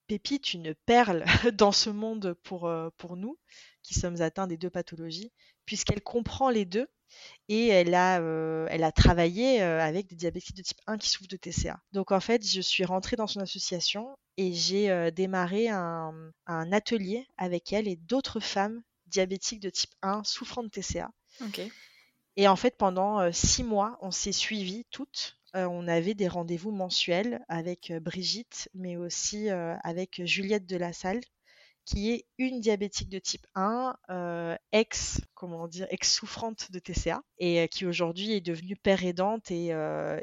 pépite, 0.08 0.54
une 0.54 0.76
perle 0.86 1.26
dans 1.54 1.72
ce 1.72 1.90
monde 1.90 2.36
pour, 2.44 2.72
pour 2.98 3.18
nous 3.18 3.38
qui 3.84 3.94
sommes 3.94 4.22
atteints 4.22 4.48
des 4.48 4.58
deux 4.58 4.70
pathologies, 4.70 5.32
puisqu'elle 5.66 6.02
comprend 6.02 6.50
les 6.50 6.66
deux 6.66 6.88
et 7.50 7.68
elle 7.68 7.94
a, 7.94 8.18
elle 8.18 8.84
a 8.84 8.92
travaillé 8.92 9.62
avec 9.62 10.08
des 10.08 10.16
diabétiques 10.16 10.58
de 10.58 10.64
type 10.64 10.82
1 10.88 10.98
qui 10.98 11.10
souffrent 11.10 11.30
de 11.30 11.38
TCA. 11.38 11.80
Donc 11.92 12.12
en 12.12 12.20
fait, 12.20 12.46
je 12.46 12.62
suis 12.62 12.84
rentrée 12.84 13.16
dans 13.16 13.28
son 13.28 13.40
association 13.42 14.18
et 14.38 14.54
j'ai 14.54 15.12
démarré 15.12 15.70
un, 15.70 16.14
un, 16.48 16.72
atelier 16.72 17.28
avec 17.38 17.72
elle 17.74 17.88
et 17.88 17.96
d'autres 17.96 18.40
femmes 18.40 18.82
diabétiques 19.08 19.62
de 19.62 19.70
type 19.70 19.94
1 20.02 20.24
souffrant 20.24 20.64
de 20.64 20.70
TCA. 20.70 21.12
Et 22.38 22.48
en 22.48 22.56
fait, 22.56 22.76
pendant 22.78 23.32
six 23.32 23.64
mois, 23.64 23.98
on 24.02 24.12
s'est 24.12 24.34
suivies 24.34 24.86
toutes. 24.92 25.38
On 25.56 25.88
avait 25.88 26.14
des 26.14 26.28
rendez-vous 26.28 26.72
mensuels 26.72 27.44
avec 27.48 27.94
Brigitte, 28.02 28.70
mais 28.74 28.98
aussi 28.98 29.50
avec 29.50 30.22
Juliette 30.26 30.66
de 30.66 30.78
la 30.78 30.94
Salle, 30.94 31.22
qui 31.86 32.12
est 32.12 32.26
une 32.38 32.60
diabétique 32.60 33.10
de 33.10 33.20
type 33.20 33.46
1, 33.56 33.96
ex, 34.72 35.22
comment 35.34 35.68
dire, 35.68 35.88
ex 35.92 36.12
souffrante 36.14 36.72
de 36.72 36.80
TCA, 36.80 37.22
et 37.38 37.68
qui 37.70 37.86
aujourd'hui 37.86 38.34
est 38.34 38.42
devenue 38.42 38.76
père 38.76 39.06
aidante 39.06 39.52
et, 39.52 39.68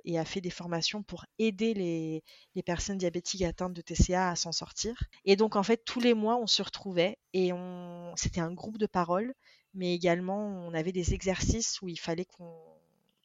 et, 0.05 0.19
a 0.19 0.25
fait 0.25 0.41
des 0.41 0.51
formations 0.51 1.03
pour 1.03 1.25
aider 1.39 1.73
les, 1.75 2.25
les, 2.55 2.63
personnes 2.63 2.99
diabétiques 2.99 3.43
atteintes 3.43 3.75
de 3.75 3.83
TCA 3.83 4.31
à 4.31 4.37
s'en 4.37 4.53
sortir. 4.53 4.95
Et 5.25 5.37
donc 5.37 5.57
en 5.57 5.63
fait, 5.63 5.85
tous 5.85 6.01
les 6.01 6.15
mois, 6.15 6.37
on 6.37 6.47
se 6.47 6.63
retrouvait 6.63 7.19
et 7.33 7.53
on, 7.53 8.13
c'était 8.17 8.41
un 8.41 8.53
groupe 8.53 8.79
de 8.79 8.87
parole 8.87 9.35
mais 9.75 9.95
également 9.95 10.47
on 10.47 10.75
avait 10.75 10.93
des 10.93 11.15
exercices 11.15 11.81
où 11.83 11.89
il 11.89 11.99
fallait 11.99 12.25
qu'on 12.25 12.55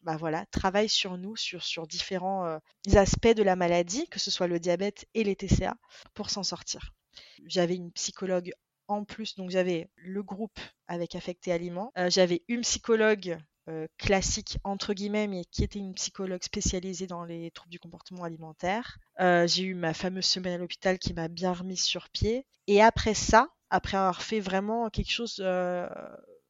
bah 0.03 0.17
voilà, 0.17 0.45
travaille 0.47 0.89
sur 0.89 1.17
nous, 1.17 1.35
sur, 1.35 1.63
sur 1.63 1.87
différents 1.87 2.45
euh, 2.45 2.59
aspects 2.95 3.27
de 3.27 3.43
la 3.43 3.55
maladie, 3.55 4.07
que 4.09 4.19
ce 4.19 4.31
soit 4.31 4.47
le 4.47 4.59
diabète 4.59 5.05
et 5.13 5.23
les 5.23 5.35
TCA, 5.35 5.75
pour 6.13 6.29
s'en 6.29 6.43
sortir. 6.43 6.93
J'avais 7.45 7.75
une 7.75 7.91
psychologue 7.91 8.51
en 8.87 9.03
plus, 9.03 9.35
donc 9.35 9.49
j'avais 9.49 9.89
le 9.95 10.23
groupe 10.23 10.59
avec 10.87 11.15
Affecté 11.15 11.51
Aliments, 11.51 11.91
euh, 11.97 12.09
j'avais 12.09 12.43
une 12.47 12.61
psychologue 12.61 13.37
euh, 13.69 13.87
classique 13.97 14.57
entre 14.63 14.93
guillemets, 14.93 15.27
mais 15.27 15.43
qui 15.45 15.63
était 15.63 15.79
une 15.79 15.93
psychologue 15.93 16.43
spécialisée 16.43 17.07
dans 17.07 17.25
les 17.25 17.51
troubles 17.51 17.71
du 17.71 17.79
comportement 17.79 18.23
alimentaire. 18.23 18.97
j'ai 19.19 19.63
eu 19.63 19.73
ma 19.73 19.93
fameuse 19.93 20.25
semaine 20.25 20.53
à 20.53 20.57
l'hôpital 20.57 20.99
qui 20.99 21.13
m'a 21.13 21.27
bien 21.27 21.51
remise 21.51 21.83
sur 21.83 22.09
pied. 22.09 22.45
Et 22.67 22.81
après 22.81 23.13
ça, 23.13 23.49
après 23.69 23.97
avoir 23.97 24.21
fait 24.21 24.39
vraiment 24.39 24.89
quelque 24.89 25.11
chose 25.11 25.41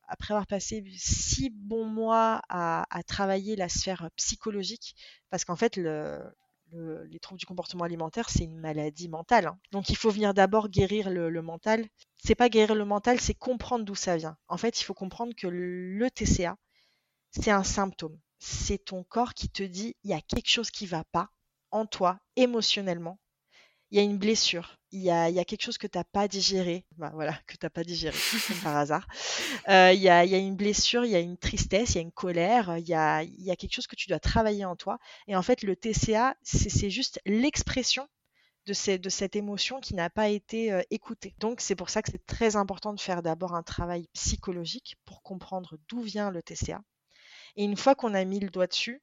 après 0.07 0.33
avoir 0.33 0.47
passé 0.47 0.83
six 0.95 1.49
bons 1.49 1.85
mois 1.85 2.41
à, 2.49 2.85
travailler 3.07 3.55
la 3.55 3.69
sphère 3.69 4.09
psychologique, 4.15 4.95
parce 5.29 5.45
qu'en 5.45 5.55
fait, 5.55 5.77
les 5.77 7.19
troubles 7.21 7.39
du 7.39 7.45
comportement 7.45 7.83
alimentaire, 7.83 8.29
c'est 8.29 8.43
une 8.43 8.57
maladie 8.57 9.09
mentale. 9.09 9.47
Hein. 9.47 9.59
Donc, 9.71 9.89
il 9.89 9.97
faut 9.97 10.09
venir 10.09 10.33
d'abord 10.33 10.69
guérir 10.69 11.09
le, 11.09 11.29
le 11.29 11.41
mental. 11.41 11.85
C'est 12.17 12.35
pas 12.35 12.49
guérir 12.49 12.75
le 12.75 12.85
mental, 12.85 13.19
c'est 13.19 13.33
comprendre 13.33 13.85
d'où 13.85 13.95
ça 13.95 14.17
vient. 14.17 14.37
En 14.47 14.57
fait, 14.57 14.79
il 14.79 14.83
faut 14.83 14.93
comprendre 14.93 15.33
que 15.35 15.47
le 15.47 16.09
TCA, 16.09 16.57
c'est 17.31 17.51
un 17.51 17.63
symptôme. 17.63 18.17
C'est 18.39 18.85
ton 18.85 19.03
corps 19.03 19.33
qui 19.33 19.49
te 19.49 19.63
dit 19.63 19.95
il 20.03 20.11
y 20.11 20.13
a 20.13 20.21
quelque 20.21 20.49
chose 20.49 20.71
qui 20.71 20.85
va 20.85 21.03
pas 21.05 21.29
en 21.71 21.85
toi 21.85 22.19
émotionnellement 22.35 23.19
il 23.91 23.97
y 23.97 24.01
a 24.01 24.03
une 24.03 24.17
blessure, 24.17 24.77
il 24.91 25.01
y 25.01 25.09
a, 25.11 25.31
quelque 25.45 25.63
chose 25.63 25.77
que 25.77 25.87
tu 25.87 25.97
n'as 25.97 26.03
pas 26.03 26.27
digéré, 26.27 26.85
bah, 26.97 27.11
voilà, 27.13 27.33
que 27.47 27.53
tu 27.57 27.65
n'as 27.65 27.69
pas 27.69 27.83
digéré, 27.83 28.17
par 28.63 28.75
hasard. 28.75 29.07
Euh, 29.69 29.91
il, 29.93 30.01
y 30.01 30.09
a, 30.09 30.23
une 30.23 30.55
blessure, 30.55 31.05
il 31.05 31.11
y 31.11 31.15
a 31.15 31.19
une 31.19 31.37
tristesse, 31.37 31.91
il 31.91 31.95
y 31.95 31.97
a 31.99 32.01
une 32.01 32.11
colère, 32.11 32.77
il 32.77 32.87
y 32.87 32.93
a, 32.93 33.25
quelque 33.55 33.73
chose 33.73 33.87
que 33.87 33.95
tu 33.95 34.07
dois 34.09 34.19
travailler 34.19 34.65
en 34.65 34.75
toi. 34.75 34.97
Et 35.27 35.35
en 35.35 35.41
fait, 35.41 35.61
le 35.63 35.75
TCA, 35.75 36.35
c'est 36.43 36.89
juste 36.89 37.19
l'expression 37.25 38.07
de, 38.65 38.73
cette 38.73 39.35
émotion 39.35 39.79
qui 39.79 39.93
n'a 39.95 40.09
pas 40.09 40.27
été 40.27 40.73
euh, 40.73 40.81
écoutée. 40.91 41.33
Donc, 41.39 41.61
c'est 41.61 41.75
pour 41.75 41.89
ça 41.89 42.01
que 42.01 42.11
c'est 42.11 42.25
très 42.25 42.57
important 42.57 42.93
de 42.93 42.99
faire 42.99 43.21
d'abord 43.21 43.55
un 43.55 43.63
travail 43.63 44.09
psychologique 44.13 44.97
pour 45.05 45.21
comprendre 45.21 45.77
d'où 45.87 46.01
vient 46.01 46.31
le 46.31 46.41
TCA. 46.41 46.81
Et 47.55 47.63
une 47.63 47.77
fois 47.77 47.95
qu'on 47.95 48.13
a 48.13 48.23
mis 48.25 48.39
le 48.39 48.49
doigt 48.49 48.67
dessus, 48.67 49.01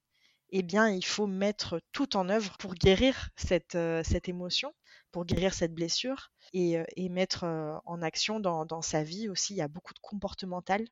eh 0.50 0.62
bien, 0.62 0.88
il 0.88 1.04
faut 1.04 1.26
mettre 1.26 1.80
tout 1.92 2.16
en 2.16 2.28
œuvre 2.28 2.56
pour 2.58 2.74
guérir 2.74 3.30
cette, 3.36 3.74
euh, 3.74 4.02
cette 4.04 4.28
émotion, 4.28 4.72
pour 5.10 5.24
guérir 5.24 5.54
cette 5.54 5.74
blessure 5.74 6.30
et, 6.52 6.78
euh, 6.78 6.84
mettre 7.10 7.44
euh, 7.44 7.76
en 7.84 8.02
action 8.02 8.40
dans, 8.40 8.82
sa 8.82 9.02
vie 9.02 9.28
aussi. 9.28 9.54
Il 9.54 9.58
y 9.58 9.62
a 9.62 9.68
beaucoup 9.68 9.94
de 9.94 10.00
comportemental. 10.00 10.86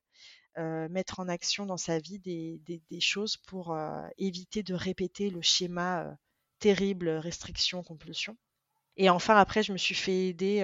mettre 0.90 1.20
en 1.20 1.28
action 1.28 1.66
dans 1.66 1.78
sa 1.78 1.98
vie 1.98 2.18
des, 2.18 2.60
des 2.66 3.00
choses 3.00 3.36
pour 3.38 3.76
éviter 4.18 4.62
de 4.62 4.74
répéter 4.74 5.30
le 5.30 5.40
schéma 5.42 6.14
terrible 6.58 7.08
restriction-compulsion. 7.08 8.36
Et 8.96 9.08
enfin, 9.10 9.36
après, 9.36 9.62
je 9.62 9.72
me 9.72 9.78
suis 9.78 9.94
fait 9.94 10.28
aider 10.28 10.62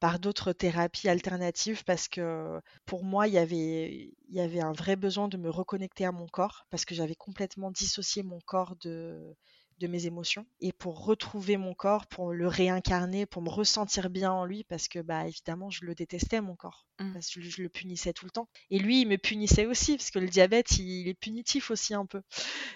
par 0.00 0.18
d'autres 0.18 0.52
thérapies 0.52 1.08
alternatives 1.08 1.84
parce 1.84 2.08
que 2.08 2.60
pour 2.84 3.04
moi, 3.04 3.26
il 3.26 3.34
y, 3.34 3.38
avait, 3.38 4.12
il 4.28 4.34
y 4.34 4.40
avait 4.40 4.60
un 4.60 4.72
vrai 4.72 4.96
besoin 4.96 5.28
de 5.28 5.36
me 5.36 5.50
reconnecter 5.50 6.04
à 6.04 6.12
mon 6.12 6.26
corps 6.26 6.66
parce 6.70 6.84
que 6.84 6.94
j'avais 6.94 7.14
complètement 7.14 7.70
dissocié 7.70 8.22
mon 8.22 8.40
corps 8.40 8.76
de, 8.76 9.34
de 9.78 9.86
mes 9.86 10.06
émotions. 10.06 10.46
Et 10.60 10.72
pour 10.72 11.04
retrouver 11.04 11.56
mon 11.56 11.74
corps, 11.74 12.06
pour 12.06 12.32
le 12.32 12.46
réincarner, 12.46 13.26
pour 13.26 13.42
me 13.42 13.48
ressentir 13.48 14.10
bien 14.10 14.32
en 14.32 14.44
lui 14.44 14.64
parce 14.64 14.88
que 14.88 15.00
bah 15.00 15.26
évidemment 15.26 15.70
je 15.70 15.84
le 15.84 15.94
détestais 15.94 16.40
mon 16.40 16.54
corps 16.54 16.86
mmh. 17.00 17.12
parce 17.12 17.30
que 17.30 17.40
je 17.40 17.62
le 17.62 17.68
punissais 17.68 18.12
tout 18.12 18.24
le 18.24 18.30
temps. 18.30 18.48
Et 18.70 18.78
lui 18.78 19.00
il 19.00 19.08
me 19.08 19.16
punissait 19.18 19.66
aussi 19.66 19.96
parce 19.96 20.10
que 20.10 20.18
le 20.18 20.28
diabète 20.28 20.78
il, 20.78 21.08
est 21.08 21.14
punitif 21.14 21.70
aussi 21.70 21.94
un 21.94 22.06
peu. 22.06 22.22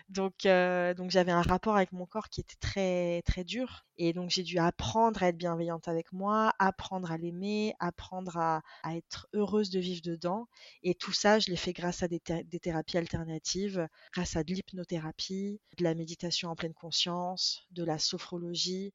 Donc 0.08 0.46
euh, 0.46 0.94
donc 0.94 1.10
j'avais 1.10 1.32
un 1.32 1.42
rapport 1.42 1.76
avec 1.76 1.92
mon 1.92 2.06
corps 2.06 2.28
qui 2.28 2.40
était 2.40 2.56
très 2.60 3.22
très 3.22 3.44
dur 3.44 3.84
et 3.98 4.12
donc 4.12 4.30
j'ai 4.30 4.42
dû 4.42 4.58
apprendre 4.58 5.22
à 5.22 5.28
être 5.28 5.36
bienveillante 5.38 5.88
avec 5.88 6.12
moi, 6.12 6.52
apprendre 6.58 7.12
à 7.12 7.18
l'aimer, 7.18 7.74
apprendre 7.78 8.36
à, 8.36 8.62
être 8.90 9.28
heureuse 9.34 9.70
de 9.70 9.78
vivre 9.78 10.02
dedans 10.02 10.48
et 10.82 10.94
tout 10.94 11.12
ça 11.12 11.38
je 11.38 11.50
l'ai 11.50 11.56
fait 11.56 11.72
grâce 11.72 12.02
à 12.02 12.08
des, 12.08 12.20
des 12.44 12.58
thérapies 12.58 12.98
alternatives, 12.98 13.88
grâce 14.12 14.36
à 14.36 14.42
de 14.42 14.52
l'hypnothérapie, 14.52 15.60
de 15.76 15.84
la 15.84 15.94
méditation 15.94 16.50
en 16.50 16.56
pleine 16.56 16.74
conscience 16.74 16.88
conscience, 16.88 17.66
de 17.72 17.84
la 17.84 17.98
sophrologie. 17.98 18.94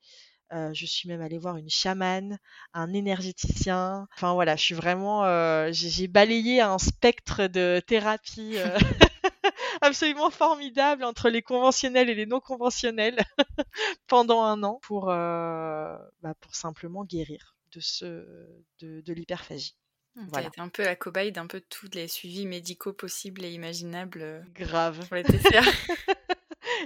Euh, 0.51 0.74
je 0.74 0.86
suis 0.88 1.08
même 1.08 1.22
allée 1.22 1.38
voir 1.38 1.58
une 1.58 1.70
chamane, 1.70 2.39
un 2.74 2.91
énergéticien. 2.91 4.08
Enfin 4.16 4.34
voilà, 4.34 4.56
je 4.56 4.64
suis 4.64 4.76
vraiment, 4.76 5.24
euh, 5.26 5.70
j'ai 5.72 6.08
balayé 6.08 6.60
un 6.60 6.80
spectre 6.80 7.45
de 7.45 7.80
thérapie 7.86 8.58
euh, 8.58 8.78
absolument 9.84 10.30
formidable 10.30 11.04
entre 11.04 11.30
les 11.30 11.42
conventionnels 11.42 12.10
et 12.10 12.16
les 12.16 12.26
non 12.26 12.40
conventionnels 12.40 13.18
pendant 14.08 14.44
un 14.44 14.64
an 14.64 14.80
pour, 14.82 15.06
bah, 15.06 16.34
pour 16.40 16.56
simplement 16.56 17.04
guérir 17.06 17.56
de, 17.72 17.80
ce, 17.80 18.06
de, 18.80 19.02
de 19.02 19.14
l'hyperphagie. 19.14 19.76
Voilà. 20.16 20.52
un 20.58 20.70
peu 20.70 20.84
la 20.84 20.96
cobaye 20.96 21.32
d'un 21.32 21.48
peu 21.48 21.60
tous 21.60 21.90
les 21.94 22.08
suivis 22.08 22.46
médicaux 22.46 22.94
possibles 22.94 23.44
et 23.44 23.52
imaginables. 23.52 24.46
Grave. 24.54 25.08
Pour 25.08 25.16
les 25.16 25.24
TCA. 25.24 25.62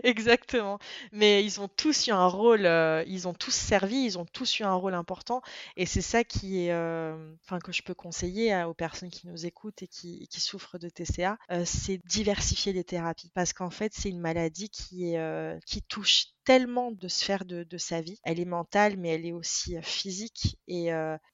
Exactement. 0.04 0.80
Mais 1.12 1.44
ils 1.44 1.60
ont 1.62 1.68
tous 1.68 2.08
eu 2.08 2.12
un 2.12 2.28
rôle, 2.28 2.66
euh, 2.66 3.04
ils 3.08 3.28
ont 3.28 3.34
tous 3.34 3.54
servi, 3.54 4.04
ils 4.04 4.18
ont 4.18 4.26
tous 4.26 4.60
eu 4.60 4.64
un 4.64 4.74
rôle 4.74 4.94
important. 4.94 5.42
Et 5.76 5.86
c'est 5.86 6.02
ça 6.02 6.24
qui 6.24 6.66
est, 6.66 6.72
euh, 6.72 7.34
enfin, 7.44 7.60
que 7.60 7.72
je 7.72 7.82
peux 7.82 7.94
conseiller 7.94 8.64
aux 8.64 8.74
personnes 8.74 9.10
qui 9.10 9.28
nous 9.28 9.46
écoutent 9.46 9.84
et 9.84 9.88
qui, 9.88 10.28
qui 10.28 10.42
souffrent 10.42 10.78
de 10.78 10.90
TCA, 10.90 11.38
euh, 11.52 11.64
c'est 11.66 12.00
diversifier 12.06 12.74
les 12.74 12.84
thérapies. 12.84 13.32
Parce 13.34 13.54
qu'en 13.54 13.70
fait, 13.70 13.94
c'est 13.94 14.10
une 14.10 14.20
maladie 14.20 14.70
qui, 14.70 15.14
est, 15.14 15.64
qui 15.66 15.82
touche 15.82 16.28
tellement 16.44 16.92
de 16.92 17.08
sphères 17.08 17.46
de, 17.46 17.64
de, 17.64 17.78
sa 17.78 18.02
vie. 18.02 18.20
Elle 18.24 18.40
est 18.40 18.46
mentale, 18.46 18.98
mais 18.98 19.10
elle 19.10 19.26
est 19.26 19.34
aussi 19.34 19.76
physique. 19.82 20.58
Et, 20.68 20.90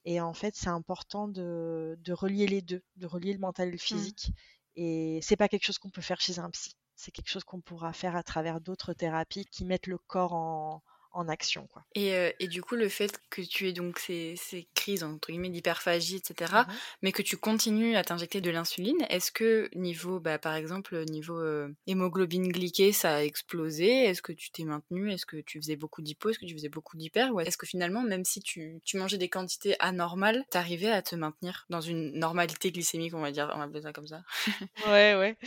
et 0.06 0.22
en 0.22 0.34
fait, 0.34 0.56
c'est 0.56 0.70
important 0.70 1.28
de, 1.28 1.98
de, 2.00 2.14
relier 2.14 2.48
les 2.48 2.62
deux, 2.62 2.82
de 2.98 3.08
relier 3.08 3.34
le 3.34 3.40
mental 3.40 3.68
et 3.68 3.72
le 3.72 3.76
mmh. 3.76 3.80
physique. 3.80 4.32
Et 4.76 5.20
c'est 5.22 5.36
pas 5.36 5.48
quelque 5.48 5.66
chose 5.66 5.78
qu'on 5.78 5.92
peut 5.92 6.02
faire 6.02 6.20
chez 6.20 6.40
un 6.40 6.50
psy 6.50 6.76
c'est 6.96 7.12
quelque 7.12 7.30
chose 7.30 7.44
qu'on 7.44 7.62
pourra 7.62 7.94
faire 7.94 8.16
à 8.16 8.24
travers 8.24 8.62
d'autres 8.62 8.94
thérapies 8.94 9.46
qui 9.46 9.66
mettent 9.66 9.88
le 9.88 9.98
corps 9.98 10.34
en, 10.34 10.84
en 11.14 11.28
action. 11.30 11.68
Quoi. 11.72 11.84
Et, 11.96 12.14
euh, 12.14 12.32
et, 12.40 12.48
du 12.48 12.62
coup, 12.62 12.76
le 12.76 12.90
fait 12.90 13.20
que 13.30 13.42
tu 13.42 13.68
aies 13.68 13.74
donc 13.74 14.00
ces, 14.00 14.36
ces 14.36 14.68
crises 14.74 15.04
entre 15.04 15.30
guillemets 15.30 15.50
d'hyperphagie, 15.50 16.18
etc., 16.18 16.52
mmh 16.52 16.74
mais 17.02 17.12
que 17.12 17.22
tu 17.22 17.38
continues 17.38 17.96
à 17.96 18.04
t'injecter 18.04 18.42
de 18.42 18.50
l'insuline, 18.50 19.06
est-ce 19.10 19.32
que 19.32 19.70
niveau, 19.76 20.20
bah, 20.20 20.38
par 20.38 20.56
exemple, 20.56 21.04
niveau 21.06 21.40
euh, 21.40 21.70
hémoglobine 21.88 22.48
glyquée, 22.50 22.92
ça 22.94 23.16
a 23.16 23.24
explosé? 23.24 24.06
Est-ce 24.06 24.22
que 24.22 24.32
tu 24.32 24.52
t'es 24.52 24.64
maintenu? 24.64 25.12
Est-ce 25.12 25.26
que 25.26 25.38
tu 25.38 25.60
faisais 25.60 25.76
beaucoup 25.76 26.02
d'hypo? 26.02 26.30
Est-ce 26.30 26.40
que 26.40 26.46
tu 26.46 26.54
faisais 26.54 26.70
beaucoup 26.70 26.98
d'hyper? 26.98 27.34
Ou 27.34 27.42
est-ce 27.42 27.58
que 27.58 27.66
finalement, 27.66 28.02
même 28.02 28.26
si 28.26 28.42
tu, 28.42 28.80
tu 28.86 28.98
mangeais 28.98 29.18
des 29.18 29.30
quantités 29.30 29.76
anormales, 29.80 30.44
t'arrivais 30.50 30.90
à 30.90 31.02
te 31.02 31.16
maintenir 31.16 31.66
dans 31.70 31.82
une 31.82 32.18
normalité 32.18 32.72
glycémique, 32.72 33.14
on 33.14 33.22
va 33.22 33.32
dire, 33.32 33.52
on 33.54 33.58
va 33.58 33.66
appeler 33.66 33.82
ça 33.82 33.94
comme 33.94 34.08
ça? 34.08 34.24
Ouais, 34.88 35.16
ouais. 35.16 35.38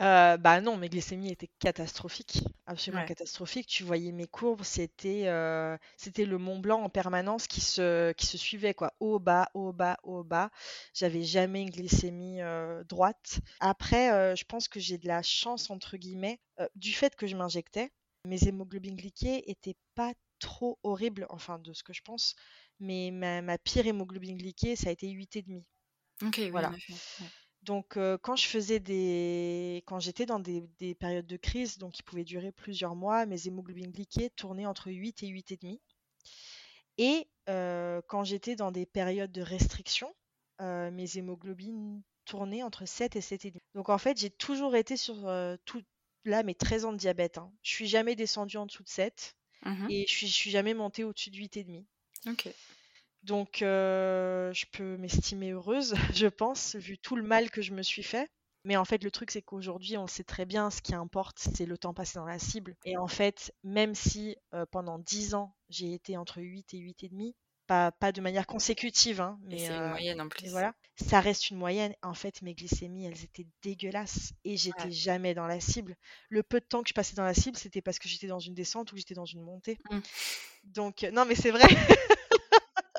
Euh, 0.00 0.36
bah 0.36 0.60
non, 0.60 0.76
mes 0.76 0.88
glycémies 0.88 1.30
étaient 1.32 1.50
catastrophiques, 1.58 2.44
absolument 2.66 3.04
catastrophiques. 3.04 3.66
Tu 3.66 3.84
voyais 3.84 4.12
mes 4.12 4.26
courbes, 4.26 4.62
c'était 4.62 5.03
c'était 5.96 6.24
le 6.24 6.38
Mont 6.38 6.58
Blanc 6.58 6.82
en 6.82 6.88
permanence 6.88 7.46
qui 7.46 7.60
se, 7.60 8.12
qui 8.12 8.26
se 8.26 8.38
suivait 8.38 8.74
quoi, 8.74 8.94
haut 9.00 9.18
bas, 9.18 9.48
haut 9.54 9.72
bas, 9.72 9.98
haut 10.02 10.24
bas. 10.24 10.50
J'avais 10.94 11.22
jamais 11.22 11.62
une 11.62 11.70
glycémie 11.70 12.40
droite. 12.88 13.40
Après, 13.60 14.36
je 14.36 14.44
pense 14.44 14.68
que 14.68 14.80
j'ai 14.80 14.98
de 14.98 15.06
la 15.06 15.22
chance 15.22 15.70
entre 15.70 15.96
guillemets 15.96 16.40
du 16.74 16.92
fait 16.92 17.14
que 17.16 17.26
je 17.26 17.36
m'injectais. 17.36 17.90
Mes 18.26 18.48
hémoglobines 18.48 18.96
glyquées 18.96 19.50
étaient 19.50 19.76
pas 19.94 20.14
trop 20.38 20.78
horribles, 20.82 21.26
enfin 21.30 21.58
de 21.58 21.72
ce 21.72 21.82
que 21.82 21.92
je 21.92 22.02
pense, 22.02 22.34
mais 22.80 23.10
ma, 23.10 23.58
pire 23.58 23.86
hémoglobine 23.86 24.36
glyquée, 24.36 24.76
ça 24.76 24.88
a 24.88 24.92
été 24.92 25.08
8,5. 25.08 25.62
Ok, 26.22 26.40
voilà. 26.50 26.72
Donc, 27.64 27.98
quand 28.22 28.36
je 28.36 28.46
faisais 28.46 28.80
des, 28.80 29.82
quand 29.86 29.98
j'étais 29.98 30.26
dans 30.26 30.38
des, 30.38 30.94
périodes 30.98 31.26
de 31.26 31.36
crise, 31.36 31.78
donc 31.78 31.92
qui 31.92 32.02
pouvaient 32.02 32.24
durer 32.24 32.52
plusieurs 32.52 32.94
mois, 32.94 33.26
mes 33.26 33.46
hémoglobines 33.46 33.90
glyquées 33.90 34.30
tournaient 34.30 34.66
entre 34.66 34.90
8 34.90 35.22
et 35.22 35.28
8,5. 35.28 35.78
Et 36.98 37.28
quand 37.46 38.24
j'étais 38.24 38.56
dans 38.56 38.70
des 38.70 38.86
périodes 38.86 39.32
de 39.32 39.42
restriction, 39.42 40.14
mes 40.60 41.16
hémoglobines 41.16 42.02
tournaient 42.24 42.62
entre 42.62 42.86
7 42.86 43.16
et 43.16 43.20
7,5. 43.20 43.56
Donc 43.74 43.88
en 43.88 43.98
fait, 43.98 44.18
j'ai 44.18 44.30
toujours 44.30 44.76
été 44.76 44.96
sur 44.96 45.16
tout 45.64 45.82
là 46.24 46.42
mes 46.42 46.54
13 46.54 46.84
ans 46.86 46.92
de 46.92 46.98
diabète. 46.98 47.38
Hein. 47.38 47.52
Je 47.62 47.70
suis 47.70 47.86
jamais 47.86 48.16
descendue 48.16 48.56
en 48.56 48.66
dessous 48.66 48.82
de 48.82 48.88
7 48.88 49.36
mmh 49.64 49.86
et 49.90 50.06
je 50.06 50.12
suis, 50.12 50.28
suis 50.28 50.50
jamais 50.50 50.74
montée 50.74 51.04
au-dessus 51.04 51.30
de 51.30 51.36
8,5. 51.36 51.84
Ok. 52.30 52.48
Donc, 53.24 53.58
je 53.60 54.64
peux 54.72 54.96
m'estimer 54.96 55.50
heureuse, 55.50 55.94
je 56.14 56.26
pense, 56.26 56.76
vu 56.76 56.98
tout 56.98 57.16
le 57.16 57.22
mal 57.22 57.50
que 57.50 57.62
je 57.62 57.72
me 57.72 57.82
suis 57.82 58.02
fait. 58.02 58.28
Mais 58.66 58.78
en 58.78 58.86
fait, 58.86 59.04
le 59.04 59.10
truc, 59.10 59.30
c'est 59.30 59.42
qu'aujourd'hui, 59.42 59.98
on 59.98 60.06
sait 60.06 60.24
très 60.24 60.46
bien, 60.46 60.70
ce 60.70 60.80
qui 60.80 60.94
importe, 60.94 61.38
c'est 61.38 61.66
le 61.66 61.76
temps 61.76 61.92
passé 61.92 62.18
dans 62.18 62.24
la 62.24 62.38
cible. 62.38 62.76
Et 62.86 62.96
en 62.96 63.08
fait, 63.08 63.52
même 63.62 63.94
si 63.94 64.36
pendant 64.70 64.98
10 64.98 65.34
ans, 65.34 65.54
j'ai 65.68 65.92
été 65.92 66.16
entre 66.16 66.40
8 66.40 66.72
et 66.74 66.78
8,5, 66.78 67.34
pas, 67.66 67.92
pas 67.92 68.12
de 68.12 68.20
manière 68.20 68.46
consécutive, 68.46 69.20
hein, 69.20 69.38
mais 69.44 69.58
c'est 69.58 69.72
une 69.72 69.88
moyenne 69.88 70.20
en 70.20 70.28
plus. 70.28 70.50
Voilà, 70.50 70.74
ça 70.96 71.20
reste 71.20 71.50
une 71.50 71.56
moyenne. 71.56 71.94
En 72.02 72.14
fait, 72.14 72.42
mes 72.42 72.54
glycémies, 72.54 73.06
elles 73.06 73.24
étaient 73.24 73.46
dégueulasses 73.62 74.32
et 74.44 74.56
j'étais 74.56 74.90
jamais 74.90 75.34
dans 75.34 75.46
la 75.46 75.60
cible. 75.60 75.96
Le 76.28 76.42
peu 76.42 76.60
de 76.60 76.64
temps 76.64 76.82
que 76.82 76.88
je 76.88 76.94
passais 76.94 77.16
dans 77.16 77.24
la 77.24 77.34
cible, 77.34 77.56
c'était 77.56 77.82
parce 77.82 77.98
que 77.98 78.08
j'étais 78.08 78.26
dans 78.26 78.38
une 78.38 78.54
descente 78.54 78.92
ou 78.92 78.96
j'étais 78.96 79.14
dans 79.14 79.24
une 79.24 79.40
montée. 79.40 79.78
Mmh. 79.90 79.98
Donc, 80.64 81.06
non, 81.12 81.24
mais 81.24 81.34
c'est 81.34 81.50
vrai. 81.50 81.64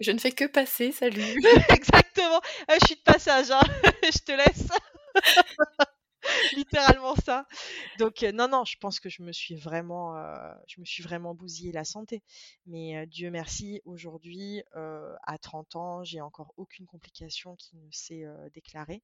Je 0.01 0.11
ne 0.11 0.19
fais 0.19 0.31
que 0.31 0.45
passer, 0.45 0.91
salut. 0.91 1.21
Exactement. 1.69 2.41
Ah, 2.67 2.77
je 2.81 2.87
suis 2.87 2.95
de 2.95 3.01
passage, 3.01 3.51
hein. 3.51 3.61
je 4.03 4.19
te 4.19 4.31
laisse. 4.31 4.67
Littéralement 6.55 7.15
ça. 7.15 7.45
Donc 7.99 8.23
euh, 8.23 8.31
non, 8.31 8.47
non, 8.47 8.65
je 8.65 8.77
pense 8.77 8.99
que 8.99 9.09
je 9.09 9.21
me 9.21 9.31
suis 9.31 9.55
vraiment, 9.55 10.17
euh, 10.17 10.53
je 10.67 10.79
me 10.79 10.85
suis 10.85 11.03
vraiment 11.03 11.35
bousillé 11.35 11.71
la 11.71 11.85
santé. 11.85 12.23
Mais 12.65 12.97
euh, 12.97 13.05
Dieu 13.05 13.29
merci, 13.31 13.81
aujourd'hui, 13.85 14.63
à 14.73 15.37
30 15.37 15.75
ans, 15.75 16.03
j'ai 16.03 16.21
encore 16.21 16.53
aucune 16.57 16.85
complication 16.87 17.55
qui 17.55 17.77
ne 17.77 17.91
s'est 17.91 18.25
déclarée. 18.53 19.01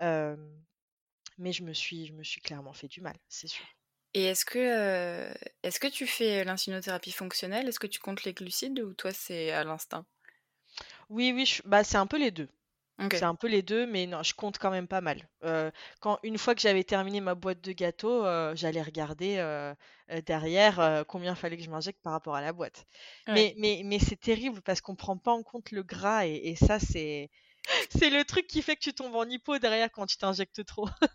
mais 0.00 1.52
je 1.52 1.64
me 1.64 1.72
suis, 1.72 2.06
je 2.06 2.12
me 2.12 2.22
suis 2.22 2.40
clairement 2.40 2.72
fait 2.72 2.88
du 2.88 3.00
mal, 3.00 3.16
c'est 3.28 3.48
sûr. 3.48 3.66
Et 4.14 4.24
est-ce 4.24 4.44
que, 4.46 5.32
est-ce 5.62 5.78
que 5.80 5.86
tu 5.88 6.06
fais 6.06 6.42
l'insulinothérapie 6.44 7.12
fonctionnelle? 7.12 7.68
Est-ce 7.68 7.78
que 7.80 7.86
tu 7.86 8.00
comptes 8.00 8.24
les 8.24 8.32
glucides 8.32 8.80
ou 8.80 8.94
toi 8.94 9.12
c'est 9.12 9.50
à 9.50 9.62
l'instinct? 9.64 10.06
Oui, 11.10 11.32
oui, 11.34 11.58
bah, 11.64 11.84
c'est 11.84 11.96
un 11.96 12.06
peu 12.06 12.18
les 12.18 12.30
deux. 12.30 12.48
C'est 13.12 13.24
un 13.26 13.34
peu 13.36 13.48
les 13.48 13.62
deux, 13.62 13.86
mais 13.86 14.06
non, 14.06 14.22
je 14.24 14.34
compte 14.34 14.58
quand 14.58 14.70
même 14.70 14.88
pas 14.88 15.00
mal. 15.02 15.28
quand 16.00 16.18
une 16.24 16.38
fois 16.38 16.54
que 16.54 16.60
j'avais 16.62 16.84
terminé 16.84 17.20
ma 17.20 17.34
boîte 17.34 17.60
de 17.62 17.72
gâteaux, 17.72 18.24
j'allais 18.56 18.82
regarder 18.82 19.36
derrière 20.26 21.04
combien 21.08 21.34
fallait 21.34 21.56
que 21.58 21.62
je 21.64 21.70
m'injecte 21.70 22.02
par 22.02 22.12
rapport 22.14 22.34
à 22.36 22.40
la 22.42 22.52
boîte. 22.52 22.86
Mais, 23.30 23.54
mais, 23.58 23.82
mais 23.84 23.98
c'est 24.00 24.16
terrible 24.20 24.62
parce 24.62 24.80
qu'on 24.80 24.96
prend 24.96 25.18
pas 25.18 25.32
en 25.32 25.42
compte 25.42 25.70
le 25.72 25.82
gras 25.84 26.26
et, 26.26 26.34
et 26.50 26.56
ça, 26.56 26.78
c'est 26.80 27.30
c'est 27.90 28.10
le 28.10 28.24
truc 28.24 28.46
qui 28.46 28.62
fait 28.62 28.76
que 28.76 28.82
tu 28.82 28.92
tombes 28.92 29.14
en 29.14 29.24
hypo 29.24 29.58
derrière 29.58 29.90
quand 29.90 30.06
tu 30.06 30.16
t'injectes 30.16 30.64
trop. 30.64 30.88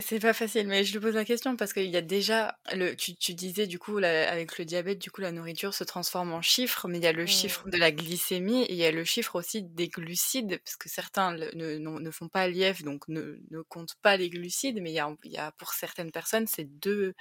C'est 0.00 0.20
pas 0.20 0.32
facile, 0.32 0.66
mais 0.66 0.84
je 0.84 0.92
lui 0.92 1.00
pose 1.00 1.14
la 1.14 1.24
question 1.24 1.56
parce 1.56 1.72
qu'il 1.72 1.88
y 1.88 1.96
a 1.96 2.02
déjà, 2.02 2.58
le, 2.72 2.94
tu, 2.94 3.14
tu 3.14 3.34
disais 3.34 3.66
du 3.66 3.78
coup, 3.78 3.98
avec 3.98 4.58
le 4.58 4.64
diabète, 4.64 4.98
du 4.98 5.10
coup, 5.10 5.20
la 5.20 5.32
nourriture 5.32 5.74
se 5.74 5.84
transforme 5.84 6.32
en 6.32 6.42
chiffres, 6.42 6.88
mais 6.88 6.98
il 6.98 7.04
y 7.04 7.06
a 7.06 7.12
le 7.12 7.26
chiffre 7.26 7.68
de 7.68 7.76
la 7.76 7.92
glycémie 7.92 8.62
et 8.62 8.72
il 8.72 8.78
y 8.78 8.84
a 8.84 8.90
le 8.90 9.04
chiffre 9.04 9.36
aussi 9.36 9.62
des 9.62 9.88
glucides, 9.88 10.60
parce 10.64 10.76
que 10.76 10.88
certains 10.88 11.32
ne, 11.32 11.78
ne, 11.78 12.10
font 12.10 12.28
pas 12.28 12.48
l'IF, 12.48 12.82
donc 12.82 13.06
ne, 13.08 13.38
ne, 13.50 13.62
comptent 13.62 13.96
pas 14.02 14.16
les 14.16 14.30
glucides, 14.30 14.80
mais 14.80 14.90
il 14.90 14.94
y 14.94 15.00
a, 15.00 15.14
il 15.24 15.32
y 15.32 15.38
a 15.38 15.52
pour 15.52 15.72
certaines 15.72 16.10
personnes 16.10 16.46
ces 16.46 16.64
deux, 16.64 17.14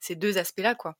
ces 0.00 0.16
deux 0.16 0.38
aspects-là, 0.38 0.74
quoi. 0.74 0.96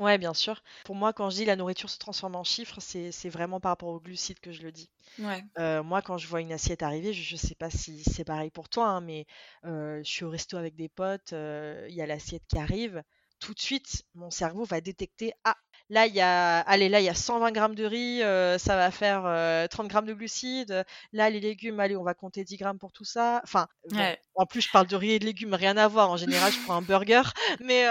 Ouais, 0.00 0.18
bien 0.18 0.34
sûr. 0.34 0.62
Pour 0.84 0.96
moi, 0.96 1.12
quand 1.12 1.30
je 1.30 1.36
dis 1.36 1.44
la 1.44 1.56
nourriture 1.56 1.88
se 1.88 1.98
transforme 1.98 2.34
en 2.34 2.44
chiffres, 2.44 2.80
c'est 2.80 3.28
vraiment 3.28 3.60
par 3.60 3.70
rapport 3.70 3.90
aux 3.90 4.00
glucides 4.00 4.40
que 4.40 4.52
je 4.52 4.62
le 4.62 4.72
dis. 4.72 4.90
Ouais. 5.18 5.44
Euh, 5.58 5.82
moi, 5.82 6.02
quand 6.02 6.18
je 6.18 6.26
vois 6.26 6.40
une 6.40 6.52
assiette 6.52 6.82
arriver, 6.82 7.12
je 7.12 7.34
ne 7.34 7.38
sais 7.38 7.54
pas 7.54 7.70
si 7.70 8.02
c'est 8.02 8.24
pareil 8.24 8.50
pour 8.50 8.68
toi, 8.68 8.88
hein, 8.88 9.00
mais 9.00 9.26
euh, 9.64 10.00
je 10.04 10.10
suis 10.10 10.24
au 10.24 10.30
resto 10.30 10.56
avec 10.56 10.74
des 10.74 10.88
potes, 10.88 11.32
euh, 11.32 11.86
il 11.88 11.94
y 11.94 12.02
a 12.02 12.06
l'assiette 12.06 12.42
qui 12.48 12.58
arrive. 12.58 13.02
Tout 13.38 13.54
de 13.54 13.60
suite, 13.60 14.04
mon 14.14 14.30
cerveau 14.30 14.64
va 14.64 14.80
détecter, 14.80 15.32
ah, 15.44 15.56
là, 15.90 16.06
il 16.06 16.14
y 16.14 16.20
a, 16.20 16.60
allez, 16.60 16.88
là, 16.88 17.00
il 17.00 17.04
y 17.04 17.08
a 17.10 17.14
120 17.14 17.52
grammes 17.52 17.74
de 17.74 17.84
riz, 17.84 18.20
ça 18.58 18.76
va 18.76 18.90
faire 18.90 19.68
30 19.68 19.88
grammes 19.88 20.06
de 20.06 20.14
glucides. 20.14 20.84
Là, 21.12 21.28
les 21.30 21.40
légumes, 21.40 21.78
allez, 21.78 21.96
on 21.96 22.04
va 22.04 22.14
compter 22.14 22.42
10 22.42 22.56
grammes 22.56 22.78
pour 22.78 22.90
tout 22.92 23.04
ça. 23.04 23.40
Enfin, 23.44 23.68
en 24.34 24.46
plus, 24.46 24.62
je 24.62 24.70
parle 24.70 24.86
de 24.86 24.96
riz 24.96 25.12
et 25.12 25.18
de 25.18 25.26
légumes, 25.26 25.54
rien 25.54 25.76
à 25.76 25.86
voir. 25.88 26.10
En 26.10 26.16
général, 26.16 26.52
je 26.52 26.60
prends 26.64 26.74
un 26.76 26.82
burger, 26.82 27.22
mais 27.60 27.86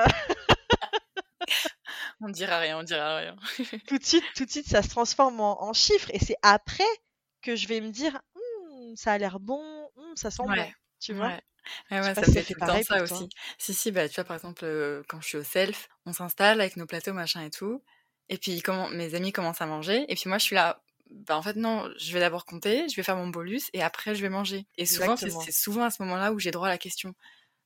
On 2.25 2.29
dira 2.29 2.57
rien, 2.59 2.79
on 2.79 2.83
dira 2.83 3.17
rien. 3.17 3.35
tout 3.87 3.97
de 3.97 4.03
suite, 4.03 4.23
tout 4.35 4.45
de 4.45 4.49
suite, 4.49 4.67
ça 4.67 4.81
se 4.81 4.87
transforme 4.87 5.41
en, 5.41 5.73
chiffres 5.73 6.09
et 6.13 6.19
c'est 6.19 6.37
après 6.41 6.83
que 7.41 7.57
je 7.57 7.67
vais 7.67 7.81
me 7.81 7.89
dire, 7.89 8.21
«Mmh, 8.35 8.95
ça 8.95 9.11
a 9.11 9.17
l'air 9.17 9.41
bon, 9.41 9.61
mmh, 9.97 10.15
ça 10.15 10.31
sent 10.31 10.43
bon. 10.47 10.71
Tu 11.01 11.13
vois 11.13 11.37
Ouais, 11.91 11.99
ouais, 11.99 12.15
ça 12.15 12.21
me 12.21 12.31
fait 12.31 12.55
temps 12.55 12.81
ça 12.83 13.03
aussi. 13.03 13.29
Si, 13.57 13.73
si, 13.73 13.91
bah, 13.91 14.07
tu 14.07 14.15
vois, 14.15 14.23
par 14.23 14.35
exemple, 14.35 14.65
quand 15.07 15.21
je 15.21 15.27
suis 15.27 15.37
au 15.37 15.43
self, 15.43 15.89
on 16.05 16.13
s'installe 16.13 16.61
avec 16.61 16.77
nos 16.77 16.85
plateaux, 16.85 17.13
machin 17.13 17.41
et 17.43 17.49
tout. 17.49 17.81
Et 18.29 18.37
puis, 18.37 18.61
comment, 18.61 18.89
mes 18.89 19.15
amis 19.15 19.31
commencent 19.31 19.61
à 19.61 19.65
manger. 19.65 20.05
Et 20.09 20.15
puis, 20.15 20.27
moi, 20.27 20.37
je 20.37 20.43
suis 20.43 20.55
là, 20.55 20.81
bah, 21.09 21.37
en 21.37 21.41
fait, 21.41 21.55
non, 21.55 21.89
je 21.97 22.13
vais 22.13 22.19
d'abord 22.19 22.45
compter, 22.45 22.87
je 22.89 22.95
vais 22.95 23.03
faire 23.03 23.15
mon 23.17 23.27
bolus 23.27 23.69
et 23.73 23.81
après, 23.81 24.15
je 24.15 24.21
vais 24.21 24.29
manger. 24.29 24.65
Et 24.77 24.85
souvent, 24.85 25.15
c'est 25.17 25.51
souvent 25.51 25.83
à 25.83 25.89
ce 25.89 26.01
moment-là 26.03 26.33
où 26.33 26.39
j'ai 26.39 26.51
droit 26.51 26.67
à 26.67 26.71
la 26.71 26.77
question 26.77 27.13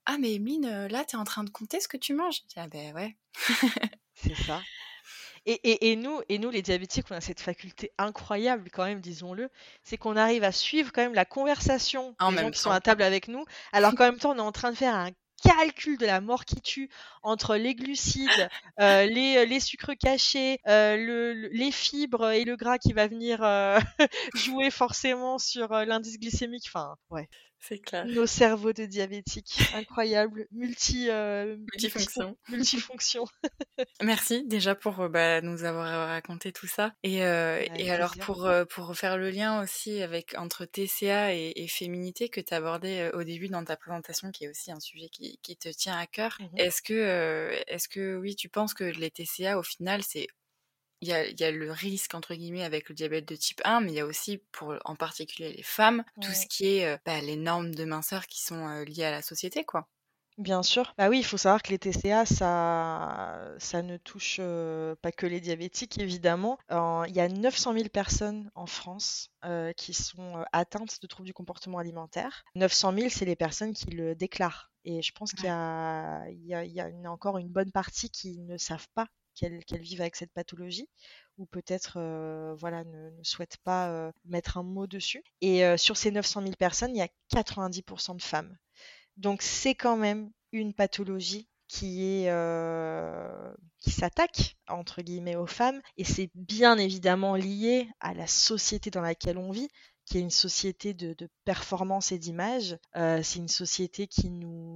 Ah, 0.06 0.18
mais 0.20 0.36
Emeline, 0.36 0.88
là, 0.88 1.04
t'es 1.06 1.18
en 1.18 1.24
train 1.24 1.44
de 1.44 1.50
compter 1.50 1.80
ce 1.80 1.88
que 1.88 1.98
tu 1.98 2.14
manges? 2.14 2.42
Je 2.44 2.48
dis, 2.48 2.56
Ah, 2.58 2.68
ben 2.68 2.94
ouais. 2.94 3.16
C'est 4.18 4.36
ça. 4.36 4.62
Et, 5.50 5.92
et, 5.92 5.96
nous, 5.96 6.22
et 6.28 6.40
nous, 6.40 6.50
les 6.50 6.62
diabétiques, 6.62 7.06
on 7.10 7.16
a 7.16 7.22
cette 7.22 7.40
faculté 7.40 7.92
incroyable 7.98 8.70
quand 8.70 8.84
même, 8.84 9.00
disons-le, 9.00 9.50
c'est 9.82 9.96
qu'on 9.98 10.18
arrive 10.18 10.44
à 10.44 10.52
suivre 10.52 10.92
quand 10.92 11.02
même 11.02 11.14
la 11.14 11.24
conversation 11.24 12.16
en 12.20 12.34
des 12.34 12.40
gens 12.40 12.52
qui 12.52 12.60
sont 12.60 12.72
à 12.72 12.82
table 12.82 13.02
avec 13.02 13.30
nous, 13.30 13.46
alors 13.72 13.96
qu'en 13.96 14.04
même 14.04 14.18
temps, 14.18 14.32
on 14.32 14.38
est 14.38 14.42
en 14.42 14.52
train 14.52 14.72
de 14.72 14.76
faire 14.78 14.94
un 14.94 15.12
calcul 15.42 15.98
de 15.98 16.06
la 16.06 16.20
mort 16.20 16.44
qui 16.44 16.60
tue 16.60 16.90
entre 17.24 17.56
les 17.56 17.76
glucides, 17.76 18.28
euh, 18.82 19.06
les, 19.06 19.46
les, 19.46 19.60
sucres 19.62 19.98
cachés, 19.98 20.60
le, 20.66 21.48
les 21.54 21.72
fibres 21.72 22.32
et 22.32 22.44
le 22.44 22.58
gras 22.58 22.78
qui 22.78 22.92
va 22.92 23.08
venir 23.08 23.40
jouer 24.34 24.70
forcément 24.70 25.38
sur 25.38 25.70
l'indice 25.70 26.20
glycémique. 26.20 26.66
Enfin, 26.68 26.98
ouais. 27.10 27.30
C'est 27.60 27.80
clair. 27.80 28.06
Nos 28.06 28.26
cerveaux 28.26 28.74
de 28.74 28.86
diabétiques, 28.86 29.58
incroyable, 29.74 30.48
multi, 30.52 31.10
euh, 31.10 31.58
multifonction. 31.58 32.38
multifonction. 32.50 33.26
Merci 34.02 34.46
déjà 34.46 34.76
pour 34.76 35.00
euh, 35.02 35.10
bah, 35.10 35.42
nous 35.42 35.64
avoir 35.64 36.08
raconté 36.08 36.52
tout 36.52 36.68
ça. 36.68 36.94
Et, 37.04 37.24
euh, 37.24 37.66
et 37.76 37.92
alors 37.92 38.16
pour, 38.18 38.46
euh, 38.46 38.66
pour 38.66 38.96
faire 38.96 39.18
le 39.18 39.30
lien 39.30 39.62
aussi 39.62 40.02
avec 40.02 40.36
entre 40.38 40.66
TCA 40.66 41.34
et, 41.34 41.54
et 41.56 41.68
féminité 41.68 42.30
que 42.30 42.42
tu 42.42 42.54
abordais 42.54 43.12
au 43.14 43.24
début 43.24 43.50
dans 43.50 43.64
ta 43.64 43.76
présentation, 43.76 44.32
qui 44.32 44.46
est 44.46 44.50
aussi 44.50 44.72
un 44.72 44.80
sujet 44.80 45.10
qui, 45.10 45.40
qui 45.42 45.58
te 45.58 45.70
tient 45.70 45.98
à 45.98 46.06
cœur. 46.06 46.38
Mmh 46.40 46.58
est-ce 46.58 46.82
que, 46.82 47.54
est-ce 47.68 47.88
que 47.88 48.18
oui, 48.18 48.36
tu 48.36 48.50
penses 48.50 48.74
que 48.74 48.84
les 48.84 49.12
TCA 49.12 49.58
au 49.58 49.64
final 49.64 50.02
c'est 50.04 50.28
il 51.02 51.08
y 51.08 51.14
a, 51.14 51.30
y 51.30 51.44
a, 51.44 51.52
le 51.52 51.72
risque 51.72 52.16
entre 52.16 52.34
guillemets 52.34 52.64
avec 52.64 52.90
le 52.90 52.96
diabète 52.96 53.28
de 53.28 53.36
type 53.36 53.62
1, 53.64 53.82
mais 53.82 53.92
il 53.92 53.96
y 53.96 54.00
a 54.00 54.06
aussi 54.06 54.40
pour 54.52 54.76
en 54.86 54.96
particulier 54.96 55.54
les 55.54 55.64
femmes 55.64 56.04
tout 56.22 56.32
ce 56.32 56.46
qui 56.48 56.78
est 56.78 56.86
euh, 56.86 56.98
bah, 57.06 57.22
les 57.22 57.36
normes 57.36 57.74
de 57.74 57.86
minceur 57.86 58.28
qui 58.28 58.42
sont 58.42 58.68
euh, 58.68 58.84
liées 58.84 59.06
à 59.06 59.12
la 59.12 59.22
société, 59.22 59.64
quoi. 59.64 59.88
Bien 60.38 60.62
sûr. 60.62 60.94
Bah 61.00 61.10
oui, 61.10 61.18
il 61.18 61.24
faut 61.24 61.38
savoir 61.38 61.64
que 61.64 61.70
les 61.70 61.80
TCA, 61.80 62.28
ça, 62.28 63.56
ça 63.58 63.82
ne 63.82 63.98
touche 63.98 64.38
euh, 64.40 64.96
pas 65.02 65.12
que 65.12 65.26
les 65.26 65.42
diabétiques, 65.42 65.98
évidemment. 65.98 66.60
il 66.70 67.16
y 67.16 67.20
a 67.20 67.28
900 67.28 67.74
000 67.74 67.90
personnes 67.90 68.52
en 68.54 68.68
France 68.68 69.32
qui 69.78 69.96
sont 69.96 70.46
atteintes 70.52 71.02
de 71.02 71.08
troubles 71.08 71.26
du 71.26 71.34
comportement 71.34 71.80
alimentaire. 71.80 72.44
900 72.54 72.94
000, 72.94 73.10
c'est 73.10 73.26
les 73.26 73.36
personnes 73.36 73.74
qui 73.74 73.90
le 73.90 74.14
déclarent. 74.14 74.70
Et 74.86 75.02
je 75.02 75.12
pense 75.12 75.34
qu'il 75.34 75.46
y, 75.46 75.50
a, 75.50 76.28
il 76.30 76.46
y, 76.46 76.54
a, 76.54 76.64
il 76.64 76.72
y 76.72 76.82
a 76.82 77.12
encore 77.12 77.40
une 77.40 77.50
bonne 77.50 77.72
partie 77.72 78.12
qui 78.12 78.38
ne 78.38 78.58
savent 78.58 78.88
pas 78.94 79.08
qu'elles 79.38 79.82
vivent 79.82 80.02
avec 80.02 80.16
cette 80.16 80.34
pathologie 80.34 80.90
ou 81.38 81.46
peut-être 81.46 81.94
euh, 81.98 82.56
voilà 82.58 82.84
ne, 82.84 83.12
ne, 83.12 83.24
souhaitent 83.24 83.58
pas 83.64 83.90
euh, 83.90 84.12
mettre 84.26 84.58
un 84.58 84.64
mot 84.64 84.88
dessus. 84.88 85.24
Et 85.42 85.66
euh, 85.66 85.78
sur 85.78 85.98
ces 85.98 86.12
900 86.12 86.42
000 86.42 86.54
personnes, 86.58 86.96
il 86.96 87.00
y 87.00 87.02
a 87.02 87.10
90% 87.34 88.18
de 88.18 88.22
femmes. 88.22 88.58
Donc 89.18 89.42
c'est 89.42 89.76
quand 89.76 89.98
même 89.98 90.32
une 90.52 90.74
pathologie 90.74 91.48
qui 91.68 92.04
est 92.04 92.32
qui 93.80 93.92
s'attaque 93.92 94.56
entre 94.70 95.02
guillemets 95.02 95.36
aux 95.36 95.48
femmes 95.48 95.82
et 95.98 96.06
c'est 96.06 96.30
bien 96.34 96.78
évidemment 96.78 97.36
lié 97.36 97.90
à 98.00 98.14
la 98.14 98.26
société 98.26 98.90
dans 98.90 99.02
laquelle 99.02 99.38
on 99.38 99.52
vit 99.52 99.68
qui 100.06 100.18
est 100.18 100.22
une 100.22 100.30
société 100.30 100.94
de, 100.94 101.14
de 101.14 101.28
performance 101.44 102.14
et 102.14 102.20
d'image. 102.20 102.78
c'est 102.96 103.36
une 103.36 103.50
société 103.50 104.08
qui 104.08 104.30
nous 104.30 104.67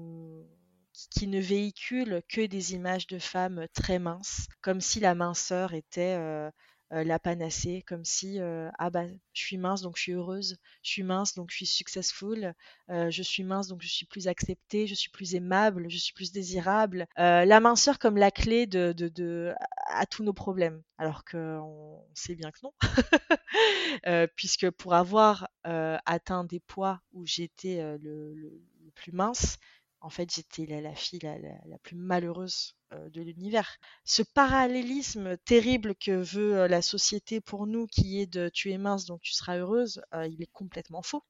qui 1.10 1.28
ne 1.28 1.40
véhicule 1.40 2.22
que 2.30 2.46
des 2.46 2.74
images 2.74 3.08
de 3.08 3.20
femmes 3.20 3.68
très 3.74 4.00
minces, 4.00 4.48
comme 4.62 4.82
si 4.82 5.00
la 5.00 5.16
minceur 5.16 5.74
était 5.74 6.16
euh, 6.18 6.50
euh, 6.94 7.04
la 7.04 7.20
panacée, 7.20 7.84
comme 7.88 8.04
si 8.04 8.40
euh, 8.40 8.70
ah 8.78 8.90
bah 8.90 9.06
je 9.34 9.42
suis 9.42 9.58
mince 9.58 9.82
donc 9.82 9.96
je 9.96 10.02
suis 10.02 10.12
heureuse, 10.12 10.58
je 10.84 10.90
suis 10.90 11.04
mince 11.04 11.36
donc 11.36 11.50
je 11.50 11.56
suis 11.56 11.66
successful, 11.66 12.54
je 12.90 13.22
suis 13.22 13.44
mince 13.44 13.68
donc 13.68 13.82
je 13.82 13.88
suis 13.88 14.06
plus 14.06 14.28
acceptée, 14.28 14.88
je 14.88 14.96
suis 14.96 15.10
plus 15.10 15.36
aimable, 15.36 15.90
je 15.90 15.98
suis 15.98 16.14
plus 16.14 16.32
désirable. 16.32 17.06
la 17.16 17.60
minceur 17.60 17.98
comme 17.98 18.18
la 18.18 18.32
clé 18.32 18.68
de, 18.68 18.92
de, 18.92 19.54
à 19.88 20.06
tous 20.06 20.24
nos 20.24 20.34
problèmes, 20.34 20.82
alors 20.98 21.24
qu'on 21.24 22.04
sait 22.14 22.36
bien 22.36 22.52
que 22.52 22.60
non, 22.64 22.74
puisque 24.36 24.70
pour 24.72 24.94
avoir 24.94 25.48
atteint 25.64 26.44
des 26.44 26.60
poids 26.60 27.02
où 27.14 27.26
j'étais 27.26 27.82
le, 28.00 28.62
plus 28.96 29.14
mince, 29.14 29.58
en 30.02 30.10
fait, 30.10 30.34
j'étais 30.34 30.66
la, 30.82 30.96
fille 30.96 31.20
la, 31.20 31.78
plus 31.80 31.96
malheureuse 31.96 32.76
de 32.92 33.22
l'univers. 33.22 33.78
Ce 34.04 34.22
parallélisme 34.22 35.38
terrible 35.38 35.96
que 35.96 36.12
veut 36.12 36.68
la 36.68 36.82
société 36.82 37.40
pour 37.40 37.68
nous, 37.68 37.88
qui 37.88 38.20
est 38.20 38.26
de 38.26 38.50
tu 38.50 38.72
es 38.72 38.78
mince 38.78 39.06
donc 39.06 39.22
tu 39.22 39.34
seras 39.34 39.58
heureuse, 39.58 40.02
il 40.14 40.42
est 40.42 40.52
complètement 40.52 41.02
faux. 41.02 41.24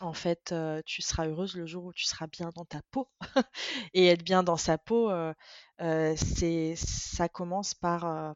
En 0.00 0.12
fait, 0.12 0.54
tu 0.84 1.02
seras 1.02 1.26
heureuse 1.26 1.56
le 1.56 1.66
jour 1.66 1.84
où 1.86 1.92
tu 1.92 2.04
seras 2.04 2.26
bien 2.26 2.50
dans 2.54 2.64
ta 2.66 2.82
peau. 2.90 3.08
Et 3.94 4.08
être 4.08 4.24
bien 4.24 4.42
dans 4.42 4.58
sa 4.58 4.76
peau, 4.76 5.10
c'est 5.78 6.74
ça 6.76 7.28
commence 7.28 7.74
par, 7.74 8.34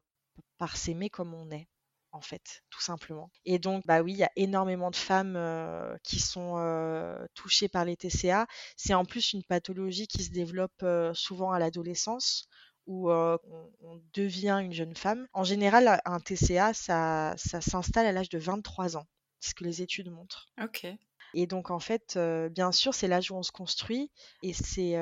par 0.57 0.77
s'aimer 0.77 1.09
comme 1.09 1.33
on 1.33 1.51
est 1.51 1.67
en 2.11 2.21
fait, 2.21 2.63
tout 2.69 2.81
simplement. 2.81 3.31
Et 3.45 3.59
donc, 3.59 3.85
bah 3.85 4.01
oui, 4.01 4.13
il 4.13 4.17
y 4.17 4.23
a 4.23 4.31
énormément 4.35 4.91
de 4.91 4.95
femmes 4.95 5.35
euh, 5.35 5.95
qui 6.03 6.19
sont 6.19 6.55
euh, 6.57 7.25
touchées 7.33 7.69
par 7.69 7.85
les 7.85 7.95
TCA. 7.95 8.47
C'est 8.75 8.93
en 8.93 9.05
plus 9.05 9.33
une 9.33 9.43
pathologie 9.43 10.07
qui 10.07 10.23
se 10.23 10.31
développe 10.31 10.83
euh, 10.83 11.13
souvent 11.13 11.51
à 11.51 11.59
l'adolescence 11.59 12.47
où 12.87 13.09
on, 13.11 14.01
devient 14.13 14.59
une 14.61 14.73
jeune 14.73 14.95
femme. 14.95 15.27
En 15.33 15.43
général, 15.43 16.01
un 16.03 16.19
TCA, 16.19 16.73
ça, 16.73 17.33
ça 17.37 17.61
s'installe 17.61 18.07
à 18.07 18.11
l'âge 18.11 18.27
de 18.27 18.39
23 18.39 18.97
ans, 18.97 19.05
ce 19.39 19.53
que 19.53 19.63
les 19.63 19.81
études 19.81 20.11
montrent. 20.11 20.49
Ok. 20.61 20.87
Et 21.33 21.47
donc, 21.47 21.69
en 21.69 21.79
fait, 21.79 22.19
bien 22.51 22.73
sûr, 22.73 22.93
c'est 22.93 23.07
l'âge 23.07 23.31
où 23.31 23.35
on 23.35 23.43
se 23.43 23.51
construit 23.51 24.11
et 24.41 24.51
c'est 24.51 24.97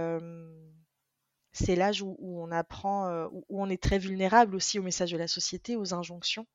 c'est 1.54 1.76
l'âge 1.76 2.04
où, 2.04 2.16
on 2.20 2.52
apprend, 2.52 3.28
où, 3.32 3.44
on 3.50 3.70
est 3.70 3.82
très 3.82 3.98
vulnérable 3.98 4.56
aussi 4.56 4.78
au 4.78 4.84
message 4.84 5.12
de 5.12 5.18
la 5.18 5.28
société, 5.28 5.76
aux 5.76 5.94
injonctions. 5.96 6.46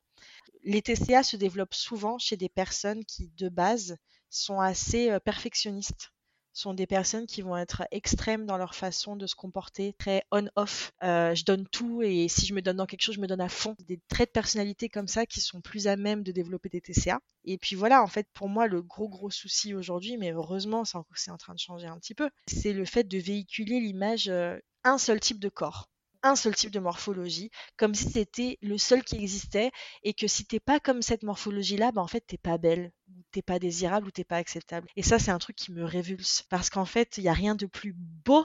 Les 0.65 0.83
TCA 0.83 1.23
se 1.23 1.37
développent 1.37 1.75
souvent 1.75 2.19
chez 2.19 2.37
des 2.37 2.49
personnes 2.49 3.05
qui, 3.05 3.31
de 3.37 3.49
base, 3.49 3.97
sont 4.31 4.61
assez 4.61 5.11
euh, 5.11 5.21
perfectionnistes 5.21 6.11
sont 6.55 6.73
des 6.73 6.87
personnes 6.87 7.27
qui 7.27 7.43
vont 7.43 7.57
être 7.57 7.83
extrêmes 7.91 8.47
dans 8.47 8.57
leur 8.57 8.75
façon 8.75 9.17
de 9.17 9.27
se 9.27 9.35
comporter, 9.35 9.93
très 9.99 10.25
on-off. 10.31 10.93
Euh, 11.03 11.35
je 11.35 11.45
donne 11.45 11.67
tout 11.67 12.01
et 12.03 12.29
si 12.29 12.47
je 12.47 12.55
me 12.55 12.62
donne 12.62 12.77
dans 12.77 12.87
quelque 12.87 13.03
chose, 13.03 13.17
je 13.17 13.21
me 13.21 13.27
donne 13.27 13.41
à 13.41 13.49
fond. 13.49 13.75
Des 13.87 14.01
traits 14.09 14.31
de 14.31 14.33
personnalité 14.33 14.89
comme 14.89 15.09
ça 15.09 15.27
qui 15.27 15.41
sont 15.41 15.61
plus 15.61 15.89
à 15.89 15.97
même 15.97 16.23
de 16.23 16.33
développer 16.33 16.69
des 16.69 16.81
TCA. 16.81 17.21
Et 17.45 17.59
puis 17.59 17.77
voilà, 17.77 18.03
en 18.03 18.07
fait, 18.07 18.29
pour 18.33 18.49
moi, 18.49 18.67
le 18.67 18.83
gros 18.83 19.09
gros 19.09 19.31
souci 19.31 19.75
aujourd'hui, 19.75 20.17
mais 20.17 20.33
heureusement, 20.33 20.85
c'est 20.85 21.31
en 21.31 21.37
train 21.37 21.55
de 21.55 21.59
changer 21.59 21.89
un 21.89 21.99
petit 21.99 22.15
peu, 22.15 22.31
c'est 22.47 22.73
le 22.73 22.85
fait 22.85 23.05
de 23.05 23.19
véhiculer 23.19 23.81
l'image 23.81 24.29
euh, 24.29 24.59
un 24.85 24.99
seul 24.99 25.19
type 25.21 25.41
de 25.41 25.49
corps 25.49 25.89
un 26.25 26.37
seul 26.37 26.55
type 26.57 26.72
de 26.72 26.81
morphologie, 26.81 27.51
comme 27.77 27.95
si 27.95 28.11
c'était 28.11 28.59
le 28.62 28.79
seul 28.79 29.05
qui 29.05 29.16
existait, 29.16 29.70
et 30.03 30.14
que 30.14 30.27
si 30.27 30.45
t'es 30.47 30.61
pas 30.61 30.81
comme 30.81 31.03
cette 31.03 31.22
morphologie-là, 31.22 31.93
bah 31.93 32.03
en 32.03 32.09
fait 32.09 32.22
t'es 32.27 32.39
pas 32.39 32.59
belle, 32.59 32.93
t'es 33.31 33.43
pas 33.43 33.59
désirable 33.61 34.09
ou 34.09 34.11
t'es 34.11 34.25
pas 34.25 34.39
acceptable. 34.39 34.89
Et 34.97 35.03
ça 35.03 35.18
c'est 35.20 35.31
un 35.31 35.39
truc 35.39 35.57
qui 35.57 35.72
me 35.72 35.85
révulse, 35.85 36.43
parce 36.51 36.70
qu'en 36.70 36.87
fait 36.87 37.18
il 37.18 37.25
y 37.25 37.29
a 37.29 37.33
rien 37.35 37.55
de 37.55 37.66
plus 37.66 37.95
beau 37.97 38.45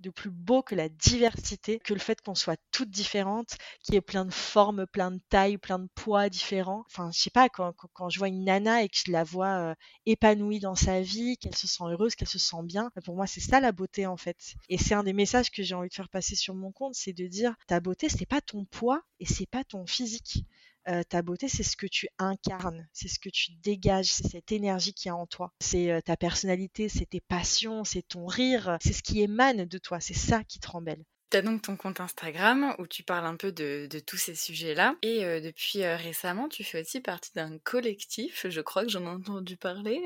de 0.00 0.10
plus 0.10 0.30
beau 0.30 0.62
que 0.62 0.74
la 0.74 0.88
diversité, 0.88 1.78
que 1.78 1.94
le 1.94 2.00
fait 2.00 2.20
qu'on 2.20 2.34
soit 2.34 2.60
toutes 2.70 2.90
différentes, 2.90 3.56
qu'il 3.82 3.94
y 3.94 3.96
ait 3.98 4.02
plein 4.02 4.24
de 4.24 4.32
formes, 4.32 4.86
plein 4.86 5.10
de 5.10 5.20
tailles, 5.28 5.58
plein 5.58 5.78
de 5.78 5.88
poids 5.94 6.28
différents. 6.28 6.84
Enfin, 6.86 7.10
je 7.12 7.20
sais 7.20 7.30
pas, 7.30 7.48
quand, 7.48 7.72
quand, 7.72 8.08
je 8.08 8.18
vois 8.18 8.28
une 8.28 8.44
nana 8.44 8.82
et 8.82 8.88
que 8.88 8.96
je 8.96 9.10
la 9.10 9.24
vois 9.24 9.70
euh, 9.70 9.74
épanouie 10.06 10.60
dans 10.60 10.74
sa 10.74 11.00
vie, 11.00 11.36
qu'elle 11.38 11.56
se 11.56 11.66
sent 11.66 11.84
heureuse, 11.84 12.14
qu'elle 12.14 12.28
se 12.28 12.38
sent 12.38 12.62
bien, 12.64 12.90
pour 13.04 13.16
moi, 13.16 13.26
c'est 13.26 13.40
ça 13.40 13.60
la 13.60 13.72
beauté 13.72 14.06
en 14.06 14.16
fait. 14.16 14.54
Et 14.68 14.78
c'est 14.78 14.94
un 14.94 15.04
des 15.04 15.12
messages 15.12 15.50
que 15.50 15.62
j'ai 15.62 15.74
envie 15.74 15.88
de 15.88 15.94
faire 15.94 16.08
passer 16.08 16.36
sur 16.36 16.54
mon 16.54 16.72
compte, 16.72 16.94
c'est 16.94 17.12
de 17.12 17.26
dire 17.26 17.54
ta 17.66 17.80
beauté, 17.80 18.08
c'est 18.08 18.26
pas 18.26 18.40
ton 18.40 18.64
poids 18.64 19.02
et 19.20 19.26
c'est 19.26 19.46
pas 19.46 19.64
ton 19.64 19.86
physique. 19.86 20.44
Euh, 20.88 21.02
ta 21.02 21.20
beauté, 21.22 21.48
c'est 21.48 21.62
ce 21.62 21.76
que 21.76 21.86
tu 21.86 22.08
incarnes, 22.18 22.88
c'est 22.92 23.08
ce 23.08 23.18
que 23.18 23.28
tu 23.28 23.52
dégages, 23.62 24.06
c'est 24.06 24.28
cette 24.28 24.52
énergie 24.52 24.94
qui 24.94 25.08
y 25.08 25.10
a 25.10 25.16
en 25.16 25.26
toi. 25.26 25.52
C'est 25.60 25.90
euh, 25.90 26.00
ta 26.00 26.16
personnalité, 26.16 26.88
c'est 26.88 27.06
tes 27.06 27.20
passions, 27.20 27.84
c'est 27.84 28.02
ton 28.02 28.26
rire, 28.26 28.78
c'est 28.80 28.94
ce 28.94 29.02
qui 29.02 29.20
émane 29.20 29.66
de 29.66 29.78
toi, 29.78 30.00
c'est 30.00 30.14
ça 30.14 30.44
qui 30.44 30.60
te 30.60 30.68
rend 30.68 30.80
belle. 30.80 31.04
Tu 31.30 31.36
as 31.36 31.42
donc 31.42 31.60
ton 31.60 31.76
compte 31.76 32.00
Instagram 32.00 32.74
où 32.78 32.86
tu 32.86 33.02
parles 33.02 33.26
un 33.26 33.36
peu 33.36 33.52
de, 33.52 33.86
tous 34.06 34.16
ces 34.16 34.34
sujets-là. 34.34 34.96
Et 35.02 35.26
euh, 35.26 35.40
depuis 35.42 35.84
récemment, 35.84 36.48
tu 36.48 36.64
fais 36.64 36.80
aussi 36.80 37.02
partie 37.02 37.32
d'un 37.34 37.58
collectif, 37.58 38.46
je 38.48 38.60
crois 38.62 38.84
que 38.84 38.88
j'en 38.88 39.04
ai 39.04 39.08
entendu 39.08 39.58
parler, 39.58 40.00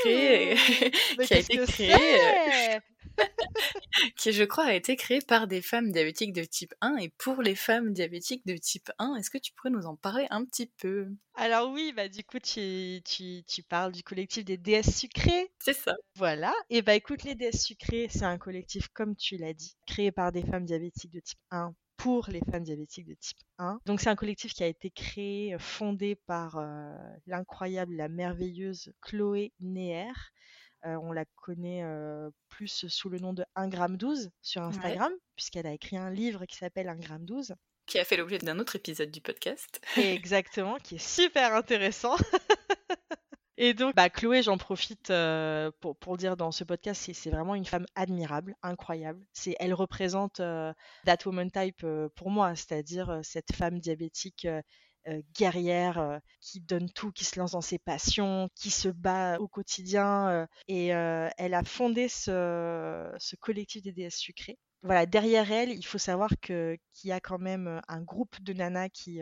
créé, 0.00 0.56
qui 1.22 1.34
a 1.34 1.38
été 1.38 1.58
créé 1.58 2.80
qui, 4.16 4.32
je 4.32 4.44
crois, 4.44 4.64
a 4.64 4.74
été 4.74 4.96
créé 4.96 5.20
par 5.20 5.46
des 5.46 5.62
femmes 5.62 5.90
diabétiques 5.90 6.32
de 6.32 6.44
type 6.44 6.74
1 6.80 6.96
et 6.96 7.08
pour 7.18 7.42
les 7.42 7.54
femmes 7.54 7.92
diabétiques 7.92 8.46
de 8.46 8.56
type 8.56 8.90
1. 8.98 9.16
Est-ce 9.16 9.30
que 9.30 9.38
tu 9.38 9.52
pourrais 9.52 9.70
nous 9.70 9.86
en 9.86 9.96
parler 9.96 10.26
un 10.30 10.44
petit 10.44 10.70
peu? 10.78 11.08
Alors 11.34 11.70
oui, 11.70 11.92
bah 11.94 12.08
du 12.08 12.24
coup, 12.24 12.38
tu, 12.38 13.00
tu, 13.04 13.44
tu, 13.46 13.62
parles 13.62 13.92
du 13.92 14.02
collectif 14.02 14.44
des 14.44 14.56
DS 14.56 14.90
sucrées. 14.90 15.52
C'est 15.58 15.74
ça. 15.74 15.94
Voilà. 16.16 16.52
Et 16.70 16.82
bah 16.82 16.94
écoute, 16.94 17.22
les 17.24 17.34
DS 17.34 17.58
sucrées, 17.58 18.08
c'est 18.10 18.24
un 18.24 18.38
collectif, 18.38 18.88
comme 18.88 19.16
tu 19.16 19.36
l'as 19.36 19.54
dit, 19.54 19.76
créé 19.86 20.12
par 20.12 20.32
des 20.32 20.42
femmes 20.42 20.64
diabétiques 20.64 21.12
de 21.12 21.20
type 21.20 21.38
1 21.50 21.74
pour 21.98 22.28
les 22.28 22.40
femmes 22.50 22.62
diabétiques 22.62 23.06
de 23.06 23.14
type 23.14 23.38
1. 23.58 23.80
Donc 23.84 24.00
c'est 24.00 24.08
un 24.08 24.16
collectif 24.16 24.54
qui 24.54 24.62
a 24.62 24.68
été 24.68 24.90
créé, 24.90 25.56
fondé 25.58 26.14
par 26.14 26.56
euh, 26.56 26.96
l'incroyable, 27.26 27.96
la 27.96 28.08
merveilleuse 28.08 28.92
Chloé 29.02 29.52
Neher, 29.60 30.06
euh, 30.06 30.67
on 30.84 31.12
la 31.12 31.24
connaît 31.36 31.82
euh, 31.82 32.30
plus 32.48 32.86
sous 32.88 33.08
le 33.08 33.18
nom 33.18 33.32
de 33.32 33.44
1 33.54 33.70
g 33.70 33.78
12 33.90 34.30
sur 34.42 34.62
Instagram, 34.62 35.12
puisqu'elle 35.36 35.66
a 35.66 35.72
écrit 35.72 35.96
un 35.96 36.10
livre 36.10 36.44
qui 36.46 36.56
s'appelle 36.56 36.88
1 36.88 37.00
g 37.00 37.08
12. 37.20 37.54
Qui 37.86 37.98
a 37.98 38.04
fait 38.04 38.16
l'objet 38.16 38.38
d'un 38.38 38.58
autre 38.58 38.76
épisode 38.76 39.10
du 39.10 39.20
podcast. 39.20 39.80
Exactement, 39.96 40.76
qui 40.76 40.96
est 40.96 41.06
super 41.06 41.54
intéressant. 41.54 42.16
Et 43.60 43.74
donc, 43.74 43.96
bah, 43.96 44.08
Chloé, 44.08 44.40
j'en 44.44 44.56
profite 44.56 45.10
euh, 45.10 45.72
pour, 45.80 45.96
pour 45.96 46.16
dire 46.16 46.36
dans 46.36 46.52
ce 46.52 46.62
podcast, 46.62 47.10
c'est 47.12 47.30
vraiment 47.30 47.56
une 47.56 47.64
femme 47.64 47.86
admirable, 47.96 48.54
incroyable. 48.62 49.20
C'est, 49.32 49.56
elle 49.58 49.74
représente 49.74 50.38
euh, 50.38 50.72
that 51.06 51.16
woman 51.26 51.50
type 51.50 51.82
euh, 51.82 52.08
pour 52.14 52.30
moi, 52.30 52.54
c'est-à-dire 52.54 53.18
cette 53.24 53.52
femme 53.52 53.80
diabétique 53.80 54.46
guerrière 55.34 56.20
qui 56.40 56.60
donne 56.60 56.90
tout, 56.90 57.12
qui 57.12 57.24
se 57.24 57.38
lance 57.38 57.52
dans 57.52 57.60
ses 57.60 57.78
passions, 57.78 58.48
qui 58.54 58.70
se 58.70 58.88
bat 58.88 59.38
au 59.38 59.48
quotidien. 59.48 60.46
et 60.66 60.88
elle 60.88 61.54
a 61.54 61.64
fondé 61.64 62.08
ce, 62.08 63.36
collectif 63.40 63.82
des 63.82 63.92
déesses 63.92 64.18
sucrées. 64.18 64.58
Voilà, 64.82 65.06
derrière 65.06 65.50
elle, 65.50 65.70
il 65.70 65.84
faut 65.84 65.98
savoir 65.98 66.30
qu'il 66.40 66.78
y 67.04 67.12
a 67.12 67.20
quand 67.20 67.38
même 67.38 67.80
un 67.88 68.00
groupe 68.02 68.40
de 68.42 68.52
nanas 68.52 68.88
qui 68.90 69.20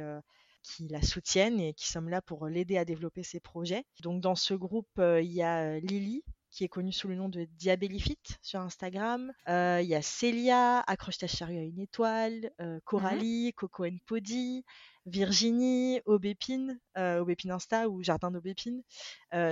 la 0.80 1.02
soutiennent 1.02 1.60
et 1.60 1.74
qui 1.74 1.86
sommes 1.86 2.08
là 2.08 2.20
pour 2.22 2.46
l'aider 2.46 2.76
à 2.76 2.84
développer 2.84 3.22
ses 3.22 3.40
projets. 3.40 3.84
Donc 4.02 4.20
dans 4.20 4.34
ce 4.34 4.54
groupe, 4.54 4.88
euh, 4.98 5.20
il 5.22 5.32
y 5.32 5.42
a 5.42 5.62
euh, 5.62 5.80
Lily, 5.80 6.22
qui 6.56 6.64
est 6.64 6.68
connue 6.68 6.92
sous 6.92 7.08
le 7.08 7.16
nom 7.16 7.28
de 7.28 7.44
Diabellifit 7.58 8.18
sur 8.40 8.60
Instagram. 8.60 9.30
Euh, 9.48 9.80
il 9.82 9.88
y 9.88 9.94
a 9.94 10.00
Célia, 10.00 10.80
Accroche 10.80 11.18
ta 11.18 11.26
charrue 11.26 11.58
à 11.58 11.62
une 11.62 11.80
étoile, 11.80 12.50
Coralie, 12.84 13.52
Coco 13.54 13.84
and 13.84 13.98
Poddy, 14.06 14.64
Virginie, 15.04 16.00
Aubépine, 16.06 16.80
Aubépine 16.96 17.50
Insta 17.50 17.90
ou 17.90 18.02
Jardin 18.02 18.30
d'Aubépine, 18.30 18.82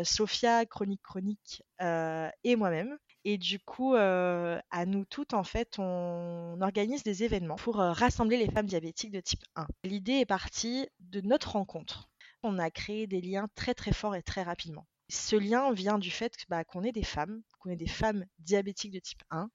Sophia, 0.03 0.65
Chronique 0.65 1.03
Chronique 1.03 1.63
et 1.81 2.57
moi-même. 2.57 2.97
Et 3.27 3.39
du 3.39 3.59
coup, 3.59 3.95
euh, 3.95 4.61
à 4.71 4.85
nous 4.85 5.07
toutes, 5.07 5.33
en 5.33 5.45
fait, 5.45 5.79
on 5.79 6.59
organise 6.61 7.03
des 7.03 7.25
événements 7.25 7.57
pour 7.57 7.81
euh, 7.81 7.93
rassembler 7.93 8.37
les 8.37 8.51
femmes 8.51 8.67
diabétiques 8.67 9.13
de 9.13 9.21
type 9.21 9.43
1. 9.57 9.67
L'idée 9.83 10.21
est 10.21 10.27
partie 10.27 10.89
de 11.01 11.23
notre 11.23 11.53
rencontre. 11.53 12.11
On 12.43 12.59
a 12.59 12.71
créé 12.71 13.07
des 13.07 13.23
liens 13.23 13.49
très 13.55 13.73
très 13.73 13.95
forts 13.95 14.15
et 14.15 14.23
très 14.23 14.43
rapidement. 14.43 14.87
Ce 15.15 15.37
lien 15.37 15.73
vient 15.73 15.99
du 15.99 16.11
fait 16.11 16.35
bah, 16.49 16.65
qu'on 16.65 16.83
est 16.83 16.91
des 16.91 17.05
femmes, 17.05 17.43
qu'on 17.61 17.71
est 17.71 17.77
des 17.77 17.87
femmes 17.87 18.27
diabétiques 18.41 18.93
de 18.93 18.99
type 18.99 19.23
1, 19.31 19.49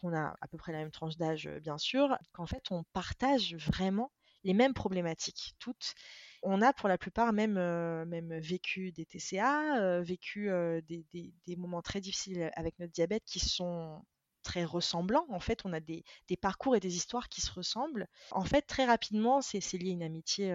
qu'on 0.00 0.14
a 0.14 0.36
à 0.40 0.48
peu 0.48 0.58
près 0.58 0.72
la 0.72 0.78
même 0.78 0.90
tranche 0.90 1.16
d'âge, 1.16 1.46
euh, 1.46 1.58
bien 1.58 1.78
sûr, 1.78 2.18
qu'en 2.32 2.46
fait, 2.46 2.62
on 2.70 2.84
partage 2.92 3.54
vraiment 3.54 4.12
les 4.44 4.52
mêmes 4.52 4.74
problématiques, 4.74 5.54
toutes, 5.58 5.94
on 6.42 6.60
a 6.60 6.74
pour 6.74 6.88
la 6.88 6.98
plupart 6.98 7.32
même, 7.32 7.56
euh, 7.56 8.04
même 8.04 8.38
vécu 8.40 8.92
des 8.92 9.06
TCA, 9.06 9.78
euh, 9.80 10.02
vécu 10.02 10.50
des, 10.86 11.56
moments 11.56 11.82
très 11.82 12.00
difficiles 12.00 12.50
avec 12.54 12.78
notre 12.78 12.92
diabète 12.92 13.24
qui 13.24 13.40
sont 13.40 14.02
très 14.42 14.64
ressemblants. 14.64 15.26
En 15.28 15.40
fait, 15.40 15.64
on 15.64 15.72
a 15.72 15.80
des, 15.80 16.04
parcours 16.40 16.76
et 16.76 16.80
des 16.80 16.96
histoires 16.96 17.28
qui 17.28 17.40
se 17.40 17.50
ressemblent. 17.52 18.06
En 18.30 18.44
fait, 18.44 18.62
très 18.62 18.84
rapidement, 18.84 19.40
c'est 19.42 19.60
lié 19.78 19.90
à 19.90 19.92
une 19.92 20.02
amitié 20.02 20.54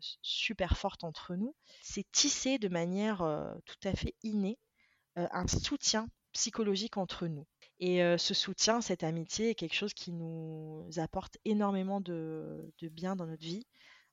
super 0.00 0.76
forte 0.76 1.04
entre 1.04 1.34
nous. 1.34 1.54
C'est 1.82 2.10
tissé 2.10 2.58
de 2.58 2.68
manière 2.68 3.18
tout 3.64 3.88
à 3.88 3.92
fait 3.92 4.14
innée 4.22 4.58
un 5.16 5.46
soutien 5.46 6.08
psychologique 6.32 6.96
entre 6.96 7.26
nous. 7.26 7.46
Et 7.80 8.00
ce 8.18 8.34
soutien, 8.34 8.80
cette 8.80 9.04
amitié 9.04 9.50
est 9.50 9.54
quelque 9.54 9.74
chose 9.74 9.94
qui 9.94 10.12
nous 10.12 10.88
apporte 10.96 11.38
énormément 11.44 12.00
de 12.00 12.72
bien 12.80 13.16
dans 13.16 13.26
notre 13.26 13.42
vie. 13.42 13.66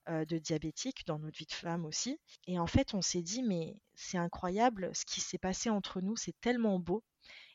De 0.08 0.40
diabétique 0.40 1.06
dans 1.06 1.20
notre 1.20 1.38
vie 1.38 1.46
de 1.46 1.54
femme 1.54 1.86
aussi. 1.86 2.20
Et 2.48 2.58
en 2.58 2.66
fait, 2.66 2.96
on 2.96 3.02
s'est 3.02 3.22
dit, 3.22 3.44
mais 3.44 3.76
c'est 3.94 4.18
incroyable, 4.18 4.90
ce 4.96 5.06
qui 5.06 5.22
s'est 5.22 5.38
passé 5.38 5.70
entre 5.70 6.02
nous, 6.02 6.16
c'est 6.16 6.34
tellement 6.42 6.80
beau. 6.80 7.04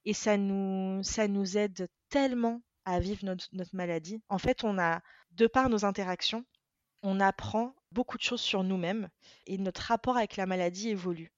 Et 0.05 0.15
ça 0.15 0.37
nous, 0.37 1.03
ça 1.03 1.29
nous 1.29 1.57
aide 1.57 1.89
tellement 2.09 2.63
à 2.85 3.01
vivre 3.01 3.25
notre, 3.25 3.75
maladie. 3.75 4.23
En 4.29 4.39
fait, 4.39 4.65
on 4.65 4.79
a, 4.79 5.01
de 5.33 5.47
par 5.47 5.69
nos 5.69 5.85
interactions, 5.85 6.45
on 7.03 7.21
apprend 7.21 7.75
beaucoup 7.93 8.19
de 8.19 8.23
choses 8.23 8.41
sur 8.41 8.63
nous-mêmes 8.63 9.09
et 9.47 9.59
notre 9.59 9.83
rapport 9.83 10.17
avec 10.17 10.37
la 10.37 10.47
maladie 10.47 10.91
évolue. 10.91 11.33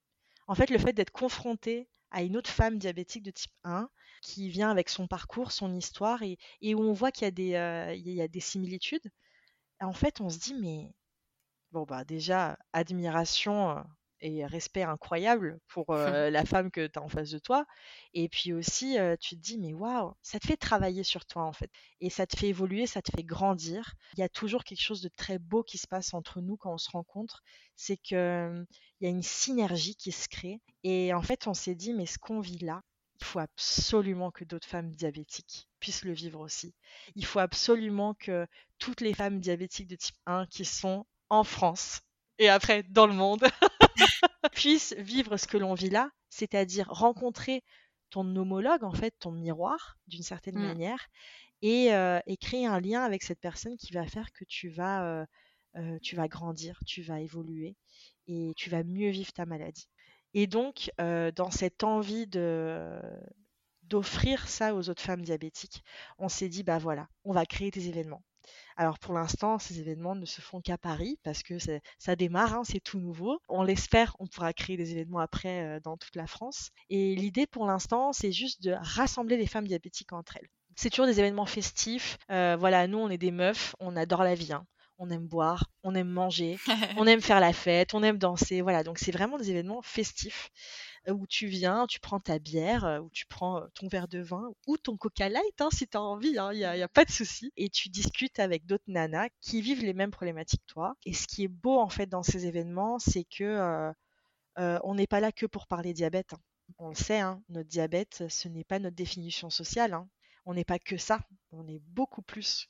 En 0.47 0.55
fait, 0.55 0.69
le 0.69 0.77
fait 0.77 0.93
d'être 0.93 1.11
confronté 1.11 1.89
à 2.11 2.23
une 2.23 2.37
autre 2.37 2.49
femme 2.49 2.77
diabétique 2.77 3.23
de 3.23 3.31
type 3.31 3.51
1 3.63 3.89
qui 4.21 4.49
vient 4.49 4.71
avec 4.71 4.89
son 4.89 5.07
parcours, 5.07 5.51
son 5.51 5.73
histoire 5.75 6.21
et, 6.23 6.37
où 6.75 6.81
on 6.81 6.93
voit 6.93 7.11
qu'il 7.11 7.25
y, 7.25 7.27
a 7.27 7.31
des, 7.31 7.53
euh, 7.55 7.93
il 7.93 8.09
y 8.09 8.21
a 8.21 8.27
des 8.27 8.39
similitudes, 8.39 9.11
en 9.79 9.93
fait, 9.93 10.21
on 10.21 10.29
se 10.29 10.39
dit, 10.39 10.55
mais 10.55 10.93
Bon, 11.71 11.83
bah 11.83 12.05
déjà, 12.05 12.57
admiration 12.71 13.83
et 14.21 14.45
respect 14.45 14.83
incroyable 14.83 15.59
pour 15.67 15.85
la 15.93 16.45
femme 16.45 16.71
que 16.71 16.87
tu 16.87 16.99
as 16.99 17.01
en 17.01 17.09
face 17.09 17.31
de 17.31 17.39
toi. 17.39 17.65
Et 18.13 18.29
puis 18.29 18.53
aussi, 18.53 18.97
tu 19.19 19.35
te 19.35 19.41
dis, 19.41 19.57
mais 19.57 19.73
waouh, 19.73 20.13
ça 20.21 20.39
te 20.39 20.47
fait 20.47 20.57
travailler 20.57 21.03
sur 21.03 21.25
toi 21.25 21.43
en 21.43 21.53
fait. 21.53 21.71
Et 22.01 22.09
ça 22.09 22.25
te 22.25 22.37
fait 22.37 22.47
évoluer, 22.47 22.87
ça 22.87 23.01
te 23.01 23.11
fait 23.15 23.23
grandir. 23.23 23.93
Il 24.15 24.19
y 24.19 24.23
a 24.23 24.29
toujours 24.29 24.63
quelque 24.63 24.81
chose 24.81 25.01
de 25.01 25.09
très 25.09 25.39
beau 25.39 25.63
qui 25.63 25.77
se 25.77 25.87
passe 25.87 26.13
entre 26.13 26.41
nous 26.41 26.57
quand 26.57 26.73
on 26.73 26.77
se 26.77 26.91
rencontre. 26.91 27.43
C'est 27.75 27.97
qu'il 27.97 28.17
y 29.01 29.05
a 29.05 29.09
une 29.09 29.23
synergie 29.23 29.95
qui 29.95 30.11
se 30.11 30.27
crée. 30.27 30.59
Et 30.83 31.13
en 31.13 31.21
fait, 31.21 31.47
on 31.47 31.53
s'est 31.53 31.75
dit, 31.75 31.93
mais 31.93 32.05
ce 32.05 32.17
qu'on 32.17 32.39
vit 32.39 32.59
là, 32.59 32.81
il 33.19 33.25
faut 33.25 33.39
absolument 33.39 34.31
que 34.31 34.43
d'autres 34.43 34.67
femmes 34.67 34.91
diabétiques 34.91 35.67
puissent 35.79 36.05
le 36.05 36.13
vivre 36.13 36.39
aussi. 36.39 36.75
Il 37.15 37.25
faut 37.25 37.39
absolument 37.39 38.13
que 38.13 38.47
toutes 38.77 39.01
les 39.01 39.13
femmes 39.13 39.39
diabétiques 39.39 39.87
de 39.87 39.95
type 39.95 40.15
1 40.27 40.45
qui 40.47 40.65
sont 40.65 41.05
en 41.29 41.43
France 41.43 42.01
et 42.39 42.49
après 42.49 42.83
dans 42.83 43.07
le 43.07 43.13
monde 43.13 43.45
puissent 44.53 44.95
vivre 44.97 45.37
ce 45.37 45.47
que 45.47 45.57
l'on 45.57 45.73
vit 45.73 45.89
là, 45.89 46.09
c'est-à-dire 46.29 46.87
rencontrer 46.89 47.63
ton 48.09 48.35
homologue, 48.35 48.83
en 48.83 48.93
fait, 48.93 49.13
ton 49.19 49.31
miroir, 49.31 49.97
d'une 50.07 50.23
certaine 50.23 50.57
mmh. 50.57 50.67
manière, 50.67 51.07
euh, 51.63 52.19
et, 52.27 52.37
créer 52.37 52.67
un 52.67 52.79
lien 52.79 53.03
avec 53.03 53.23
cette 53.23 53.39
personne 53.39 53.77
qui 53.77 53.93
va 53.93 54.05
faire 54.05 54.31
que 54.31 54.45
tu 54.45 54.69
vas, 54.69 55.03
euh, 55.05 55.25
euh, 55.75 55.97
tu 56.01 56.15
vas 56.15 56.27
grandir, 56.27 56.79
tu 56.85 57.01
vas 57.01 57.19
évoluer 57.19 57.75
et 58.27 58.53
tu 58.55 58.69
vas 58.69 58.83
mieux 58.83 59.09
vivre 59.09 59.33
ta 59.33 59.45
maladie. 59.45 59.87
Et 60.33 60.45
donc, 60.45 60.91
dans 60.97 61.51
cette 61.51 61.83
envie 61.83 62.27
de 62.27 62.99
d'offrir 63.83 64.49
ça 64.49 64.75
aux 64.75 64.89
autres 64.89 65.01
femmes 65.01 65.21
diabétiques, 65.21 65.81
on 66.17 66.27
s'est 66.27 66.49
dit, 66.49 66.63
bah 66.63 66.77
voilà, 66.77 67.07
on 67.23 67.31
va 67.31 67.45
créer 67.45 67.71
des 67.71 67.87
événements. 67.87 68.21
Alors 68.79 68.99
pour 68.99 69.15
l'instant, 69.15 69.57
ces 69.57 69.79
événements 69.79 70.13
ne 70.13 70.25
se 70.25 70.39
font 70.39 70.61
qu'à 70.61 70.77
Paris 70.77 71.19
parce 71.23 71.41
que 71.41 71.55
ça 71.97 72.15
démarre, 72.15 72.53
hein, 72.53 72.61
c'est 72.63 72.79
tout 72.79 72.99
nouveau. 72.99 73.39
On 73.49 73.63
l'espère, 73.63 74.15
on 74.19 74.27
pourra 74.27 74.53
créer 74.53 74.77
des 74.77 74.91
événements 74.91 75.19
après 75.19 75.65
euh, 75.65 75.79
dans 75.79 75.97
toute 75.97 76.15
la 76.15 76.27
France. 76.27 76.69
Et 76.91 77.15
l'idée 77.15 77.47
pour 77.47 77.65
l'instant, 77.65 78.13
c'est 78.13 78.31
juste 78.31 78.63
de 78.63 78.75
rassembler 78.79 79.35
les 79.35 79.47
femmes 79.47 79.67
diabétiques 79.67 80.13
entre 80.13 80.37
elles. 80.37 80.47
C'est 80.75 80.91
toujours 80.91 81.07
des 81.07 81.19
événements 81.19 81.47
festifs. 81.47 82.19
Euh, 82.29 82.55
voilà, 82.57 82.85
nous, 82.85 82.99
on 82.99 83.09
est 83.09 83.17
des 83.17 83.31
meufs, 83.31 83.75
on 83.79 83.95
adore 83.95 84.23
la 84.23 84.35
vie. 84.35 84.53
Hein. 84.53 84.67
on 84.99 85.09
aime 85.09 85.27
boire, 85.27 85.71
on 85.83 85.95
aime 85.95 86.09
manger, 86.09 86.57
on 86.97 87.07
aime 87.07 87.21
faire 87.21 87.39
la 87.39 87.53
fête, 87.53 87.95
on 87.95 88.03
aime 88.03 88.19
danser. 88.19 88.61
Voilà, 88.61 88.83
donc 88.83 88.99
c'est 88.99 89.11
vraiment 89.11 89.39
des 89.39 89.49
événements 89.49 89.81
festifs 89.81 90.51
où 91.09 91.25
tu 91.27 91.47
viens, 91.47 91.87
tu 91.87 91.99
prends 91.99 92.19
ta 92.19 92.39
bière, 92.39 93.01
où 93.03 93.09
tu 93.09 93.25
prends 93.25 93.63
ton 93.73 93.87
verre 93.87 94.07
de 94.07 94.19
vin 94.19 94.51
ou 94.65 94.77
ton 94.77 94.97
coca 94.97 95.29
light 95.29 95.61
hein, 95.61 95.69
si 95.71 95.87
tu 95.87 95.97
as 95.97 96.01
envie, 96.01 96.29
il 96.29 96.39
hein, 96.39 96.53
n'y 96.53 96.63
a, 96.63 96.87
pas 96.87 97.05
de 97.05 97.11
souci. 97.11 97.51
Et 97.57 97.69
tu 97.69 97.89
discutes 97.89 98.39
avec 98.39 98.65
d'autres 98.65 98.83
nanas 98.87 99.29
qui 99.41 99.61
vivent 99.61 99.83
les 99.83 99.93
mêmes 99.93 100.11
problématiques 100.11 100.61
que 100.67 100.73
toi. 100.73 100.95
Et 101.05 101.13
ce 101.13 101.27
qui 101.27 101.43
est 101.43 101.47
beau 101.47 101.79
en 101.79 101.89
fait 101.89 102.07
dans 102.07 102.23
ces 102.23 102.45
événements, 102.45 102.99
c'est 102.99 103.25
que 103.25 103.91
on 104.57 104.95
n'est 104.95 105.07
pas 105.07 105.19
là 105.19 105.31
que 105.31 105.45
pour 105.45 105.67
parler 105.67 105.93
diabète. 105.93 106.33
Hein. 106.33 106.41
On 106.79 106.89
le 106.89 106.95
sait, 106.95 107.21
notre 107.49 107.69
diabète, 107.69 108.23
ce 108.27 108.47
n'est 108.49 108.65
pas 108.65 108.79
notre 108.79 108.95
définition 108.95 109.49
sociale 109.49 109.97
on 110.47 110.53
n'est 110.53 110.63
pas 110.63 110.79
que 110.79 110.95
ça, 110.95 111.19
on 111.51 111.67
est 111.67 111.81
beaucoup 111.89 112.21
plus. 112.21 112.69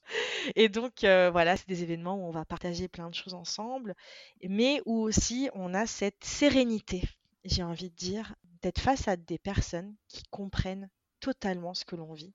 Et 0.56 0.68
donc 0.68 1.02
voilà, 1.02 1.56
c'est 1.56 1.68
des 1.68 1.84
événements 1.84 2.16
où 2.16 2.28
on 2.28 2.32
va 2.32 2.44
partager 2.44 2.88
plein 2.88 3.08
de 3.08 3.14
choses 3.14 3.36
ensemble, 3.36 3.94
mais 4.42 4.82
où 4.88 5.00
aussi 5.04 5.50
on 5.54 5.76
a 5.76 5.86
cette 5.86 6.24
sérénité 6.24 7.04
j'ai 7.48 7.64
envie 7.64 7.90
de 7.90 7.96
dire, 7.96 8.36
d'être 8.62 8.80
face 8.80 9.08
à 9.08 9.16
des 9.16 9.38
personnes 9.38 9.96
qui 10.08 10.24
comprennent 10.30 10.90
totalement 11.20 11.74
ce 11.74 11.86
que 11.86 11.96
l'on 11.96 12.14
vit. 12.14 12.34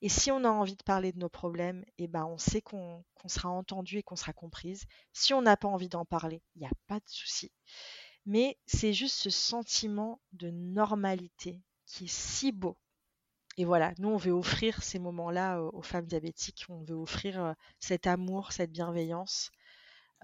Et 0.00 0.08
si 0.08 0.30
on 0.30 0.44
a 0.44 0.48
envie 0.48 0.76
de 0.76 0.82
parler 0.82 1.12
de 1.12 1.18
nos 1.18 1.28
problèmes, 1.28 1.84
eh 1.98 2.08
ben 2.08 2.24
on 2.24 2.38
sait 2.38 2.60
qu'on 2.60 3.04
sera 3.26 3.48
entendu 3.48 3.98
et 3.98 4.02
qu'on 4.02 4.16
sera 4.16 4.32
comprise. 4.32 4.84
Si 5.12 5.32
on 5.32 5.42
n'a 5.42 5.56
pas 5.56 5.68
envie 5.68 5.88
d'en 5.88 6.04
parler, 6.04 6.42
il 6.54 6.60
n'y 6.60 6.66
a 6.66 6.72
pas 6.86 6.98
de 6.98 7.08
souci. 7.08 7.52
Mais 8.26 8.58
c'est 8.66 8.92
juste 8.92 9.16
ce 9.16 9.30
sentiment 9.30 10.20
de 10.32 10.50
normalité 10.50 11.60
qui 11.86 12.04
est 12.04 12.12
si 12.12 12.52
beau. 12.52 12.76
Et 13.58 13.64
voilà, 13.64 13.92
nous, 13.98 14.08
on 14.08 14.16
veut 14.16 14.32
offrir 14.32 14.82
ces 14.82 14.98
moments-là 14.98 15.60
aux, 15.60 15.82
femmes 15.82 16.06
diabétiques. 16.06 16.64
On 16.68 16.82
veut 16.84 16.96
offrir 16.96 17.44
euh, 17.44 17.52
cet 17.80 18.06
amour, 18.06 18.52
cette 18.52 18.72
bienveillance. 18.72 19.50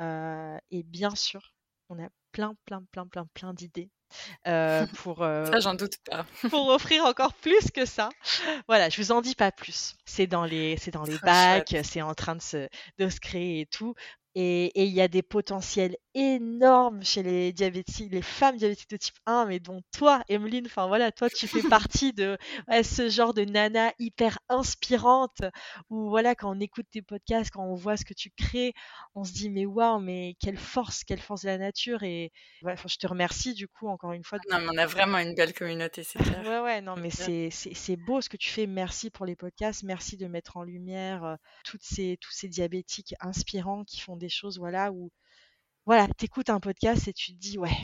Euh, 0.01 0.57
et 0.70 0.82
bien 0.82 1.14
sûr, 1.14 1.55
on 1.91 2.03
a 2.03 2.09
plein, 2.33 2.55
plein, 2.64 2.83
plein, 2.93 3.07
plein, 3.07 3.26
plein 3.35 3.55
d'idées 3.55 3.91
euh, 4.47 4.87
pour, 5.03 5.22
euh, 5.22 5.47
ça, 5.47 5.61
j'en 5.61 5.74
doute 5.74 5.97
pas. 6.11 6.26
pour 6.51 6.68
offrir 6.68 7.05
encore 7.05 7.35
plus 7.35 7.70
que 7.72 7.85
ça. 7.85 8.09
Voilà, 8.66 8.89
je 8.89 9.01
vous 9.01 9.12
en 9.12 9.20
dis 9.20 9.35
pas 9.35 9.53
plus. 9.53 9.95
C'est 10.05 10.26
dans 10.26 10.45
les, 10.45 10.76
c'est 10.79 10.91
dans 10.91 11.05
les 11.05 11.18
bacs, 11.18 11.76
c'est 11.83 12.03
en 12.03 12.14
train 12.14 12.37
de 12.37 12.43
se, 12.43 12.68
de 12.99 13.09
se 13.09 13.20
créer 13.20 13.61
et 13.61 13.66
tout. 13.66 13.95
Et 14.35 14.85
il 14.85 14.93
y 14.93 15.01
a 15.01 15.09
des 15.09 15.22
potentiels 15.22 15.97
énorme 16.18 17.04
chez 17.04 17.22
les 17.22 17.52
diabétiques, 17.52 18.10
les 18.10 18.22
femmes 18.22 18.56
diabétiques 18.56 18.90
de 18.90 18.96
type 18.96 19.14
1, 19.26 19.46
mais 19.46 19.60
dont 19.60 19.82
toi, 19.96 20.24
Emeline, 20.28 20.66
enfin 20.66 20.88
voilà, 20.88 21.12
toi, 21.12 21.30
tu 21.30 21.46
fais 21.46 21.62
partie 21.62 22.12
de 22.12 22.36
ce 22.82 23.08
genre 23.08 23.34
de 23.34 23.44
nana 23.44 23.92
hyper 24.00 24.40
inspirante, 24.48 25.42
où 25.90 26.08
voilà, 26.08 26.34
quand 26.34 26.56
on 26.56 26.58
écoute 26.58 26.86
tes 26.90 27.02
podcasts, 27.02 27.52
quand 27.52 27.64
on 27.64 27.76
voit 27.76 27.96
ce 27.96 28.04
que 28.04 28.14
tu 28.14 28.30
crées, 28.30 28.74
on 29.14 29.22
se 29.22 29.32
dit, 29.32 29.48
mais 29.48 29.64
waouh, 29.64 30.00
mais 30.00 30.34
quelle 30.40 30.56
force, 30.56 31.04
quelle 31.04 31.20
force 31.20 31.42
de 31.42 31.48
la 31.48 31.58
nature, 31.58 32.02
et 32.02 32.32
je 32.62 32.96
te 32.96 33.06
remercie 33.06 33.54
du 33.54 33.68
coup, 33.68 33.86
encore 33.86 34.12
une 34.12 34.24
fois. 34.24 34.38
Non, 34.50 34.58
mais 34.58 34.68
on 34.74 34.78
a 34.78 34.86
vraiment 34.86 35.18
une 35.18 35.36
belle 35.36 35.54
communauté, 35.54 36.02
c'est 36.02 36.18
clair. 36.18 36.42
ouais, 36.42 36.60
ouais, 36.60 36.80
non, 36.80 36.96
mais 36.96 37.10
c'est 37.10 37.96
beau 37.96 38.20
ce 38.20 38.28
que 38.28 38.36
tu 38.36 38.50
fais, 38.50 38.66
merci 38.66 39.10
pour 39.10 39.24
les 39.24 39.36
podcasts, 39.36 39.84
merci 39.84 40.16
de 40.16 40.26
mettre 40.26 40.56
en 40.56 40.64
lumière 40.64 41.24
euh, 41.24 41.36
toutes 41.64 41.84
ces, 41.84 42.18
tous 42.20 42.32
ces 42.32 42.48
diabétiques 42.48 43.14
inspirants 43.20 43.84
qui 43.84 44.00
font 44.00 44.16
des 44.16 44.28
choses, 44.28 44.58
voilà, 44.58 44.90
où 44.90 45.12
voilà, 45.89 46.07
t'écoutes 46.18 46.51
un 46.51 46.61
podcast 46.61 47.09
et 47.09 47.14
tu 47.14 47.32
te 47.32 47.39
dis 47.39 47.57
ouais, 47.57 47.82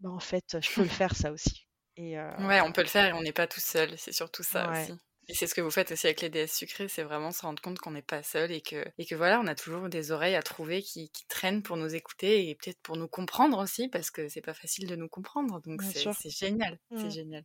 bah 0.00 0.10
en 0.10 0.18
fait, 0.18 0.56
je 0.60 0.74
peux 0.74 0.82
le 0.82 0.88
faire 1.06 1.14
ça 1.14 1.30
aussi. 1.30 1.68
Et 1.96 2.18
euh, 2.18 2.36
Ouais, 2.38 2.60
on 2.60 2.72
peut 2.72 2.82
le 2.82 2.88
faire 2.88 3.06
et 3.06 3.12
on 3.12 3.22
n'est 3.22 3.32
pas 3.32 3.46
tout 3.46 3.60
seul, 3.60 3.96
c'est 3.96 4.10
surtout 4.10 4.42
ça 4.42 4.68
aussi. 4.68 4.92
Et 5.28 5.34
c'est 5.34 5.46
ce 5.46 5.54
que 5.54 5.60
vous 5.60 5.70
faites 5.70 5.92
aussi 5.92 6.08
avec 6.08 6.22
les 6.22 6.28
DS 6.28 6.48
sucrés, 6.48 6.88
c'est 6.88 7.04
vraiment 7.04 7.30
se 7.30 7.42
rendre 7.42 7.62
compte 7.62 7.78
qu'on 7.78 7.92
n'est 7.92 8.02
pas 8.02 8.24
seul 8.24 8.50
et 8.50 8.60
que, 8.60 8.84
et 8.98 9.06
que 9.06 9.14
voilà, 9.14 9.40
on 9.40 9.46
a 9.46 9.54
toujours 9.54 9.88
des 9.88 10.10
oreilles 10.10 10.34
à 10.34 10.42
trouver 10.42 10.82
qui, 10.82 11.08
qui 11.10 11.24
traînent 11.28 11.62
pour 11.62 11.76
nous 11.76 11.94
écouter 11.94 12.48
et 12.48 12.56
peut-être 12.56 12.80
pour 12.82 12.96
nous 12.96 13.08
comprendre 13.08 13.58
aussi, 13.58 13.88
parce 13.88 14.10
que 14.10 14.28
c'est 14.28 14.40
pas 14.40 14.54
facile 14.54 14.88
de 14.88 14.96
nous 14.96 15.08
comprendre. 15.08 15.60
Donc 15.62 15.82
c'est 15.82 16.30
génial, 16.30 16.80
c'est 16.96 17.04
mmh. 17.04 17.10
génial. 17.10 17.44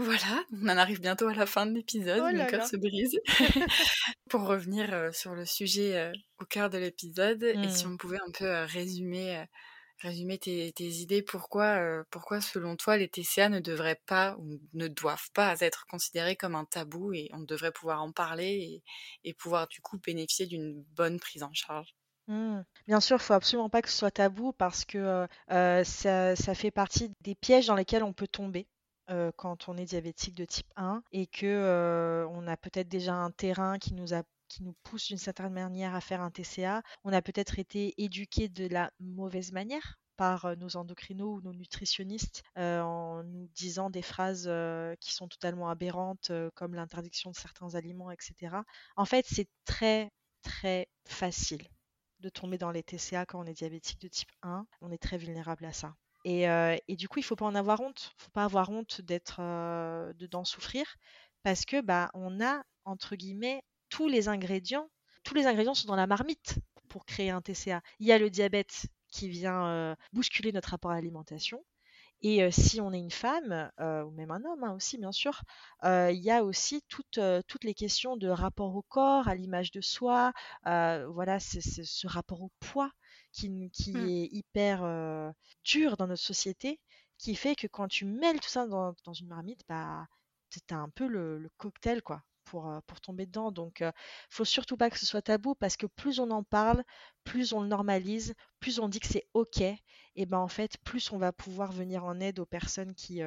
Voilà, 0.00 0.44
on 0.52 0.68
en 0.68 0.76
arrive 0.76 1.00
bientôt 1.00 1.26
à 1.26 1.34
la 1.34 1.44
fin 1.44 1.66
de 1.66 1.72
l'épisode, 1.72 2.22
oh 2.24 2.36
mon 2.36 2.46
cœur 2.46 2.64
se 2.64 2.76
brise. 2.76 3.18
Pour 4.30 4.42
revenir 4.46 4.94
euh, 4.94 5.10
sur 5.10 5.34
le 5.34 5.44
sujet 5.44 5.96
euh, 5.96 6.12
au 6.38 6.44
cœur 6.44 6.70
de 6.70 6.78
l'épisode, 6.78 7.42
et 7.42 7.68
si 7.68 7.84
mmh. 7.84 7.90
on 7.90 7.96
pouvait 7.96 8.20
un 8.24 8.30
peu 8.30 8.44
euh, 8.44 8.64
résumer, 8.64 9.44
résumer 9.98 10.38
tes, 10.38 10.72
idées, 10.78 11.22
pourquoi, 11.22 12.04
pourquoi 12.12 12.40
selon 12.40 12.76
toi 12.76 12.96
les 12.96 13.08
TCA 13.08 13.48
ne 13.48 13.58
devraient 13.58 14.00
pas 14.06 14.36
ou 14.38 14.60
ne 14.72 14.86
doivent 14.86 15.32
pas 15.34 15.56
être 15.62 15.84
considérés 15.90 16.36
comme 16.36 16.54
un 16.54 16.64
tabou 16.64 17.12
et 17.12 17.28
on 17.32 17.40
devrait 17.40 17.72
pouvoir 17.72 18.00
en 18.00 18.12
parler 18.12 18.80
et, 19.24 19.34
pouvoir 19.34 19.66
du 19.66 19.80
coup 19.80 19.98
bénéficier 19.98 20.46
d'une 20.46 20.80
bonne 20.94 21.18
prise 21.18 21.42
en 21.42 21.52
charge? 21.52 21.96
Mmh. 22.28 22.60
Bien 22.86 23.00
sûr, 23.00 23.16
il 23.16 23.22
faut 23.22 23.34
absolument 23.34 23.68
pas 23.68 23.82
que 23.82 23.88
ce 23.88 23.98
soit 23.98 24.12
tabou 24.12 24.52
parce 24.52 24.84
que 24.84 25.26
ça, 25.48 26.36
ça 26.36 26.54
fait 26.54 26.70
partie 26.70 27.10
des 27.22 27.34
pièges 27.34 27.66
dans 27.66 27.74
lesquels 27.74 28.04
on 28.04 28.12
peut 28.12 28.28
tomber. 28.28 28.68
Euh, 29.10 29.32
quand 29.36 29.68
on 29.68 29.76
est 29.78 29.86
diabétique 29.86 30.34
de 30.34 30.44
type 30.44 30.70
1 30.76 31.02
et 31.12 31.26
que 31.26 31.46
euh, 31.46 32.26
on 32.28 32.46
a 32.46 32.58
peut-être 32.58 32.88
déjà 32.88 33.14
un 33.14 33.30
terrain 33.30 33.78
qui 33.78 33.94
nous 33.94 34.74
pousse 34.82 35.06
d'une 35.08 35.16
certaine 35.16 35.52
manière 35.52 35.94
à 35.94 36.02
faire 36.02 36.20
un 36.20 36.30
TCA. 36.30 36.82
On 37.04 37.12
a 37.14 37.22
peut-être 37.22 37.58
été 37.58 37.94
éduqué 37.96 38.48
de 38.48 38.66
la 38.66 38.90
mauvaise 39.00 39.52
manière 39.52 39.98
par 40.18 40.44
euh, 40.44 40.56
nos 40.56 40.76
endocrinos 40.76 41.38
ou 41.38 41.40
nos 41.40 41.54
nutritionnistes 41.54 42.42
en 42.56 43.22
nous 43.24 43.48
disant 43.54 43.88
des 43.88 44.02
phrases 44.02 44.50
qui 45.00 45.14
sont 45.14 45.28
totalement 45.28 45.70
aberrantes 45.70 46.30
comme 46.54 46.74
l'interdiction 46.74 47.30
de 47.30 47.36
certains 47.36 47.74
aliments, 47.76 48.10
etc. 48.10 48.56
En 48.96 49.04
fait, 49.06 49.24
c'est 49.26 49.48
très 49.64 50.10
très 50.42 50.88
facile 51.06 51.66
de 52.20 52.28
tomber 52.28 52.58
dans 52.58 52.72
les 52.72 52.82
TCA 52.82 53.26
quand 53.26 53.40
on 53.40 53.46
est 53.46 53.54
diabétique 53.54 54.00
de 54.00 54.08
type 54.08 54.32
1. 54.42 54.66
On 54.82 54.90
est 54.90 55.02
très 55.02 55.18
vulnérable 55.18 55.64
à 55.64 55.72
ça. 55.72 55.94
Et, 56.30 56.96
du 56.96 57.08
coup, 57.08 57.20
il 57.20 57.22
faut 57.22 57.36
pas 57.36 57.46
en 57.46 57.54
avoir 57.54 57.80
honte. 57.80 58.12
Il 58.18 58.24
faut 58.24 58.30
pas 58.30 58.44
avoir 58.44 58.68
honte 58.70 59.00
d'être, 59.00 59.40
d'en 60.30 60.44
souffrir, 60.44 60.84
parce 61.42 61.64
que 61.64 61.80
bah, 61.80 62.10
on 62.12 62.40
a 62.42 62.62
entre 62.84 63.16
guillemets 63.16 63.62
tous 63.88 64.08
les 64.08 64.28
ingrédients. 64.28 64.90
Tous 65.24 65.34
les 65.34 65.46
ingrédients 65.46 65.74
sont 65.74 65.88
dans 65.88 65.96
la 65.96 66.06
marmite 66.06 66.58
pour 66.88 67.06
créer 67.06 67.30
un 67.30 67.40
TCA. 67.40 67.80
Il 67.98 68.06
y 68.06 68.12
a 68.12 68.18
le 68.18 68.28
diabète 68.28 68.86
qui 69.08 69.28
vient 69.28 69.96
bousculer 70.12 70.52
notre 70.52 70.70
rapport 70.70 70.90
à 70.90 70.94
l'alimentation. 70.94 71.64
Et 72.20 72.50
si 72.50 72.80
on 72.80 72.92
est 72.92 72.98
une 72.98 73.10
femme, 73.10 73.70
ou 73.78 74.10
même 74.10 74.30
un 74.30 74.44
homme 74.44 74.64
hein, 74.64 74.74
aussi 74.74 74.98
bien 74.98 75.12
sûr, 75.12 75.40
il 75.84 76.20
y 76.20 76.30
a 76.30 76.44
aussi 76.44 76.82
toutes, 76.88 77.20
toutes 77.46 77.64
les 77.64 77.74
questions 77.74 78.18
de 78.18 78.28
rapport 78.28 78.76
au 78.76 78.82
corps, 78.82 79.28
à 79.28 79.34
l'image 79.34 79.70
de 79.70 79.80
soi, 79.80 80.32
voilà, 80.64 81.40
c'est 81.40 81.62
ce 81.62 82.06
rapport 82.06 82.42
au 82.42 82.50
poids 82.60 82.92
qui, 83.32 83.48
mmh. 83.50 84.08
est 84.08 84.28
hyper 84.32 85.32
dur 85.64 85.96
dans 85.96 86.06
notre 86.06 86.22
société, 86.22 86.80
qui 87.18 87.34
fait 87.34 87.56
que 87.56 87.66
quand 87.66 87.88
tu 87.88 88.04
mêles 88.04 88.40
tout 88.40 88.48
ça 88.48 88.66
dans, 88.66 88.94
une 89.18 89.28
marmite, 89.28 89.62
bah, 89.68 90.06
as 90.70 90.74
un 90.74 90.88
peu 90.88 91.06
le, 91.06 91.50
cocktail 91.56 92.02
quoi. 92.02 92.22
Pour, 92.44 92.72
pour, 92.86 92.98
tomber 93.02 93.26
dedans. 93.26 93.52
Donc, 93.52 93.82
ne 93.82 93.90
faut 94.30 94.46
surtout 94.46 94.78
pas 94.78 94.88
que 94.88 94.98
ce 94.98 95.04
soit 95.04 95.20
tabou 95.20 95.54
parce 95.54 95.76
que 95.76 95.84
plus 95.84 96.18
on 96.18 96.30
en 96.30 96.42
parle, 96.42 96.82
plus 97.22 97.52
on 97.52 97.60
le 97.60 97.68
normalise, 97.68 98.32
plus 98.58 98.78
on 98.80 98.88
dit 98.88 99.00
que 99.00 99.06
c'est 99.06 99.28
OK, 99.34 99.60
et 99.60 100.24
ben 100.24 100.38
en 100.38 100.48
fait, 100.48 100.78
plus 100.78 101.12
on 101.12 101.18
va 101.18 101.30
pouvoir 101.30 101.72
venir 101.72 102.06
en 102.06 102.20
aide 102.20 102.38
aux 102.38 102.46
personnes 102.46 102.94
qui, 102.94 103.20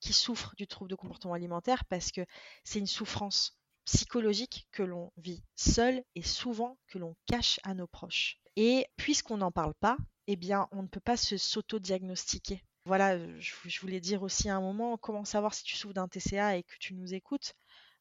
qui 0.00 0.12
souffrent 0.12 0.54
du 0.56 0.66
trouble 0.66 0.90
de 0.90 0.94
comportement 0.94 1.34
alimentaire 1.34 1.84
parce 1.84 2.12
que 2.12 2.24
c'est 2.64 2.78
une 2.78 2.86
souffrance 2.86 3.58
psychologique 3.84 4.68
que 4.70 4.82
l'on 4.82 5.12
vit 5.16 5.42
seul 5.56 6.02
et 6.14 6.22
souvent 6.22 6.78
que 6.88 6.98
l'on 6.98 7.16
cache 7.26 7.58
à 7.62 7.74
nos 7.74 7.86
proches. 7.86 8.40
Et 8.60 8.88
puisqu'on 8.96 9.36
n'en 9.36 9.52
parle 9.52 9.74
pas, 9.74 9.96
eh 10.26 10.34
bien, 10.34 10.66
on 10.72 10.82
ne 10.82 10.88
peut 10.88 10.98
pas 10.98 11.16
se 11.16 11.36
s'auto-diagnostiquer. 11.36 12.64
Voilà, 12.86 13.16
je, 13.38 13.80
voulais 13.80 14.00
dire 14.00 14.24
aussi 14.24 14.48
à 14.48 14.56
un 14.56 14.60
moment, 14.60 14.96
comment 14.96 15.24
savoir 15.24 15.54
si 15.54 15.62
tu 15.62 15.76
souffres 15.76 15.94
d'un 15.94 16.08
TCA 16.08 16.56
et 16.56 16.64
que 16.64 16.74
tu 16.80 16.94
nous 16.94 17.14
écoutes 17.14 17.54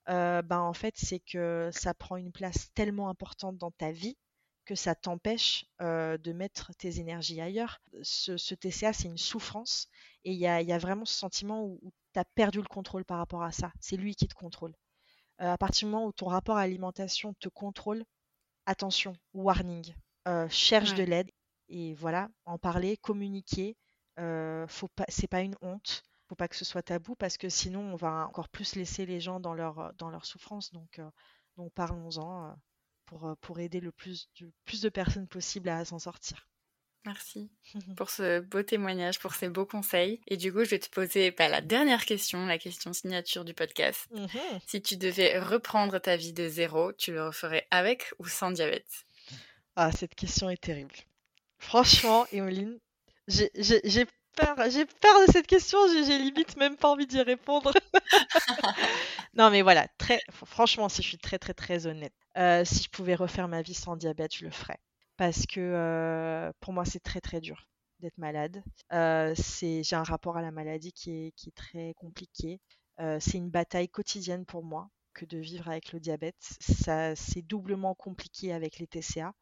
euh, 0.09 0.41
ben, 0.41 0.61
En 0.61 0.73
fait, 0.73 0.95
c'est 0.97 1.19
que 1.19 1.69
ça 1.71 1.93
prend 1.93 2.17
une 2.17 2.31
place 2.31 2.73
tellement 2.73 3.07
importante 3.07 3.59
dans 3.59 3.69
ta 3.69 3.91
vie 3.91 4.17
que 4.65 4.73
ça 4.73 4.95
t'empêche 4.95 5.65
euh, 5.79 6.17
de 6.17 6.33
mettre 6.33 6.73
tes 6.73 6.99
énergies 6.99 7.39
ailleurs. 7.39 7.79
Ce, 8.01 8.55
TCA, 8.55 8.93
c'est 8.93 9.07
une 9.09 9.19
souffrance 9.19 9.87
et 10.23 10.31
il 10.31 10.39
y 10.39 10.47
a, 10.47 10.77
vraiment 10.79 11.05
ce 11.05 11.13
sentiment 11.13 11.65
où, 11.65 11.93
tu 12.13 12.19
as 12.19 12.25
perdu 12.25 12.61
le 12.61 12.67
contrôle 12.67 13.05
par 13.05 13.19
rapport 13.19 13.43
à 13.43 13.51
ça. 13.51 13.71
C'est 13.79 13.95
lui 13.95 14.15
qui 14.15 14.27
te 14.27 14.33
contrôle. 14.33 14.73
Euh, 15.39 15.51
à 15.51 15.57
partir 15.59 15.87
du 15.87 15.91
moment 15.93 16.07
où 16.07 16.13
ton 16.13 16.25
rapport 16.25 16.57
à 16.57 16.61
l'alimentation 16.61 17.35
te 17.35 17.47
contrôle, 17.47 18.03
attention, 18.65 19.13
warning, 19.35 19.93
euh, 20.27 20.47
cherche 20.49 20.93
de 20.93 21.03
l'aide 21.03 21.29
et 21.69 21.93
voilà, 21.93 22.29
en 22.45 22.57
parler, 22.57 22.97
communiquer. 22.97 23.75
Euh, 24.19 24.67
faut 24.67 24.87
pas, 24.87 25.05
c'est 25.09 25.27
pas 25.27 25.41
une 25.41 25.55
honte. 25.61 26.03
Faut 26.27 26.35
pas 26.35 26.47
que 26.47 26.55
ce 26.55 26.65
soit 26.65 26.81
tabou 26.81 27.15
parce 27.15 27.37
que 27.37 27.49
sinon 27.49 27.93
on 27.93 27.95
va 27.95 28.27
encore 28.27 28.49
plus 28.49 28.75
laisser 28.75 29.05
les 29.05 29.21
gens 29.21 29.39
dans 29.39 29.53
leur 29.53 29.93
dans 29.95 30.09
leur 30.09 30.25
souffrance. 30.25 30.71
Donc, 30.73 30.99
donc 31.55 31.71
parlons-en 31.73 32.55
pour, 33.05 33.35
pour 33.39 33.59
aider 33.59 33.79
le 33.79 33.91
plus, 33.91 34.29
le 34.41 34.51
plus 34.65 34.81
de 34.81 34.89
personnes 34.89 35.27
possible 35.27 35.69
à 35.69 35.85
s'en 35.85 35.99
sortir. 35.99 36.47
Merci 37.07 37.49
pour 37.95 38.09
ce 38.09 38.41
beau 38.41 38.61
témoignage, 38.63 39.19
pour 39.19 39.33
ces 39.33 39.49
beaux 39.49 39.65
conseils. 39.65 40.19
Et 40.27 40.35
du 40.35 40.51
coup, 40.51 40.63
je 40.63 40.71
vais 40.71 40.79
te 40.79 40.89
poser 40.89 41.31
bah, 41.31 41.47
la 41.47 41.61
dernière 41.61 42.05
question, 42.05 42.45
la 42.45 42.57
question 42.57 42.91
signature 42.91 43.45
du 43.45 43.53
podcast. 43.53 44.07
Mhm. 44.11 44.59
Si 44.67 44.81
tu 44.81 44.97
devais 44.97 45.39
reprendre 45.39 45.99
ta 45.99 46.17
vie 46.17 46.33
de 46.33 46.47
zéro, 46.49 46.91
tu 46.93 47.13
le 47.13 47.25
referais 47.25 47.65
avec 47.71 48.13
ou 48.19 48.27
sans 48.27 48.51
diabète? 48.51 49.06
Ah, 49.79 49.91
cette 49.91 50.15
question 50.15 50.49
est 50.49 50.57
terrible. 50.57 50.95
Franchement, 51.59 52.25
Emeline, 52.31 52.79
j'ai 53.27 53.47
peur, 54.35 54.55
j'ai 54.71 54.85
peur 54.87 55.27
de 55.27 55.31
cette 55.31 55.45
question, 55.45 55.77
j'ai 55.87 56.17
limite 56.17 56.57
même 56.57 56.75
pas 56.77 56.89
envie 56.89 57.05
d'y 57.05 57.21
répondre. 57.21 57.71
non, 59.35 59.51
mais 59.51 59.61
voilà, 59.61 59.87
très, 59.99 60.19
franchement, 60.45 60.89
si 60.89 61.03
je 61.03 61.09
suis 61.09 61.19
très 61.19 61.37
très 61.37 61.53
très 61.53 61.85
honnête, 61.85 62.15
euh, 62.39 62.65
si 62.65 62.81
je 62.85 62.89
pouvais 62.89 63.13
refaire 63.13 63.47
ma 63.47 63.61
vie 63.61 63.75
sans 63.75 63.95
diabète, 63.95 64.35
je 64.35 64.45
le 64.45 64.51
ferais 64.51 64.79
parce 65.15 65.45
que 65.45 66.51
pour 66.59 66.73
moi 66.73 66.85
c'est 66.85 66.99
très 66.99 67.21
très 67.21 67.39
dur 67.39 67.67
d'être 67.99 68.17
malade. 68.17 68.63
c'est, 69.35 69.83
j'ai 69.83 69.95
un 69.95 70.03
rapport 70.03 70.37
à 70.37 70.41
la 70.41 70.49
maladie 70.51 70.91
qui 70.91 71.11
est, 71.11 71.31
qui 71.35 71.49
est 71.49 71.55
très 71.55 71.93
compliqué. 71.97 72.59
c'est 72.97 73.37
une 73.37 73.51
bataille 73.51 73.89
quotidienne 73.89 74.45
pour 74.45 74.63
moi 74.63 74.89
que 75.17 75.25
de 75.25 75.39
vivre 75.39 75.67
avec 75.67 75.91
le 75.93 75.99
diabète. 75.99 76.35
Ça, 76.61 77.15
c'est 77.15 77.41
doublement 77.41 77.95
compliqué 77.95 78.53
avec 78.53 78.77
les 78.77 78.85
TCA 78.85 79.33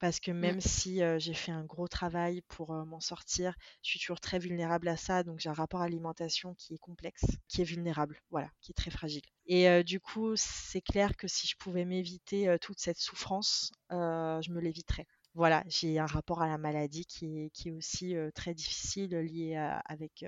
parce 0.00 0.18
que 0.18 0.32
mmh. 0.32 0.38
même 0.38 0.60
si 0.60 1.00
j'ai 1.18 1.34
fait 1.34 1.52
un 1.52 1.64
gros 1.64 1.86
travail 1.86 2.42
pour 2.48 2.72
m'en 2.72 3.00
sortir, 3.00 3.54
je 3.82 3.90
suis 3.90 4.00
toujours 4.00 4.20
très 4.20 4.38
vulnérable 4.38 4.88
à 4.88 4.96
ça. 4.96 5.22
Donc 5.22 5.38
j'ai 5.38 5.48
un 5.48 5.54
rapport 5.54 5.82
à 5.82 5.84
l'alimentation 5.84 6.54
qui 6.54 6.74
est 6.74 6.78
complexe, 6.78 7.24
qui 7.48 7.60
est 7.60 7.64
vulnérable, 7.64 8.20
voilà, 8.30 8.50
qui 8.60 8.72
est 8.72 8.74
très 8.74 8.90
fragile. 8.90 9.22
Et 9.46 9.84
du 9.84 10.00
coup, 10.00 10.32
c'est 10.36 10.80
clair 10.80 11.16
que 11.16 11.28
si 11.28 11.46
je 11.46 11.56
pouvais 11.56 11.84
m'éviter 11.84 12.56
toute 12.60 12.80
cette 12.80 12.98
souffrance, 12.98 13.70
je 13.90 14.50
me 14.50 14.60
l'éviterais 14.60 15.06
voilà, 15.34 15.62
j'ai 15.68 16.00
un 16.00 16.06
rapport 16.06 16.42
à 16.42 16.48
la 16.48 16.58
maladie 16.58 17.06
qui 17.06 17.38
est, 17.38 17.50
qui 17.50 17.68
est 17.68 17.72
aussi 17.72 18.16
très 18.34 18.52
difficile 18.52 19.10
lié 19.10 19.54
avec 19.84 20.24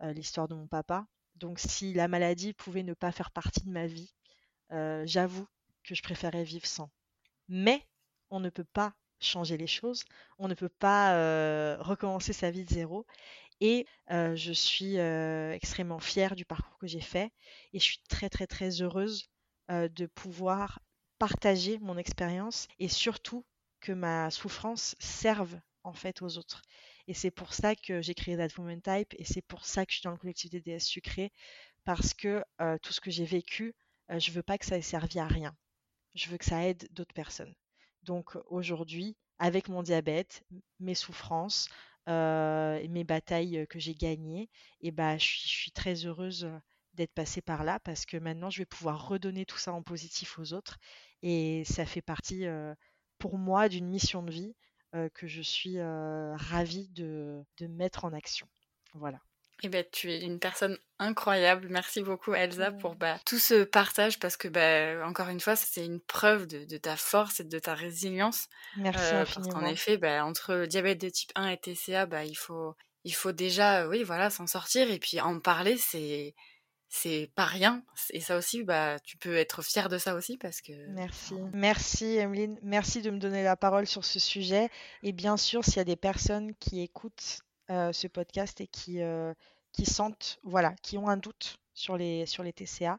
l'histoire 0.00 0.46
de 0.46 0.54
mon 0.54 0.66
papa. 0.66 1.06
Donc 1.36 1.58
si 1.58 1.92
la 1.92 2.08
maladie 2.08 2.52
pouvait 2.52 2.82
ne 2.82 2.94
pas 2.94 3.12
faire 3.12 3.30
partie 3.30 3.64
de 3.64 3.70
ma 3.70 3.86
vie, 3.86 4.12
j'avoue 4.70 5.46
que 5.84 5.94
je 5.94 6.02
préférais 6.02 6.44
vivre 6.44 6.66
sans. 6.66 6.90
Mais 7.48 7.86
on 8.30 8.40
ne 8.40 8.50
peut 8.50 8.64
pas 8.64 8.92
changer 9.20 9.56
les 9.56 9.66
choses, 9.66 10.04
on 10.38 10.48
ne 10.48 10.54
peut 10.54 10.68
pas 10.68 11.76
recommencer 11.78 12.32
sa 12.32 12.50
vie 12.50 12.64
de 12.64 12.74
zéro. 12.74 13.06
Et 13.60 13.86
je 14.10 14.52
suis 14.52 14.96
extrêmement 14.96 16.00
fière 16.00 16.36
du 16.36 16.44
parcours 16.44 16.78
que 16.78 16.86
j'ai 16.86 17.00
fait 17.00 17.32
et 17.72 17.78
je 17.78 17.84
suis 17.84 18.00
très 18.08 18.28
très 18.28 18.46
très 18.46 18.82
heureuse 18.82 19.30
de 19.70 20.06
pouvoir 20.06 20.80
partager 21.18 21.78
mon 21.78 21.96
expérience 21.96 22.68
et 22.78 22.88
surtout 22.88 23.46
que 23.80 23.92
ma 23.92 24.30
souffrance 24.30 24.94
serve 24.98 25.58
en 25.84 25.94
fait 25.94 26.20
aux 26.20 26.36
autres. 26.36 26.60
Et 27.08 27.14
c'est 27.14 27.30
pour 27.30 27.54
ça 27.54 27.74
que 27.74 28.02
j'ai 28.02 28.14
créé 28.14 28.36
That 28.36 28.48
Woman 28.58 28.82
Type 28.82 29.14
et 29.16 29.24
c'est 29.24 29.40
pour 29.42 29.64
ça 29.64 29.86
que 29.86 29.92
je 29.92 29.98
suis 29.98 30.04
dans 30.04 30.10
le 30.10 30.18
collectif 30.18 30.50
des 30.50 30.60
DS 30.60 30.80
sucrées 30.80 31.32
parce 31.84 32.12
que 32.12 32.44
tout 32.82 32.92
ce 32.92 33.00
que 33.00 33.10
j'ai 33.10 33.24
vécu, 33.24 33.74
je 34.10 34.30
veux 34.30 34.42
pas 34.42 34.58
que 34.58 34.66
ça 34.66 34.78
ait 34.78 34.82
servi 34.82 35.18
à 35.18 35.26
rien. 35.26 35.56
Je 36.14 36.28
veux 36.28 36.38
que 36.38 36.44
ça 36.44 36.66
aide 36.66 36.88
d'autres 36.92 37.14
personnes. 37.14 37.54
Donc 38.02 38.36
aujourd'hui, 38.46 39.16
avec 39.38 39.68
mon 39.68 39.82
diabète, 39.82 40.44
mes 40.80 40.94
souffrances, 40.94 41.68
et 42.08 42.88
mes 42.88 43.04
batailles 43.04 43.66
que 43.68 43.80
j'ai 43.80 43.94
gagnées, 43.94 44.48
et 44.80 44.92
bah, 44.92 45.18
je, 45.18 45.26
suis, 45.26 45.72
très 45.72 46.06
heureuse 46.06 46.48
d'être 46.94 47.12
passée 47.12 47.42
par 47.42 47.64
là 47.64 47.80
parce 47.80 48.06
que 48.06 48.16
maintenant 48.16 48.48
je 48.48 48.58
vais 48.58 48.66
pouvoir 48.66 49.08
redonner 49.08 49.44
tout 49.44 49.58
ça 49.58 49.72
en 49.72 49.82
positif 49.82 50.38
aux 50.38 50.52
autres 50.52 50.78
et 51.22 51.64
ça 51.64 51.84
fait 51.84 52.02
partie 52.02 52.46
pour 53.18 53.38
moi 53.38 53.68
d'une 53.68 53.88
mission 53.88 54.22
de 54.22 54.30
vie 54.30 54.54
que 55.14 55.26
je 55.26 55.42
suis 55.42 55.80
ravie 55.80 56.88
de, 56.90 57.44
de 57.58 57.66
mettre 57.66 58.04
en 58.04 58.12
action. 58.12 58.48
Voilà. 58.94 59.20
Eh 59.62 59.68
ben, 59.68 59.84
tu 59.90 60.12
es 60.12 60.20
une 60.20 60.38
personne 60.38 60.78
incroyable. 60.98 61.68
Merci 61.70 62.02
beaucoup 62.02 62.34
Elsa 62.34 62.72
pour 62.72 62.94
bah, 62.94 63.18
tout 63.24 63.38
ce 63.38 63.64
partage 63.64 64.18
parce 64.18 64.36
que 64.36 64.48
bah, 64.48 65.06
encore 65.06 65.28
une 65.28 65.40
fois, 65.40 65.56
c'est 65.56 65.84
une 65.84 66.00
preuve 66.00 66.46
de, 66.46 66.76
ta 66.76 66.96
force 66.96 67.40
et 67.40 67.44
de 67.44 67.58
ta 67.58 67.74
résilience. 67.74 68.48
Merci 68.76 69.14
euh, 69.14 69.24
Parce 69.24 69.48
qu'en 69.48 69.64
effet, 69.64 69.96
bah, 69.96 70.24
entre 70.24 70.66
diabète 70.66 71.00
de 71.00 71.08
type 71.08 71.32
1 71.34 71.48
et 71.48 71.56
TCA, 71.58 72.06
bah, 72.06 72.24
il 72.24 72.36
faut 72.36 72.74
il 73.04 73.14
faut 73.14 73.30
déjà 73.30 73.86
oui 73.86 74.02
voilà 74.02 74.30
s'en 74.30 74.48
sortir 74.48 74.90
et 74.90 74.98
puis 74.98 75.20
en 75.20 75.38
parler 75.38 75.76
c'est 75.78 76.34
c'est 76.88 77.30
pas 77.34 77.44
rien. 77.44 77.82
Et 78.10 78.20
ça 78.20 78.36
aussi 78.36 78.62
bah 78.62 78.98
tu 79.00 79.16
peux 79.16 79.36
être 79.36 79.62
fière 79.62 79.88
de 79.88 79.98
ça 79.98 80.14
aussi 80.14 80.38
parce 80.38 80.60
que 80.60 80.72
merci. 80.88 81.34
merci 81.52 82.16
Emeline. 82.16 82.58
Merci 82.62 83.02
de 83.02 83.10
me 83.10 83.18
donner 83.18 83.42
la 83.42 83.56
parole 83.56 83.86
sur 83.86 84.04
ce 84.04 84.18
sujet. 84.18 84.70
Et 85.02 85.12
bien 85.12 85.36
sûr 85.36 85.64
s'il 85.64 85.76
y 85.76 85.80
a 85.80 85.84
des 85.84 85.96
personnes 85.96 86.54
qui 86.56 86.82
écoutent 86.82 87.40
ce 87.68 88.06
podcast 88.06 88.60
et 88.60 88.66
qui, 88.66 89.02
euh, 89.02 89.34
qui 89.72 89.86
sentent, 89.86 90.38
voilà, 90.42 90.74
qui 90.82 90.98
ont 90.98 91.08
un 91.08 91.16
doute 91.16 91.58
sur 91.74 91.96
les, 91.96 92.26
sur 92.26 92.42
les 92.42 92.52
TCA, 92.52 92.98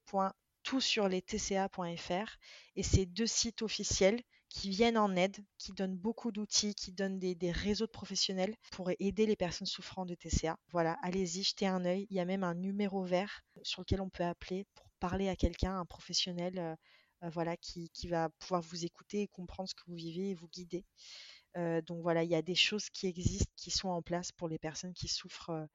tout 0.68 0.82
sur 0.82 1.07
les 1.07 1.22
tca.fr 1.22 2.38
et 2.76 2.84
c'est 2.84 3.05
deux 3.05 3.26
sites 3.26 3.61
officiels 3.61 4.22
qui 4.49 4.70
viennent 4.70 4.97
en 4.97 5.15
aide, 5.15 5.38
qui 5.57 5.72
donnent 5.72 5.95
beaucoup 5.95 6.34
d'outils, 6.34 6.76
qui 6.76 6.91
donnent 6.91 7.20
des, 7.20 7.51
réseaux 7.51 7.86
de 7.86 7.91
professionnels 7.91 8.53
pour 8.72 8.91
aider 8.99 9.26
les 9.26 9.38
personnes 9.38 9.65
souffrant 9.65 10.05
de 10.05 10.13
TCA. 10.13 10.57
Voilà, 10.74 10.97
allez-y, 11.03 11.43
jetez 11.43 11.68
un 11.68 11.86
œil. 11.86 12.05
Il 12.09 12.18
y 12.18 12.20
a 12.20 12.26
même 12.26 12.43
un 12.43 12.53
numéro 12.53 13.01
vert 13.05 13.43
sur 13.63 13.82
lequel 13.82 14.01
on 14.01 14.09
peut 14.09 14.26
appeler 14.26 14.65
pour 14.76 14.89
parler 14.99 15.30
à 15.30 15.38
quelqu'un, 15.38 15.80
un 15.80 15.86
professionnel, 15.86 16.59
euh, 16.59 16.76
euh, 17.24 17.30
voilà, 17.30 17.55
qui, 17.55 17.89
va 18.09 18.28
pouvoir 18.39 18.61
vous 18.61 18.84
écouter 18.84 19.22
et 19.22 19.28
comprendre 19.30 19.70
ce 19.70 19.76
que 19.76 19.84
vous 19.88 19.95
vivez 19.95 20.32
et 20.32 20.36
vous 20.36 20.49
guider. 20.49 20.84
Euh, 21.55 21.82
donc 21.82 22.01
voilà, 22.01 22.26
il 22.26 22.30
y 22.30 22.36
a 22.36 22.41
des 22.41 22.55
choses 22.55 22.89
qui 22.89 23.07
existent, 23.07 23.53
qui 23.55 23.72
sont 23.72 23.88
en 23.88 24.01
place 24.01 24.34
pour 24.34 24.49
les 24.49 24.59
personnes 24.59 24.93
qui 24.93 25.07
souffrent 25.07 25.65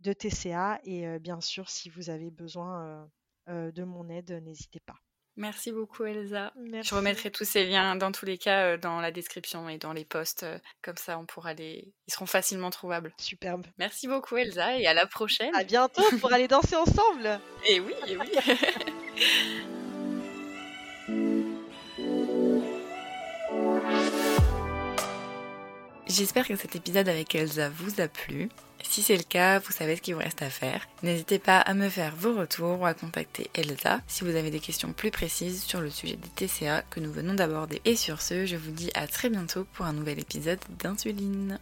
de 0.00 0.12
TCA. 0.12 0.80
Et 0.82 1.20
bien 1.20 1.40
sûr, 1.40 1.70
si 1.70 1.90
vous 1.90 2.10
avez 2.10 2.32
besoin 2.32 3.08
de 3.48 3.84
mon 3.84 4.08
aide, 4.08 4.40
n'hésitez 4.44 4.80
pas. 4.80 4.96
Merci 5.36 5.70
beaucoup 5.70 6.04
Elsa. 6.04 6.52
Je 6.56 6.94
remettrai 6.94 7.30
tous 7.30 7.44
ces 7.44 7.66
liens 7.66 7.94
dans 7.94 8.10
tous 8.10 8.24
les 8.24 8.38
cas 8.38 8.72
euh, 8.72 8.78
dans 8.78 9.00
la 9.00 9.12
description 9.12 9.68
et 9.68 9.76
dans 9.76 9.92
les 9.92 10.06
posts. 10.06 10.44
Euh, 10.44 10.58
comme 10.80 10.96
ça, 10.96 11.18
on 11.18 11.26
pourra 11.26 11.52
les... 11.52 11.92
Ils 12.06 12.12
seront 12.12 12.26
facilement 12.26 12.70
trouvables. 12.70 13.12
Superbe. 13.18 13.66
Merci 13.78 14.08
beaucoup 14.08 14.38
Elsa 14.38 14.78
et 14.78 14.86
à 14.86 14.94
la 14.94 15.06
prochaine. 15.06 15.54
À 15.54 15.64
bientôt 15.64 16.02
pour 16.20 16.32
aller 16.32 16.48
danser 16.48 16.76
ensemble. 16.76 17.38
Et 17.68 17.80
oui, 17.80 17.92
et 18.06 18.16
oui. 18.16 18.30
J'espère 26.16 26.48
que 26.48 26.56
cet 26.56 26.74
épisode 26.74 27.10
avec 27.10 27.34
Elsa 27.34 27.68
vous 27.68 28.00
a 28.00 28.08
plu. 28.08 28.48
Si 28.82 29.02
c'est 29.02 29.18
le 29.18 29.22
cas, 29.22 29.58
vous 29.58 29.70
savez 29.70 29.96
ce 29.96 30.00
qu'il 30.00 30.14
vous 30.14 30.20
reste 30.20 30.40
à 30.40 30.48
faire. 30.48 30.88
N'hésitez 31.02 31.38
pas 31.38 31.58
à 31.58 31.74
me 31.74 31.90
faire 31.90 32.16
vos 32.16 32.34
retours 32.34 32.80
ou 32.80 32.86
à 32.86 32.94
contacter 32.94 33.50
Elsa 33.52 34.00
si 34.06 34.24
vous 34.24 34.34
avez 34.34 34.50
des 34.50 34.60
questions 34.60 34.94
plus 34.94 35.10
précises 35.10 35.62
sur 35.62 35.82
le 35.82 35.90
sujet 35.90 36.16
des 36.16 36.46
TCA 36.46 36.84
que 36.88 37.00
nous 37.00 37.12
venons 37.12 37.34
d'aborder. 37.34 37.82
Et 37.84 37.96
sur 37.96 38.22
ce, 38.22 38.46
je 38.46 38.56
vous 38.56 38.70
dis 38.70 38.90
à 38.94 39.06
très 39.06 39.28
bientôt 39.28 39.66
pour 39.74 39.84
un 39.84 39.92
nouvel 39.92 40.18
épisode 40.18 40.60
d'Insuline. 40.78 41.58